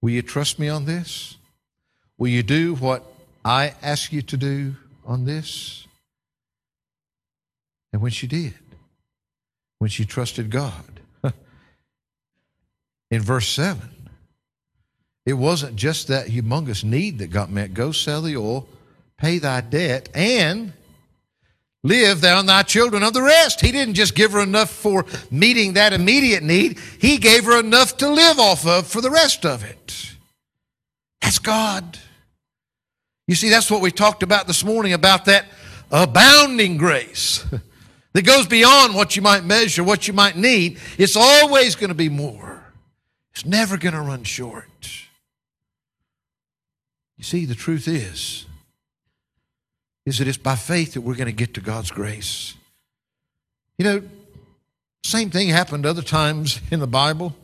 Will 0.02 0.12
you 0.12 0.22
trust 0.22 0.60
me 0.60 0.70
on 0.70 0.86
this? 0.86 1.36
Will 2.18 2.30
you 2.30 2.42
do 2.42 2.76
what 2.76 3.04
I 3.44 3.74
ask 3.82 4.14
you 4.14 4.22
to 4.22 4.38
do 4.38 4.78
on 5.06 5.26
this? 5.26 5.86
And 7.92 8.02
when 8.02 8.12
she 8.12 8.28
did, 8.28 8.54
when 9.80 9.90
she 9.90 10.06
trusted 10.06 10.50
God, 10.50 11.02
in 13.12 13.20
verse 13.20 13.50
7, 13.50 13.82
it 15.26 15.34
wasn't 15.34 15.76
just 15.76 16.08
that 16.08 16.28
humongous 16.28 16.86
need 16.86 17.20
that 17.20 17.28
got 17.28 17.52
met. 17.52 17.74
Go 17.74 17.92
sell 17.92 18.22
the 18.22 18.38
oil, 18.38 18.70
pay 19.18 19.38
thy 19.38 19.60
debt, 19.60 20.08
and 20.16 20.72
live 21.84 22.22
thou 22.22 22.40
and 22.40 22.50
thy 22.50 22.64
children 22.64 23.04
of 23.04 23.14
the 23.14 23.22
rest. 23.22 23.62
He 23.62 23.72
didn't 23.72 23.94
just 23.96 24.16
give 24.16 24.32
her 24.32 24.42
enough 24.42 24.70
for 24.70 25.06
meeting 25.30 25.74
that 25.74 25.94
immediate 25.94 26.44
need, 26.44 26.80
He 27.00 27.18
gave 27.18 27.46
her 27.46 27.60
enough 27.60 27.98
to 27.98 28.10
live 28.10 28.40
off 28.40 28.66
of 28.66 28.88
for 28.88 29.02
the 29.02 29.12
rest 29.12 29.46
of 29.46 29.64
it. 29.64 30.12
That's 31.22 31.40
God. 31.40 31.98
You 33.28 33.36
see, 33.36 33.50
that's 33.50 33.72
what 33.72 33.82
we 33.82 33.92
talked 33.92 34.24
about 34.24 34.48
this 34.48 34.64
morning 34.64 34.94
about 34.94 35.26
that 35.26 35.46
abounding 35.92 36.78
grace 36.78 37.46
that 38.14 38.22
goes 38.24 38.48
beyond 38.48 38.96
what 38.96 39.16
you 39.16 39.22
might 39.22 39.44
measure, 39.44 39.84
what 39.84 40.08
you 40.08 40.14
might 40.14 40.36
need. 40.36 40.80
It's 40.98 41.16
always 41.16 41.76
going 41.76 41.90
to 41.90 41.96
be 41.96 42.10
more, 42.10 42.64
it's 43.32 43.46
never 43.46 43.78
going 43.78 43.94
to 43.94 44.02
run 44.02 44.24
short. 44.24 44.68
You 47.18 47.24
see, 47.24 47.46
the 47.46 47.56
truth 47.56 47.88
is, 47.88 48.46
is 50.06 50.18
that 50.18 50.28
it's 50.28 50.38
by 50.38 50.56
faith 50.56 50.94
that 50.94 51.02
we're 51.02 51.16
going 51.16 51.28
to 51.28 51.32
get 51.32 51.54
to 51.54 51.62
God's 51.62 51.92
grace. 51.92 52.56
You 53.78 53.86
know, 53.86 54.04
same 55.04 55.30
thing 55.30 55.50
happened 55.50 55.86
other 55.86 56.02
times 56.02 56.60
in 56.72 56.80
the 56.80 56.88
Bible. 56.88 57.36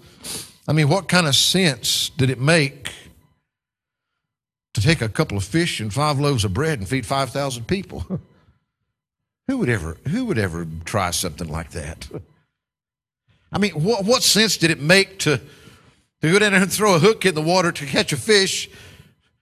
I 0.68 0.74
mean, 0.74 0.89
what 0.89 1.07
kind 1.07 1.28
of 1.28 1.36
sense 1.36 2.10
did 2.10 2.30
it 2.30 2.39
make 2.39 2.93
to 4.74 4.82
take 4.82 5.01
a 5.01 5.10
couple 5.10 5.38
of 5.38 5.43
fish 5.43 5.80
and 5.80 5.93
five 5.93 6.20
loaves 6.20 6.45
of 6.45 6.53
bread 6.53 6.80
and 6.80 6.88
feed 6.88 7.05
5,000 7.05 7.66
people? 7.66 8.05
who 9.47 9.57
would 9.57 9.70
ever 9.70 9.97
who 10.07 10.26
would 10.26 10.38
ever 10.38 10.68
try 10.86 11.12
something 11.12 11.49
like 11.49 11.72
that? 11.72 12.07
I 13.51 13.57
mean, 13.57 13.72
what, 13.72 14.05
what 14.05 14.22
sense 14.22 14.57
did 14.57 14.70
it 14.70 14.80
make 14.80 15.18
to, 15.20 15.38
to 16.22 16.32
go 16.32 16.38
down 16.38 16.51
there 16.51 16.62
and 16.62 16.72
throw 16.72 16.95
a 16.95 16.99
hook 16.99 17.26
in 17.26 17.34
the 17.34 17.41
water 17.41 17.72
to 17.72 17.86
catch 17.86 18.14
a 18.14 18.18
fish 18.18 18.70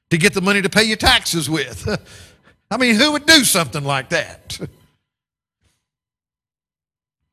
to 0.09 0.17
get 0.17 0.33
the 0.33 0.41
money 0.41 0.61
to 0.61 0.69
pay 0.69 0.83
your 0.83 0.97
taxes 0.97 1.49
with. 1.49 1.87
I 2.69 2.77
mean, 2.77 2.95
who 2.95 3.13
would 3.13 3.25
do 3.25 3.43
something 3.43 3.83
like 3.83 4.09
that? 4.09 4.59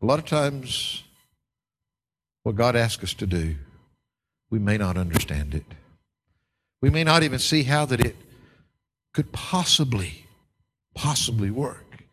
A 0.03 0.07
lot 0.07 0.18
of 0.18 0.26
times, 0.26 1.03
what 2.43 2.57
God 2.57 2.76
asks 2.76 3.03
us 3.03 3.14
to 3.14 3.26
do, 3.26 3.57
we 4.51 4.59
may 4.59 4.76
not 4.76 4.97
understand 4.97 5.55
it. 5.55 5.64
We 6.82 6.91
may 6.91 7.05
not 7.05 7.22
even 7.22 7.39
see 7.39 7.62
how 7.62 7.87
that 7.87 8.01
it 8.01 8.14
could 9.14 9.32
possibly, 9.32 10.26
possibly 10.95 11.51
work. 11.51 12.05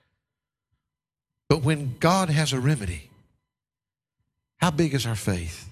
But 1.49 1.63
when 1.63 1.97
God 1.99 2.29
has 2.29 2.53
a 2.53 2.59
remedy, 2.61 3.09
how 4.61 4.71
big 4.71 4.93
is 4.93 5.05
our 5.05 5.17
faith? 5.17 5.67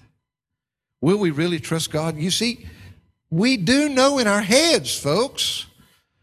Will 1.00 1.16
we 1.16 1.30
really 1.30 1.58
trust 1.58 1.90
God? 1.90 2.18
You 2.18 2.30
see, 2.30 2.66
we 3.30 3.56
do 3.56 3.88
know 3.88 4.18
in 4.18 4.26
our 4.26 4.42
heads, 4.42 4.94
folks. 4.98 5.64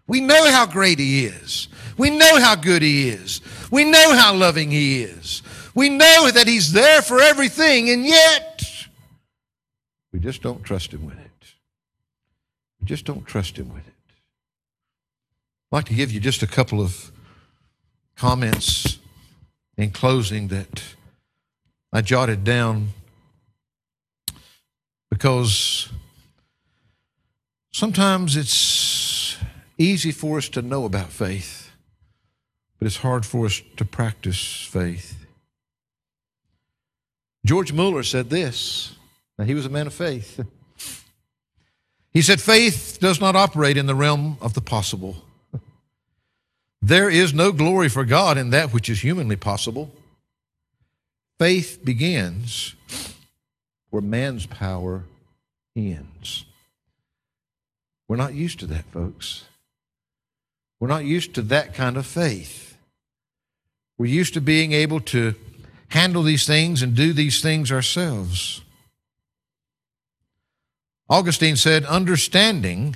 We 0.08 0.22
know 0.22 0.50
how 0.50 0.66
great 0.66 1.00
He 1.00 1.26
is. 1.26 1.68
We 1.98 2.10
know 2.10 2.40
how 2.40 2.56
good 2.56 2.82
He 2.82 3.10
is. 3.10 3.42
We 3.72 3.84
know 3.84 4.16
how 4.16 4.34
loving 4.34 4.72
He 4.72 5.04
is. 5.04 5.44
We 5.76 5.90
know 5.90 6.32
that 6.32 6.48
He's 6.48 6.72
there 6.72 7.02
for 7.02 7.20
everything, 7.22 7.90
and 7.90 8.06
yet 8.06 8.64
we 10.14 10.20
just 10.20 10.42
don't 10.42 10.64
trust 10.64 10.94
Him 10.94 11.06
with 11.06 11.20
it. 11.20 11.54
We 12.80 12.88
just 12.88 13.06
don't 13.06 13.26
trust 13.26 13.58
Him 13.58 13.74
with 13.74 13.86
it. 13.88 13.94
I'd 15.72 15.76
like 15.76 15.86
to 15.86 15.94
give 15.94 16.12
you 16.12 16.20
just 16.20 16.42
a 16.42 16.48
couple 16.48 16.82
of 16.82 17.12
comments 18.16 19.00
in 19.76 19.92
closing 19.92 20.48
that 20.48 20.84
I 21.92 22.02
jotted 22.02 22.44
down 22.44 22.90
because 25.10 25.90
sometimes 27.72 28.36
it's 28.36 28.97
easy 29.78 30.12
for 30.12 30.38
us 30.38 30.50
to 30.50 30.62
know 30.62 30.86
about 30.86 31.10
faith, 31.10 31.72
but 32.80 32.86
it's 32.86 32.98
hard 32.98 33.26
for 33.26 33.46
us 33.46 33.62
to 33.78 33.86
practice 33.86 34.68
faith. 34.70 35.26
George 37.46 37.72
Mueller 37.72 38.04
said 38.04 38.30
this. 38.30 38.96
Now, 39.38 39.46
he 39.46 39.54
was 39.54 39.66
a 39.66 39.70
man 39.70 39.88
of 39.88 39.94
faith. 39.94 40.46
He 42.14 42.24
said, 42.24 42.42
Faith 42.42 42.98
does 43.00 43.22
not 43.22 43.36
operate 43.36 43.78
in 43.78 43.86
the 43.86 43.94
realm 43.94 44.38
of 44.42 44.56
the 44.56 44.62
possible. 44.62 45.18
There 46.82 47.10
is 47.10 47.34
no 47.34 47.52
glory 47.52 47.90
for 47.90 48.06
God 48.06 48.38
in 48.38 48.50
that 48.52 48.74
which 48.74 48.90
is 48.90 49.02
humanly 49.02 49.36
possible. 49.36 49.92
Faith 51.38 51.84
begins 51.84 52.74
where 53.90 54.02
man's 54.02 54.46
power 54.46 55.04
ends. 55.76 56.46
We're 58.08 58.16
not 58.16 58.34
used 58.34 58.60
to 58.60 58.66
that, 58.68 58.86
folks. 58.86 59.46
We're 60.80 60.88
not 60.88 61.06
used 61.06 61.34
to 61.36 61.42
that 61.44 61.74
kind 61.74 61.98
of 61.98 62.06
faith. 62.06 62.78
We're 63.98 64.06
used 64.06 64.36
to 64.36 64.42
being 64.42 64.74
able 64.74 65.00
to 65.02 65.34
handle 65.90 66.22
these 66.22 66.46
things 66.46 66.82
and 66.82 66.96
do 66.96 67.14
these 67.14 67.42
things 67.42 67.72
ourselves. 67.72 68.62
Augustine 71.10 71.56
said, 71.56 71.86
Understanding 71.86 72.96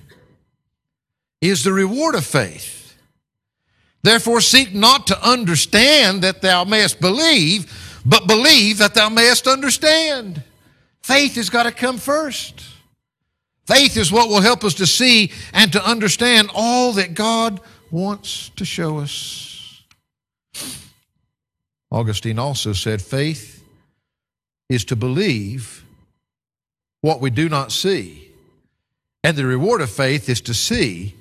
is 1.40 1.64
the 1.64 1.74
reward 1.74 2.16
of 2.16 2.26
faith. 2.26 2.96
Therefore, 4.04 4.42
seek 4.42 4.74
not 4.74 5.08
to 5.08 5.28
understand 5.28 6.22
that 6.24 6.42
thou 6.42 6.64
mayest 6.64 7.00
believe, 7.00 8.02
but 8.06 8.28
believe 8.28 8.80
that 8.80 8.94
thou 8.94 9.10
mayest 9.10 9.48
understand. 9.48 10.44
Faith 11.02 11.36
has 11.36 11.50
got 11.50 11.64
to 11.64 11.72
come 11.72 11.98
first. 11.98 12.64
Faith 13.66 13.96
is 13.96 14.12
what 14.12 14.28
will 14.28 14.42
help 14.42 14.64
us 14.64 14.74
to 14.76 14.88
see 14.88 15.32
and 15.54 15.72
to 15.72 15.86
understand 15.86 16.50
all 16.54 16.94
that 16.94 17.14
God 17.14 17.62
wants 17.92 18.50
to 18.56 18.66
show 18.66 19.00
us. 19.00 19.84
Augustine 21.92 22.40
also 22.40 22.74
said, 22.74 23.02
faith 23.02 23.64
is 24.70 24.86
to 24.86 24.96
believe 24.96 25.84
what 27.02 27.20
we 27.20 27.30
do 27.30 27.50
not 27.50 27.72
see, 27.72 28.32
and 29.24 29.36
the 29.36 29.46
reward 29.46 29.82
of 29.82 29.90
faith 29.90 30.30
is 30.30 30.40
to 30.42 30.54
see 30.54 31.16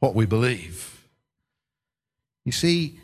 what 0.00 0.14
we 0.14 0.24
believe. 0.24 1.04
You 2.44 2.52
see, 2.52 2.98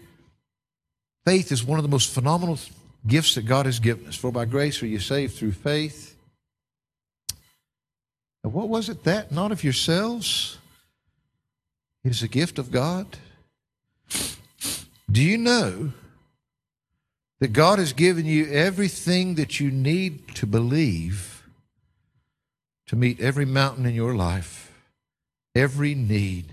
faith 1.27 1.53
is 1.53 1.65
one 1.65 1.79
of 1.79 1.83
the 1.83 1.89
most 1.89 2.15
phenomenal 2.15 2.59
gifts 3.07 3.35
that 3.35 3.43
God 3.43 3.67
has 3.67 3.81
given 3.81 4.07
us. 4.07 4.17
For 4.17 4.33
by 4.33 4.47
grace 4.47 4.83
are 4.83 4.87
you 4.87 5.01
saved 5.01 5.35
through 5.35 5.53
faith. 5.53 6.17
And 8.43 8.53
what 8.53 8.69
was 8.69 8.89
it 8.89 9.05
that? 9.05 9.33
Not 9.33 9.53
of 9.53 9.65
yourselves. 9.65 10.59
It 12.05 12.11
is 12.11 12.23
a 12.23 12.29
gift 12.29 12.59
of 12.59 12.71
God. 12.71 13.07
Do 15.11 15.23
you 15.23 15.39
know 15.39 15.93
that 17.41 17.53
God 17.53 17.79
has 17.79 17.93
given 17.93 18.27
you 18.27 18.47
everything 18.51 19.37
that 19.37 19.59
you 19.59 19.71
need 19.71 20.35
to 20.37 20.47
believe 20.47 21.47
to 22.87 22.97
meet 22.97 23.21
every 23.21 23.47
mountain 23.47 23.87
in 23.87 23.95
your 23.95 24.15
life, 24.15 24.73
every 25.55 25.95
need, 25.95 26.53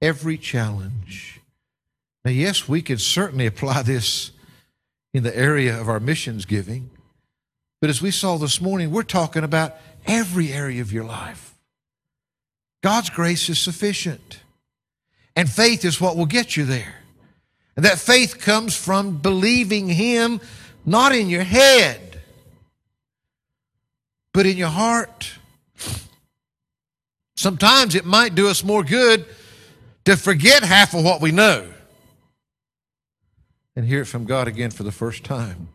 every 0.00 0.38
challenge? 0.38 1.40
Now, 2.24 2.30
yes, 2.30 2.68
we 2.68 2.82
could 2.82 3.00
certainly 3.00 3.46
apply 3.46 3.82
this 3.82 4.30
in 5.12 5.22
the 5.22 5.36
area 5.36 5.78
of 5.78 5.88
our 5.88 6.00
missions 6.00 6.44
giving, 6.44 6.90
but 7.80 7.90
as 7.90 8.02
we 8.02 8.10
saw 8.10 8.36
this 8.36 8.60
morning, 8.60 8.90
we're 8.90 9.02
talking 9.02 9.44
about 9.44 9.76
every 10.06 10.52
area 10.52 10.80
of 10.80 10.92
your 10.92 11.04
life. 11.04 11.54
God's 12.82 13.10
grace 13.10 13.48
is 13.48 13.58
sufficient, 13.58 14.40
and 15.38 15.48
faith 15.48 15.84
is 15.84 16.00
what 16.00 16.16
will 16.16 16.26
get 16.26 16.56
you 16.56 16.64
there. 16.64 16.96
And 17.76 17.84
that 17.84 18.00
faith 18.00 18.40
comes 18.40 18.74
from 18.74 19.18
believing 19.18 19.86
Him 19.86 20.40
not 20.84 21.14
in 21.14 21.28
your 21.28 21.44
head, 21.44 22.20
but 24.34 24.46
in 24.46 24.56
your 24.56 24.68
heart. 24.68 25.30
Sometimes 27.36 27.94
it 27.94 28.04
might 28.04 28.34
do 28.34 28.48
us 28.48 28.64
more 28.64 28.82
good 28.82 29.26
to 30.06 30.16
forget 30.16 30.64
half 30.64 30.92
of 30.92 31.04
what 31.04 31.20
we 31.20 31.30
know 31.30 31.68
and 33.76 33.86
hear 33.86 34.00
it 34.00 34.06
from 34.06 34.24
God 34.24 34.48
again 34.48 34.72
for 34.72 34.82
the 34.82 34.90
first 34.90 35.22
time. 35.22 35.68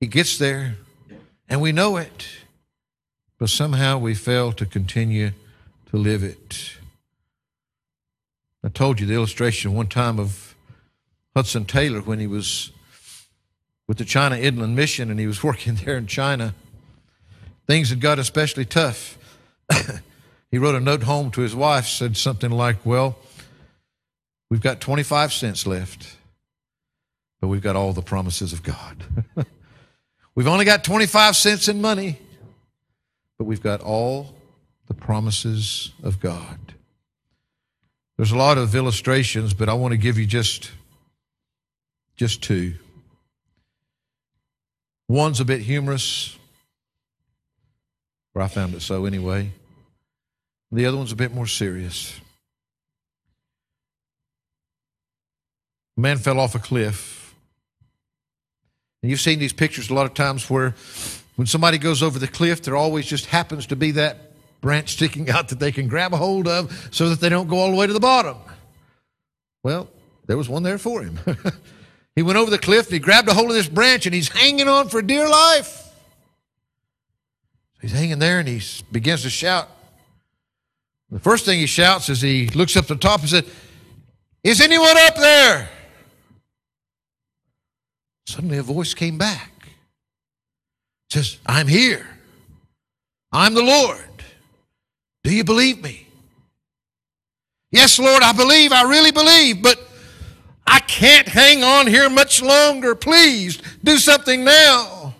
He 0.00 0.06
gets 0.06 0.38
there, 0.38 0.76
and 1.46 1.60
we 1.60 1.72
know 1.72 1.98
it, 1.98 2.26
but 3.36 3.50
somehow 3.50 3.98
we 3.98 4.14
fail 4.14 4.52
to 4.52 4.64
continue 4.64 5.32
to 5.90 5.98
live 5.98 6.22
it. 6.22 6.78
I 8.64 8.68
told 8.68 9.00
you 9.00 9.06
the 9.06 9.14
illustration 9.14 9.74
one 9.74 9.86
time 9.86 10.18
of 10.18 10.56
Hudson 11.34 11.64
Taylor 11.64 12.00
when 12.00 12.18
he 12.18 12.26
was 12.26 12.72
with 13.86 13.98
the 13.98 14.04
China 14.04 14.36
Inland 14.36 14.76
Mission 14.76 15.10
and 15.10 15.18
he 15.18 15.26
was 15.26 15.42
working 15.44 15.76
there 15.76 15.96
in 15.96 16.06
China. 16.06 16.54
Things 17.66 17.90
had 17.90 18.00
got 18.00 18.18
especially 18.18 18.64
tough. 18.64 19.18
he 20.50 20.58
wrote 20.58 20.74
a 20.74 20.80
note 20.80 21.02
home 21.02 21.30
to 21.32 21.42
his 21.42 21.54
wife, 21.54 21.86
said 21.86 22.16
something 22.16 22.50
like, 22.50 22.84
Well, 22.84 23.18
we've 24.50 24.62
got 24.62 24.80
25 24.80 25.32
cents 25.32 25.66
left 25.66 26.16
but 27.40 27.48
we've 27.48 27.62
got 27.62 27.76
all 27.76 27.92
the 27.92 28.02
promises 28.02 28.52
of 28.52 28.62
God. 28.62 29.04
we've 30.34 30.48
only 30.48 30.64
got 30.64 30.84
25 30.84 31.36
cents 31.36 31.68
in 31.68 31.80
money, 31.80 32.18
but 33.36 33.44
we've 33.44 33.62
got 33.62 33.80
all 33.80 34.34
the 34.86 34.94
promises 34.94 35.92
of 36.02 36.20
God. 36.20 36.58
There's 38.18 38.32
a 38.32 38.36
lot 38.36 38.58
of 38.58 38.74
illustrations, 38.74 39.54
but 39.54 39.70
I 39.70 39.74
want 39.74 39.92
to 39.92 39.96
give 39.96 40.18
you 40.18 40.26
just, 40.26 40.70
just 42.16 42.42
two. 42.42 42.74
One's 45.08 45.40
a 45.40 45.44
bit 45.46 45.60
humorous, 45.60 46.36
or 48.34 48.42
I 48.42 48.48
found 48.48 48.74
it 48.74 48.82
so 48.82 49.06
anyway. 49.06 49.52
The 50.70 50.84
other 50.84 50.98
one's 50.98 51.12
a 51.12 51.16
bit 51.16 51.32
more 51.32 51.46
serious. 51.46 52.20
A 55.96 56.00
man 56.00 56.18
fell 56.18 56.38
off 56.38 56.54
a 56.54 56.58
cliff 56.58 57.18
and 59.02 59.10
you've 59.10 59.20
seen 59.20 59.38
these 59.38 59.52
pictures 59.52 59.90
a 59.90 59.94
lot 59.94 60.06
of 60.06 60.14
times 60.14 60.50
where 60.50 60.74
when 61.36 61.46
somebody 61.46 61.78
goes 61.78 62.02
over 62.02 62.18
the 62.18 62.28
cliff, 62.28 62.62
there 62.62 62.76
always 62.76 63.06
just 63.06 63.26
happens 63.26 63.66
to 63.68 63.76
be 63.76 63.92
that 63.92 64.27
branch 64.60 64.92
sticking 64.92 65.30
out 65.34 65.48
that 65.48 65.58
they 65.58 65.72
can 65.72 65.88
grab 65.88 66.12
a 66.12 66.16
hold 66.16 66.48
of 66.48 66.88
so 66.90 67.08
that 67.08 67.20
they 67.20 67.28
don't 67.28 67.48
go 67.48 67.58
all 67.58 67.70
the 67.70 67.76
way 67.76 67.86
to 67.86 67.92
the 67.92 68.00
bottom. 68.00 68.36
Well, 69.62 69.88
there 70.26 70.36
was 70.36 70.48
one 70.48 70.62
there 70.62 70.78
for 70.78 71.02
him. 71.02 71.18
he 72.14 72.22
went 72.22 72.38
over 72.38 72.50
the 72.50 72.58
cliff 72.58 72.86
and 72.86 72.94
he 72.94 72.98
grabbed 72.98 73.28
a 73.28 73.34
hold 73.34 73.50
of 73.50 73.54
this 73.54 73.68
branch 73.68 74.06
and 74.06 74.14
he's 74.14 74.28
hanging 74.28 74.68
on 74.68 74.88
for 74.88 75.02
dear 75.02 75.28
life. 75.28 75.84
He's 77.80 77.92
hanging 77.92 78.18
there 78.18 78.40
and 78.40 78.48
he 78.48 78.60
begins 78.90 79.22
to 79.22 79.30
shout. 79.30 79.68
The 81.10 81.20
first 81.20 81.44
thing 81.44 81.58
he 81.58 81.66
shouts 81.66 82.08
is 82.08 82.20
he 82.20 82.48
looks 82.48 82.76
up 82.76 82.86
the 82.86 82.96
top 82.96 83.20
and 83.20 83.30
said, 83.30 83.46
Is 84.44 84.60
anyone 84.60 84.96
up 84.96 85.16
there? 85.16 85.70
Suddenly 88.26 88.58
a 88.58 88.62
voice 88.62 88.92
came 88.92 89.16
back. 89.16 89.52
It 91.08 91.14
says, 91.14 91.38
I'm 91.46 91.66
here. 91.66 92.06
I'm 93.32 93.54
the 93.54 93.62
Lord. 93.62 94.07
Do 95.24 95.34
you 95.34 95.44
believe 95.44 95.82
me? 95.82 96.06
Yes, 97.70 97.98
Lord, 97.98 98.22
I 98.22 98.32
believe. 98.32 98.72
I 98.72 98.82
really 98.82 99.10
believe, 99.10 99.62
but 99.62 99.78
I 100.66 100.80
can't 100.80 101.28
hang 101.28 101.62
on 101.62 101.86
here 101.86 102.08
much 102.08 102.42
longer. 102.42 102.94
Please 102.94 103.58
do 103.82 103.98
something 103.98 104.44
now. 104.44 105.14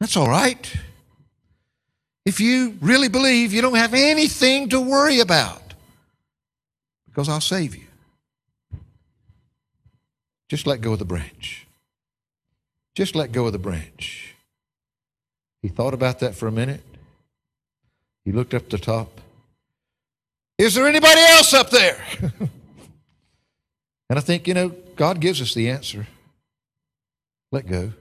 That's 0.00 0.16
all 0.16 0.28
right. 0.28 0.74
If 2.24 2.40
you 2.40 2.76
really 2.80 3.08
believe, 3.08 3.52
you 3.52 3.62
don't 3.62 3.76
have 3.76 3.94
anything 3.94 4.68
to 4.70 4.80
worry 4.80 5.20
about 5.20 5.62
because 7.06 7.28
I'll 7.28 7.40
save 7.40 7.76
you. 7.76 7.84
Just 10.48 10.66
let 10.66 10.80
go 10.80 10.92
of 10.92 10.98
the 10.98 11.04
branch. 11.04 11.66
Just 12.94 13.14
let 13.14 13.32
go 13.32 13.46
of 13.46 13.52
the 13.52 13.58
branch. 13.58 14.34
He 15.62 15.68
thought 15.68 15.94
about 15.94 16.20
that 16.20 16.34
for 16.34 16.46
a 16.46 16.52
minute. 16.52 16.82
He 18.26 18.32
looked 18.32 18.54
up 18.54 18.68
the 18.68 18.76
top. 18.76 19.20
Is 20.58 20.74
there 20.74 20.88
anybody 20.88 21.20
else 21.20 21.54
up 21.54 21.70
there? 21.70 21.96
and 24.10 24.18
I 24.18 24.20
think, 24.20 24.48
you 24.48 24.54
know, 24.54 24.70
God 24.96 25.20
gives 25.20 25.40
us 25.40 25.54
the 25.54 25.70
answer. 25.70 26.08
Let 27.52 27.68
go 27.68 27.92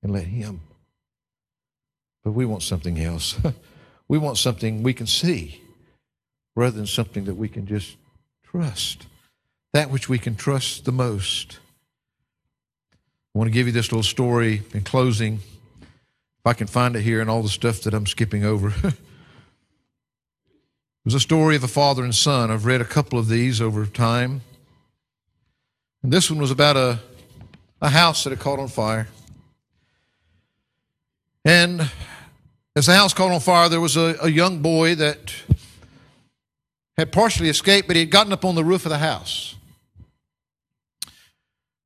and 0.00 0.12
let 0.12 0.26
Him. 0.26 0.60
But 2.22 2.32
we 2.32 2.46
want 2.46 2.62
something 2.62 3.00
else. 3.00 3.36
we 4.08 4.16
want 4.16 4.38
something 4.38 4.84
we 4.84 4.94
can 4.94 5.08
see 5.08 5.60
rather 6.54 6.76
than 6.76 6.86
something 6.86 7.24
that 7.24 7.34
we 7.34 7.48
can 7.48 7.66
just 7.66 7.96
trust. 8.44 9.06
That 9.72 9.90
which 9.90 10.08
we 10.08 10.18
can 10.18 10.36
trust 10.36 10.84
the 10.84 10.92
most. 10.92 11.58
I 13.34 13.38
want 13.38 13.48
to 13.48 13.52
give 13.52 13.66
you 13.66 13.72
this 13.72 13.90
little 13.90 14.04
story 14.04 14.62
in 14.72 14.82
closing. 14.82 15.40
If 15.40 16.46
I 16.46 16.52
can 16.52 16.68
find 16.68 16.94
it 16.94 17.02
here 17.02 17.20
and 17.20 17.28
all 17.28 17.42
the 17.42 17.48
stuff 17.48 17.80
that 17.82 17.92
I'm 17.92 18.06
skipping 18.06 18.44
over. 18.44 18.72
it 21.06 21.14
was 21.14 21.14
a 21.14 21.20
story 21.20 21.54
of 21.54 21.62
a 21.62 21.68
father 21.68 22.02
and 22.02 22.12
son. 22.12 22.50
I've 22.50 22.64
read 22.64 22.80
a 22.80 22.84
couple 22.84 23.16
of 23.16 23.28
these 23.28 23.60
over 23.60 23.86
time. 23.86 24.40
And 26.02 26.12
this 26.12 26.28
one 26.28 26.40
was 26.40 26.50
about 26.50 26.76
a, 26.76 26.98
a 27.80 27.90
house 27.90 28.24
that 28.24 28.30
had 28.30 28.40
caught 28.40 28.58
on 28.58 28.66
fire. 28.66 29.06
And 31.44 31.88
as 32.74 32.86
the 32.86 32.94
house 32.96 33.14
caught 33.14 33.30
on 33.30 33.38
fire, 33.38 33.68
there 33.68 33.80
was 33.80 33.96
a, 33.96 34.16
a 34.20 34.28
young 34.28 34.62
boy 34.62 34.96
that 34.96 35.32
had 36.98 37.12
partially 37.12 37.50
escaped, 37.50 37.86
but 37.86 37.94
he 37.94 38.00
had 38.00 38.10
gotten 38.10 38.32
up 38.32 38.44
on 38.44 38.56
the 38.56 38.64
roof 38.64 38.84
of 38.84 38.90
the 38.90 38.98
house. 38.98 39.54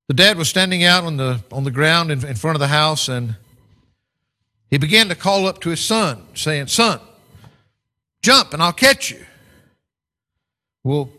The 0.08 0.14
dad 0.14 0.38
was 0.38 0.48
standing 0.48 0.82
out 0.82 1.04
on 1.04 1.18
the, 1.18 1.44
on 1.52 1.64
the 1.64 1.70
ground 1.70 2.10
in, 2.10 2.26
in 2.26 2.36
front 2.36 2.56
of 2.56 2.60
the 2.60 2.68
house, 2.68 3.06
and 3.06 3.36
he 4.70 4.78
began 4.78 5.10
to 5.10 5.14
call 5.14 5.46
up 5.46 5.60
to 5.60 5.68
his 5.68 5.80
son, 5.80 6.26
saying, 6.32 6.68
Son, 6.68 7.00
jump 8.22 8.52
and 8.52 8.62
I'll 8.62 8.72
catch 8.72 9.10
you. 9.10 9.24
Well, 10.84 11.10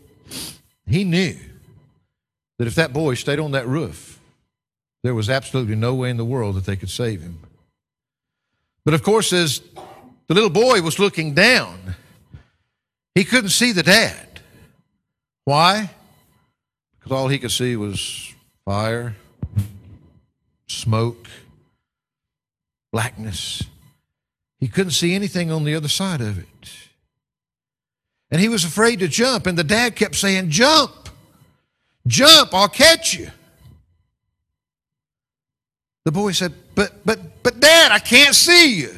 he 0.86 1.04
knew 1.04 1.36
that 2.58 2.66
if 2.66 2.74
that 2.74 2.92
boy 2.92 3.14
stayed 3.14 3.38
on 3.38 3.52
that 3.52 3.66
roof, 3.66 4.20
there 5.02 5.14
was 5.14 5.28
absolutely 5.28 5.74
no 5.74 5.94
way 5.94 6.10
in 6.10 6.16
the 6.16 6.24
world 6.24 6.56
that 6.56 6.64
they 6.64 6.76
could 6.76 6.90
save 6.90 7.22
him. 7.22 7.40
But 8.84 8.94
of 8.94 9.02
course, 9.02 9.32
as 9.32 9.60
the 10.26 10.34
little 10.34 10.50
boy 10.50 10.80
was 10.82 10.98
looking 10.98 11.34
down, 11.34 11.96
he 13.14 13.24
couldn't 13.24 13.50
see 13.50 13.72
the 13.72 13.82
dad. 13.82 14.40
Why? 15.44 15.90
Because 16.98 17.12
all 17.12 17.28
he 17.28 17.38
could 17.38 17.50
see 17.50 17.76
was 17.76 18.32
fire, 18.64 19.16
smoke, 20.68 21.28
blackness. 22.92 23.64
He 24.60 24.68
couldn't 24.68 24.92
see 24.92 25.14
anything 25.14 25.50
on 25.50 25.64
the 25.64 25.74
other 25.74 25.88
side 25.88 26.20
of 26.20 26.38
it. 26.38 26.46
And 28.32 28.40
he 28.40 28.48
was 28.48 28.64
afraid 28.64 29.00
to 29.00 29.08
jump, 29.08 29.46
and 29.46 29.58
the 29.58 29.62
dad 29.62 29.94
kept 29.94 30.16
saying, 30.16 30.48
Jump, 30.48 31.10
jump, 32.06 32.54
I'll 32.54 32.66
catch 32.66 33.12
you. 33.12 33.30
The 36.06 36.12
boy 36.12 36.32
said, 36.32 36.54
But, 36.74 37.04
but, 37.04 37.42
but, 37.42 37.60
Dad, 37.60 37.92
I 37.92 37.98
can't 37.98 38.34
see 38.34 38.80
you. 38.80 38.90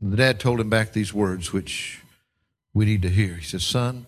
The 0.00 0.16
dad 0.16 0.38
told 0.38 0.60
him 0.60 0.70
back 0.70 0.92
these 0.92 1.12
words, 1.12 1.52
which 1.52 2.02
we 2.72 2.84
need 2.84 3.02
to 3.02 3.08
hear. 3.08 3.34
He 3.34 3.44
said, 3.44 3.60
Son, 3.60 4.06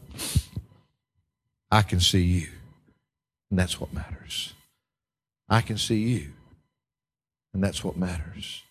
I 1.69 1.83
can 1.83 1.99
see 1.99 2.23
you. 2.23 2.47
And 3.51 3.59
that's 3.59 3.81
what 3.81 3.93
matters. 3.93 4.55
I 5.49 5.63
can 5.63 5.77
see 5.77 5.99
you. 5.99 6.29
And 7.53 7.65
that's 7.65 7.83
what 7.83 7.97
matters. 7.97 8.63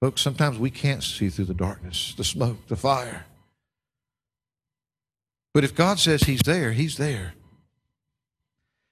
Folks, 0.00 0.22
sometimes 0.22 0.58
we 0.58 0.70
can't 0.70 1.02
see 1.02 1.28
through 1.28 1.46
the 1.46 1.54
darkness, 1.54 2.14
the 2.16 2.24
smoke, 2.24 2.66
the 2.68 2.76
fire. 2.76 3.26
But 5.54 5.64
if 5.64 5.74
God 5.74 5.98
says 5.98 6.22
He's 6.22 6.42
there, 6.42 6.72
He's 6.72 6.96
there. 6.96 7.34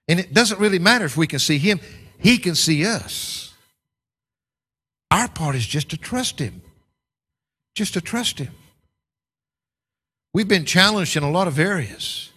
And 0.09 0.19
it 0.19 0.35
doesn't 0.35 0.61
really 0.61 0.79
matter 0.79 1.05
if 1.05 1.17
we 1.17 1.27
can 1.27 1.39
see 1.39 1.59
Him, 1.59 1.81
He 2.19 2.39
can 2.39 2.55
see 2.55 2.85
us. 2.85 3.55
Our 5.11 5.29
part 5.29 5.55
is 5.55 5.67
just 5.67 5.91
to 5.91 5.97
trust 5.97 6.39
Him 6.41 6.63
just 7.77 7.93
to 7.93 8.01
trust 8.01 8.39
Him. 8.41 8.53
We've 10.35 10.49
been 10.49 10.65
challenged 10.65 11.17
in 11.17 11.23
a 11.23 11.31
lot 11.31 11.47
of 11.47 11.59
areas. 11.59 12.33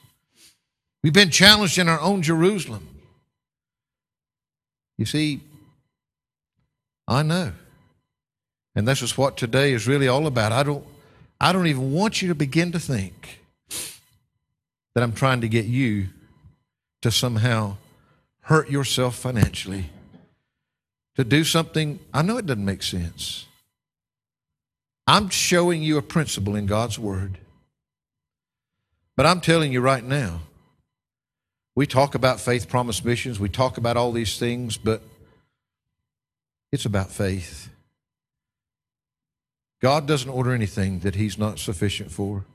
We've 1.01 1.13
been 1.13 1.31
challenged 1.31 1.77
in 1.77 1.87
our 1.87 1.99
own 1.99 2.21
Jerusalem. 2.21 2.87
You 4.97 5.05
see, 5.05 5.39
I 7.07 7.23
know. 7.23 7.53
And 8.75 8.87
this 8.87 9.01
is 9.01 9.17
what 9.17 9.37
today 9.37 9.73
is 9.73 9.87
really 9.87 10.07
all 10.07 10.27
about. 10.27 10.51
I 10.51 10.63
don't, 10.63 10.85
I 11.41 11.51
don't 11.51 11.67
even 11.67 11.91
want 11.91 12.21
you 12.21 12.27
to 12.29 12.35
begin 12.35 12.71
to 12.71 12.79
think 12.79 13.41
that 14.93 15.03
I'm 15.03 15.13
trying 15.13 15.41
to 15.41 15.49
get 15.49 15.65
you 15.65 16.07
to 17.01 17.11
somehow 17.11 17.77
hurt 18.41 18.69
yourself 18.69 19.15
financially, 19.15 19.85
to 21.15 21.23
do 21.23 21.43
something. 21.43 21.99
I 22.13 22.21
know 22.21 22.37
it 22.37 22.45
doesn't 22.45 22.65
make 22.65 22.83
sense. 22.83 23.45
I'm 25.07 25.29
showing 25.29 25.81
you 25.81 25.97
a 25.97 26.01
principle 26.01 26.55
in 26.55 26.65
God's 26.65 26.99
Word. 26.99 27.37
But 29.15 29.25
I'm 29.25 29.41
telling 29.41 29.73
you 29.73 29.81
right 29.81 30.03
now, 30.03 30.41
we 31.75 31.85
talk 31.85 32.15
about 32.15 32.39
faith 32.39 32.69
promise 32.69 33.03
missions, 33.03 33.39
we 33.39 33.49
talk 33.49 33.77
about 33.77 33.97
all 33.97 34.11
these 34.11 34.37
things, 34.37 34.77
but 34.77 35.01
it's 36.71 36.85
about 36.85 37.11
faith. 37.11 37.69
God 39.81 40.07
doesn't 40.07 40.29
order 40.29 40.53
anything 40.53 40.99
that 40.99 41.15
He's 41.15 41.37
not 41.37 41.59
sufficient 41.59 42.11
for. 42.11 42.45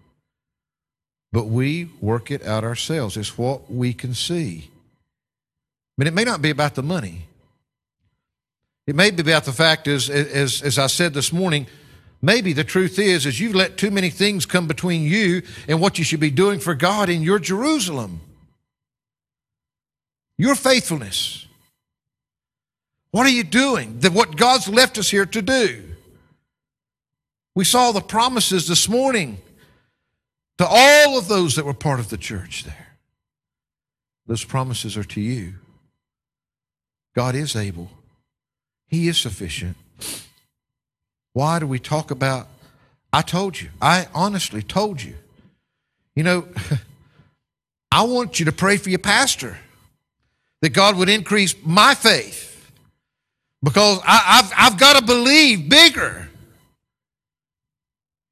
But 1.32 1.46
we 1.46 1.90
work 2.00 2.30
it 2.30 2.44
out 2.44 2.64
ourselves. 2.64 3.16
It's 3.16 3.36
what 3.36 3.70
we 3.70 3.92
can 3.92 4.14
see. 4.14 4.70
I 4.70 6.02
mean, 6.02 6.06
it 6.06 6.14
may 6.14 6.24
not 6.24 6.42
be 6.42 6.50
about 6.50 6.74
the 6.74 6.82
money. 6.82 7.26
It 8.86 8.94
may 8.94 9.10
be 9.10 9.22
about 9.22 9.44
the 9.44 9.52
fact, 9.52 9.88
as, 9.88 10.10
as, 10.10 10.62
as 10.62 10.78
I 10.78 10.86
said 10.86 11.14
this 11.14 11.32
morning, 11.32 11.66
Maybe 12.24 12.54
the 12.54 12.64
truth 12.64 12.98
is, 12.98 13.26
is 13.26 13.38
you've 13.38 13.54
let 13.54 13.76
too 13.76 13.90
many 13.90 14.08
things 14.08 14.46
come 14.46 14.66
between 14.66 15.02
you 15.02 15.42
and 15.68 15.78
what 15.78 15.98
you 15.98 16.04
should 16.04 16.20
be 16.20 16.30
doing 16.30 16.58
for 16.58 16.74
God 16.74 17.10
in 17.10 17.20
your 17.20 17.38
Jerusalem. 17.38 18.22
Your 20.38 20.54
faithfulness. 20.54 21.46
What 23.10 23.26
are 23.26 23.30
you 23.30 23.44
doing? 23.44 23.98
That 23.98 24.12
what 24.14 24.38
God's 24.38 24.68
left 24.68 24.96
us 24.96 25.10
here 25.10 25.26
to 25.26 25.42
do. 25.42 25.93
We 27.54 27.64
saw 27.64 27.92
the 27.92 28.00
promises 28.00 28.66
this 28.66 28.88
morning 28.88 29.38
to 30.58 30.66
all 30.68 31.18
of 31.18 31.28
those 31.28 31.56
that 31.56 31.64
were 31.64 31.74
part 31.74 32.00
of 32.00 32.08
the 32.08 32.16
church 32.16 32.64
there. 32.64 32.96
Those 34.26 34.44
promises 34.44 34.96
are 34.96 35.04
to 35.04 35.20
you. 35.20 35.54
God 37.14 37.34
is 37.34 37.54
able. 37.54 37.90
He 38.86 39.08
is 39.08 39.18
sufficient. 39.18 39.76
Why 41.32 41.58
do 41.58 41.66
we 41.66 41.78
talk 41.78 42.10
about? 42.10 42.48
I 43.12 43.22
told 43.22 43.60
you. 43.60 43.68
I 43.80 44.08
honestly 44.14 44.62
told 44.62 45.02
you. 45.02 45.14
You 46.16 46.24
know, 46.24 46.48
I 47.92 48.02
want 48.04 48.40
you 48.40 48.46
to 48.46 48.52
pray 48.52 48.76
for 48.76 48.90
your 48.90 48.98
pastor 48.98 49.56
that 50.62 50.70
God 50.70 50.96
would 50.96 51.08
increase 51.08 51.54
my 51.62 51.94
faith 51.94 52.72
because 53.62 54.00
I, 54.04 54.16
have 54.16 54.52
I've 54.56 54.78
got 54.78 54.98
to 54.98 55.04
believe 55.04 55.68
bigger 55.68 56.28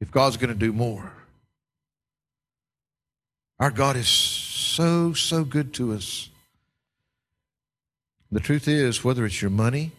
if 0.02 0.10
God's 0.10 0.36
going 0.36 0.52
to 0.52 0.58
do 0.58 0.72
more. 0.72 1.12
Our 3.60 3.70
God 3.70 3.94
is 3.94 4.08
so, 4.08 5.12
so 5.12 5.44
good 5.44 5.72
to 5.74 5.92
us. 5.92 6.28
The 8.32 8.40
truth 8.40 8.66
is, 8.66 9.04
whether 9.04 9.24
it's 9.24 9.40
your 9.40 9.52
money, 9.52 9.92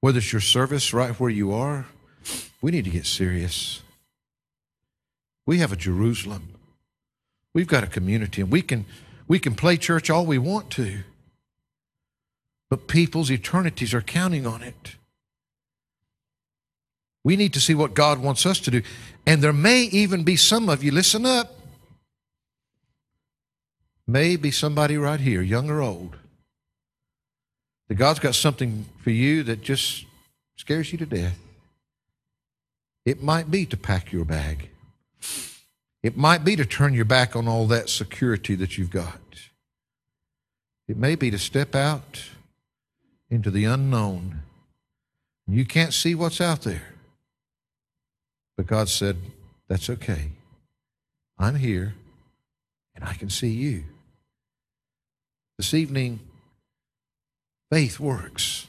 whether 0.00 0.18
it's 0.18 0.32
your 0.32 0.40
service 0.40 0.92
right 0.92 1.18
where 1.20 1.30
you 1.30 1.52
are, 1.52 1.86
we 2.60 2.72
need 2.72 2.84
to 2.86 2.90
get 2.90 3.06
serious. 3.06 3.82
We 5.46 5.58
have 5.58 5.70
a 5.70 5.76
Jerusalem. 5.76 6.48
We've 7.54 7.68
got 7.68 7.84
a 7.84 7.86
community, 7.86 8.42
and 8.42 8.50
we 8.50 8.62
can, 8.62 8.84
we 9.28 9.38
can 9.38 9.54
play 9.54 9.76
church 9.76 10.10
all 10.10 10.26
we 10.26 10.38
want 10.38 10.70
to. 10.70 11.04
But 12.68 12.88
people's 12.88 13.30
eternities 13.30 13.94
are 13.94 14.02
counting 14.02 14.44
on 14.44 14.64
it. 14.64 14.95
We 17.26 17.34
need 17.34 17.54
to 17.54 17.60
see 17.60 17.74
what 17.74 17.92
God 17.94 18.20
wants 18.20 18.46
us 18.46 18.60
to 18.60 18.70
do. 18.70 18.82
And 19.26 19.42
there 19.42 19.52
may 19.52 19.80
even 19.80 20.22
be 20.22 20.36
some 20.36 20.68
of 20.68 20.84
you, 20.84 20.92
listen 20.92 21.26
up, 21.26 21.58
may 24.06 24.36
be 24.36 24.52
somebody 24.52 24.96
right 24.96 25.18
here, 25.18 25.42
young 25.42 25.68
or 25.68 25.82
old, 25.82 26.14
that 27.88 27.96
God's 27.96 28.20
got 28.20 28.36
something 28.36 28.86
for 29.02 29.10
you 29.10 29.42
that 29.42 29.60
just 29.60 30.06
scares 30.54 30.92
you 30.92 30.98
to 30.98 31.06
death. 31.06 31.36
It 33.04 33.20
might 33.24 33.50
be 33.50 33.66
to 33.66 33.76
pack 33.76 34.12
your 34.12 34.24
bag. 34.24 34.70
It 36.04 36.16
might 36.16 36.44
be 36.44 36.54
to 36.54 36.64
turn 36.64 36.94
your 36.94 37.06
back 37.06 37.34
on 37.34 37.48
all 37.48 37.66
that 37.66 37.88
security 37.88 38.54
that 38.54 38.78
you've 38.78 38.92
got. 38.92 39.18
It 40.86 40.96
may 40.96 41.16
be 41.16 41.32
to 41.32 41.38
step 41.40 41.74
out 41.74 42.22
into 43.28 43.50
the 43.50 43.64
unknown. 43.64 44.42
You 45.48 45.64
can't 45.64 45.92
see 45.92 46.14
what's 46.14 46.40
out 46.40 46.60
there. 46.60 46.92
But 48.56 48.66
God 48.66 48.88
said, 48.88 49.16
That's 49.68 49.90
okay. 49.90 50.30
I'm 51.38 51.56
here 51.56 51.94
and 52.94 53.04
I 53.04 53.12
can 53.12 53.28
see 53.28 53.50
you. 53.50 53.84
This 55.58 55.74
evening, 55.74 56.20
faith 57.70 58.00
works. 58.00 58.66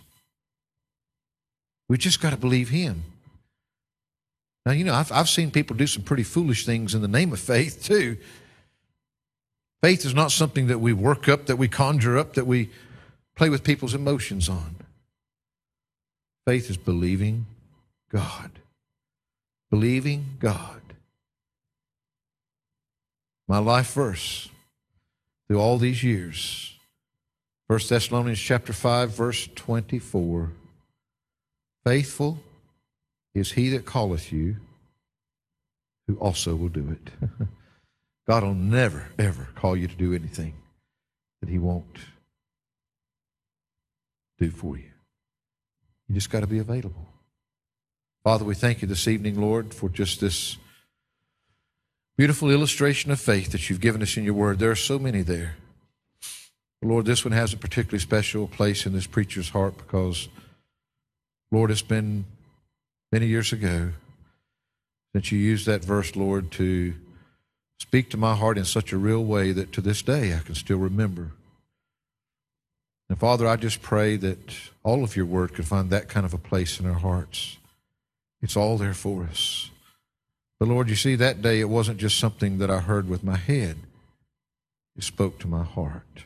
We 1.90 1.98
just 1.98 2.22
got 2.22 2.32
to 2.32 2.38
believe 2.38 2.70
Him. 2.70 3.04
Now, 4.66 4.74
you 4.74 4.84
know, 4.84 4.94
I've, 4.94 5.12
I've 5.14 5.30
seen 5.30 5.52
people 5.52 5.78
do 5.78 5.88
some 5.88 6.04
pretty 6.04 6.24
foolish 6.24 6.66
things 6.66 6.94
in 6.94 7.02
the 7.02 7.08
name 7.08 7.32
of 7.32 7.40
faith, 7.40 7.84
too. 7.84 8.18
Faith 9.82 10.06
is 10.06 10.14
not 10.14 10.32
something 10.32 10.68
that 10.68 10.80
we 10.80 10.92
work 10.92 11.30
up, 11.30 11.46
that 11.46 11.56
we 11.56 11.70
conjure 11.70 12.18
up, 12.18 12.34
that 12.34 12.46
we 12.46 12.70
play 13.36 13.50
with 13.50 13.64
people's 13.64 13.94
emotions 13.94 14.50
on. 14.50 14.76
Faith 16.46 16.70
is 16.70 16.78
believing 16.78 17.46
God. 18.12 18.52
Believing 19.70 20.38
God. 20.39 20.82
My 23.47 23.59
life 23.59 23.93
verse 23.93 24.49
through 25.47 25.59
all 25.59 25.78
these 25.78 26.03
years. 26.03 26.76
1 27.68 27.80
Thessalonians 27.89 28.39
chapter 28.39 28.74
5 28.74 29.11
verse 29.11 29.47
24. 29.55 30.51
Faithful 31.86 32.39
is 33.34 33.53
he 33.53 33.70
that 33.70 33.86
calleth 33.86 34.32
you, 34.32 34.57
who 36.07 36.15
also 36.15 36.55
will 36.55 36.70
do 36.70 36.89
it. 36.91 37.30
God 38.28 38.43
will 38.43 38.53
never, 38.53 39.07
ever 39.18 39.47
call 39.55 39.78
you 39.78 39.88
to 39.88 39.95
do 39.95 40.13
anything 40.13 40.53
that 41.41 41.49
he 41.49 41.59
won't 41.59 41.99
do 44.38 44.49
for 44.49 44.78
you. 44.78 44.91
You 46.07 46.15
just 46.15 46.30
got 46.30 46.41
to 46.41 46.47
be 46.47 46.59
available. 46.59 47.07
Father, 48.28 48.43
we 48.43 48.55
thank 48.55 48.82
you 48.82 48.89
this 48.89 49.07
evening, 49.07 49.39
Lord, 49.39 49.73
for 49.73 49.88
just 49.88 50.19
this 50.19 50.57
beautiful 52.17 52.51
illustration 52.51 53.09
of 53.09 53.21
faith 53.21 53.53
that 53.53 53.69
you've 53.69 53.80
given 53.80 54.01
us 54.01 54.17
in 54.17 54.25
your 54.25 54.34
word. 54.34 54.59
There 54.59 54.69
are 54.69 54.75
so 54.75 54.99
many 54.99 55.21
there. 55.21 55.55
Lord, 56.82 57.05
this 57.05 57.23
one 57.23 57.32
has 57.32 57.53
a 57.53 57.57
particularly 57.57 58.01
special 58.01 58.45
place 58.45 58.86
in 58.86 58.91
this 58.91 59.07
preacher's 59.07 59.51
heart 59.51 59.78
because, 59.78 60.28
Lord, 61.53 61.71
it's 61.71 61.82
been 61.82 62.25
many 63.13 63.28
years 63.28 63.53
ago 63.53 63.91
since 65.13 65.32
you 65.32 65.39
used 65.39 65.65
that 65.67 65.86
verse, 65.86 66.17
Lord, 66.17 66.51
to 66.51 66.95
speak 67.80 68.09
to 68.09 68.17
my 68.17 68.36
heart 68.36 68.57
in 68.57 68.65
such 68.65 68.91
a 68.91 68.97
real 68.97 69.23
way 69.23 69.53
that 69.53 69.71
to 69.71 69.80
this 69.80 70.01
day 70.01 70.36
I 70.36 70.39
can 70.39 70.55
still 70.55 70.80
remember. 70.80 71.32
And 73.07 73.17
Father, 73.17 73.47
I 73.47 73.55
just 73.55 73.82
pray 73.82 74.17
that 74.17 74.53
all 74.84 75.05
of 75.05 75.15
your 75.15 75.25
word 75.25 75.53
could 75.53 75.65
find 75.65 75.89
that 75.91 76.09
kind 76.09 76.25
of 76.25 76.34
a 76.34 76.38
place 76.38 76.78
in 76.82 76.86
our 76.86 76.99
hearts. 76.99 77.57
It's 78.42 78.56
all 78.56 78.78
there 78.78 78.94
for 78.94 79.24
us. 79.24 79.70
But 80.60 80.70
Lord, 80.70 80.90
you 80.90 80.96
see, 80.96 81.16
that 81.16 81.42
day 81.42 81.60
it 81.60 81.70
wasn't 81.70 82.00
just 82.00 82.20
something 82.20 82.58
that 82.58 82.72
I 82.72 82.80
heard 82.80 83.10
with 83.10 83.24
my 83.24 83.38
head, 83.38 83.78
it 84.96 85.04
spoke 85.04 85.40
to 85.40 85.48
my 85.48 85.64
heart. 85.64 86.26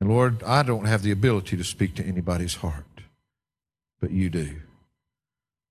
And 0.00 0.08
Lord, 0.08 0.42
I 0.44 0.62
don't 0.62 0.86
have 0.86 1.02
the 1.02 1.10
ability 1.10 1.56
to 1.56 1.64
speak 1.64 1.94
to 1.96 2.04
anybody's 2.04 2.56
heart, 2.56 3.02
but 4.00 4.10
you 4.10 4.30
do. 4.30 4.56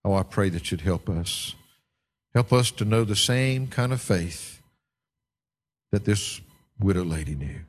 Oh, 0.04 0.14
I 0.14 0.24
pray 0.24 0.50
that 0.50 0.72
you'd 0.72 0.82
help 0.82 1.10
us. 1.10 1.56
Help 2.34 2.54
us 2.54 2.70
to 2.72 2.86
know 2.86 3.04
the 3.04 3.16
same 3.16 3.68
kind 3.68 3.92
of 3.92 4.02
faith 4.02 4.62
that 5.92 6.06
this 6.06 6.42
widow 6.80 7.04
lady 7.04 7.36
knew. 7.36 7.62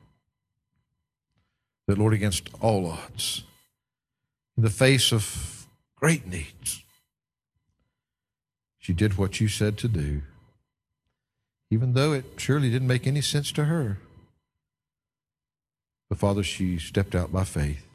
That, 1.87 1.97
Lord, 1.97 2.13
against 2.13 2.49
all 2.61 2.85
odds, 2.85 3.43
in 4.55 4.63
the 4.63 4.69
face 4.69 5.11
of 5.11 5.67
great 5.95 6.27
needs, 6.27 6.83
she 8.81 8.93
did 8.93 9.17
what 9.17 9.39
you 9.39 9.47
said 9.47 9.77
to 9.77 9.87
do, 9.87 10.23
even 11.69 11.93
though 11.93 12.11
it 12.11 12.25
surely 12.35 12.69
didn't 12.69 12.87
make 12.87 13.07
any 13.07 13.21
sense 13.21 13.51
to 13.53 13.65
her. 13.65 13.99
But, 16.09 16.17
Father, 16.17 16.43
she 16.43 16.77
stepped 16.77 17.15
out 17.15 17.31
by 17.31 17.45
faith. 17.45 17.85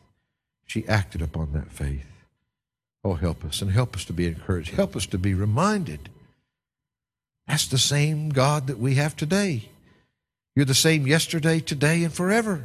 She 0.65 0.89
acted 0.89 1.21
upon 1.21 1.53
that 1.53 1.71
faith. 1.71 2.07
Oh, 3.05 3.15
help 3.15 3.45
us 3.45 3.61
and 3.61 3.71
help 3.71 3.95
us 3.95 4.05
to 4.07 4.13
be 4.13 4.27
encouraged. 4.27 4.71
Help 4.71 4.97
us 4.97 5.07
to 5.07 5.19
be 5.19 5.35
reminded. 5.35 6.09
That's 7.47 7.67
the 7.69 7.79
same 7.79 8.31
God 8.31 8.69
that 8.69 8.79
we 8.79 8.95
have 8.95 9.17
today. 9.17 9.69
You're 10.55 10.65
the 10.65 10.75
same 10.75 11.07
yesterday, 11.07 11.61
today, 11.61 12.03
and 12.03 12.13
forever. 12.13 12.65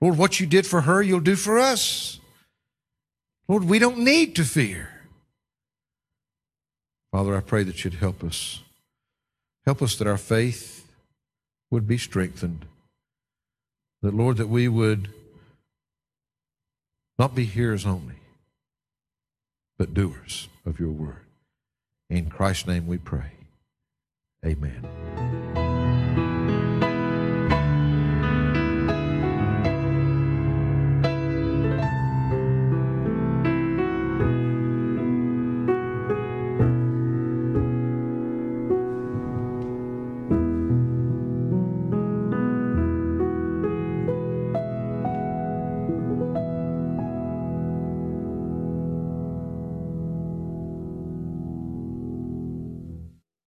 Lord, 0.00 0.16
what 0.18 0.40
you 0.40 0.46
did 0.46 0.66
for 0.66 0.82
her, 0.82 1.02
you'll 1.02 1.20
do 1.20 1.36
for 1.36 1.58
us. 1.58 2.20
Lord, 3.48 3.64
we 3.64 3.78
don't 3.78 3.98
need 3.98 4.36
to 4.36 4.44
fear. 4.44 4.93
Father, 7.14 7.36
I 7.36 7.42
pray 7.42 7.62
that 7.62 7.84
you'd 7.84 7.94
help 7.94 8.24
us. 8.24 8.60
Help 9.64 9.82
us 9.82 9.94
that 9.94 10.08
our 10.08 10.18
faith 10.18 10.84
would 11.70 11.86
be 11.86 11.96
strengthened. 11.96 12.64
That, 14.02 14.14
Lord, 14.14 14.36
that 14.38 14.48
we 14.48 14.66
would 14.66 15.10
not 17.16 17.36
be 17.36 17.44
hearers 17.44 17.86
only, 17.86 18.16
but 19.78 19.94
doers 19.94 20.48
of 20.66 20.80
your 20.80 20.90
word. 20.90 21.22
In 22.10 22.30
Christ's 22.30 22.66
name 22.66 22.88
we 22.88 22.98
pray. 22.98 23.30
Amen. 24.44 24.84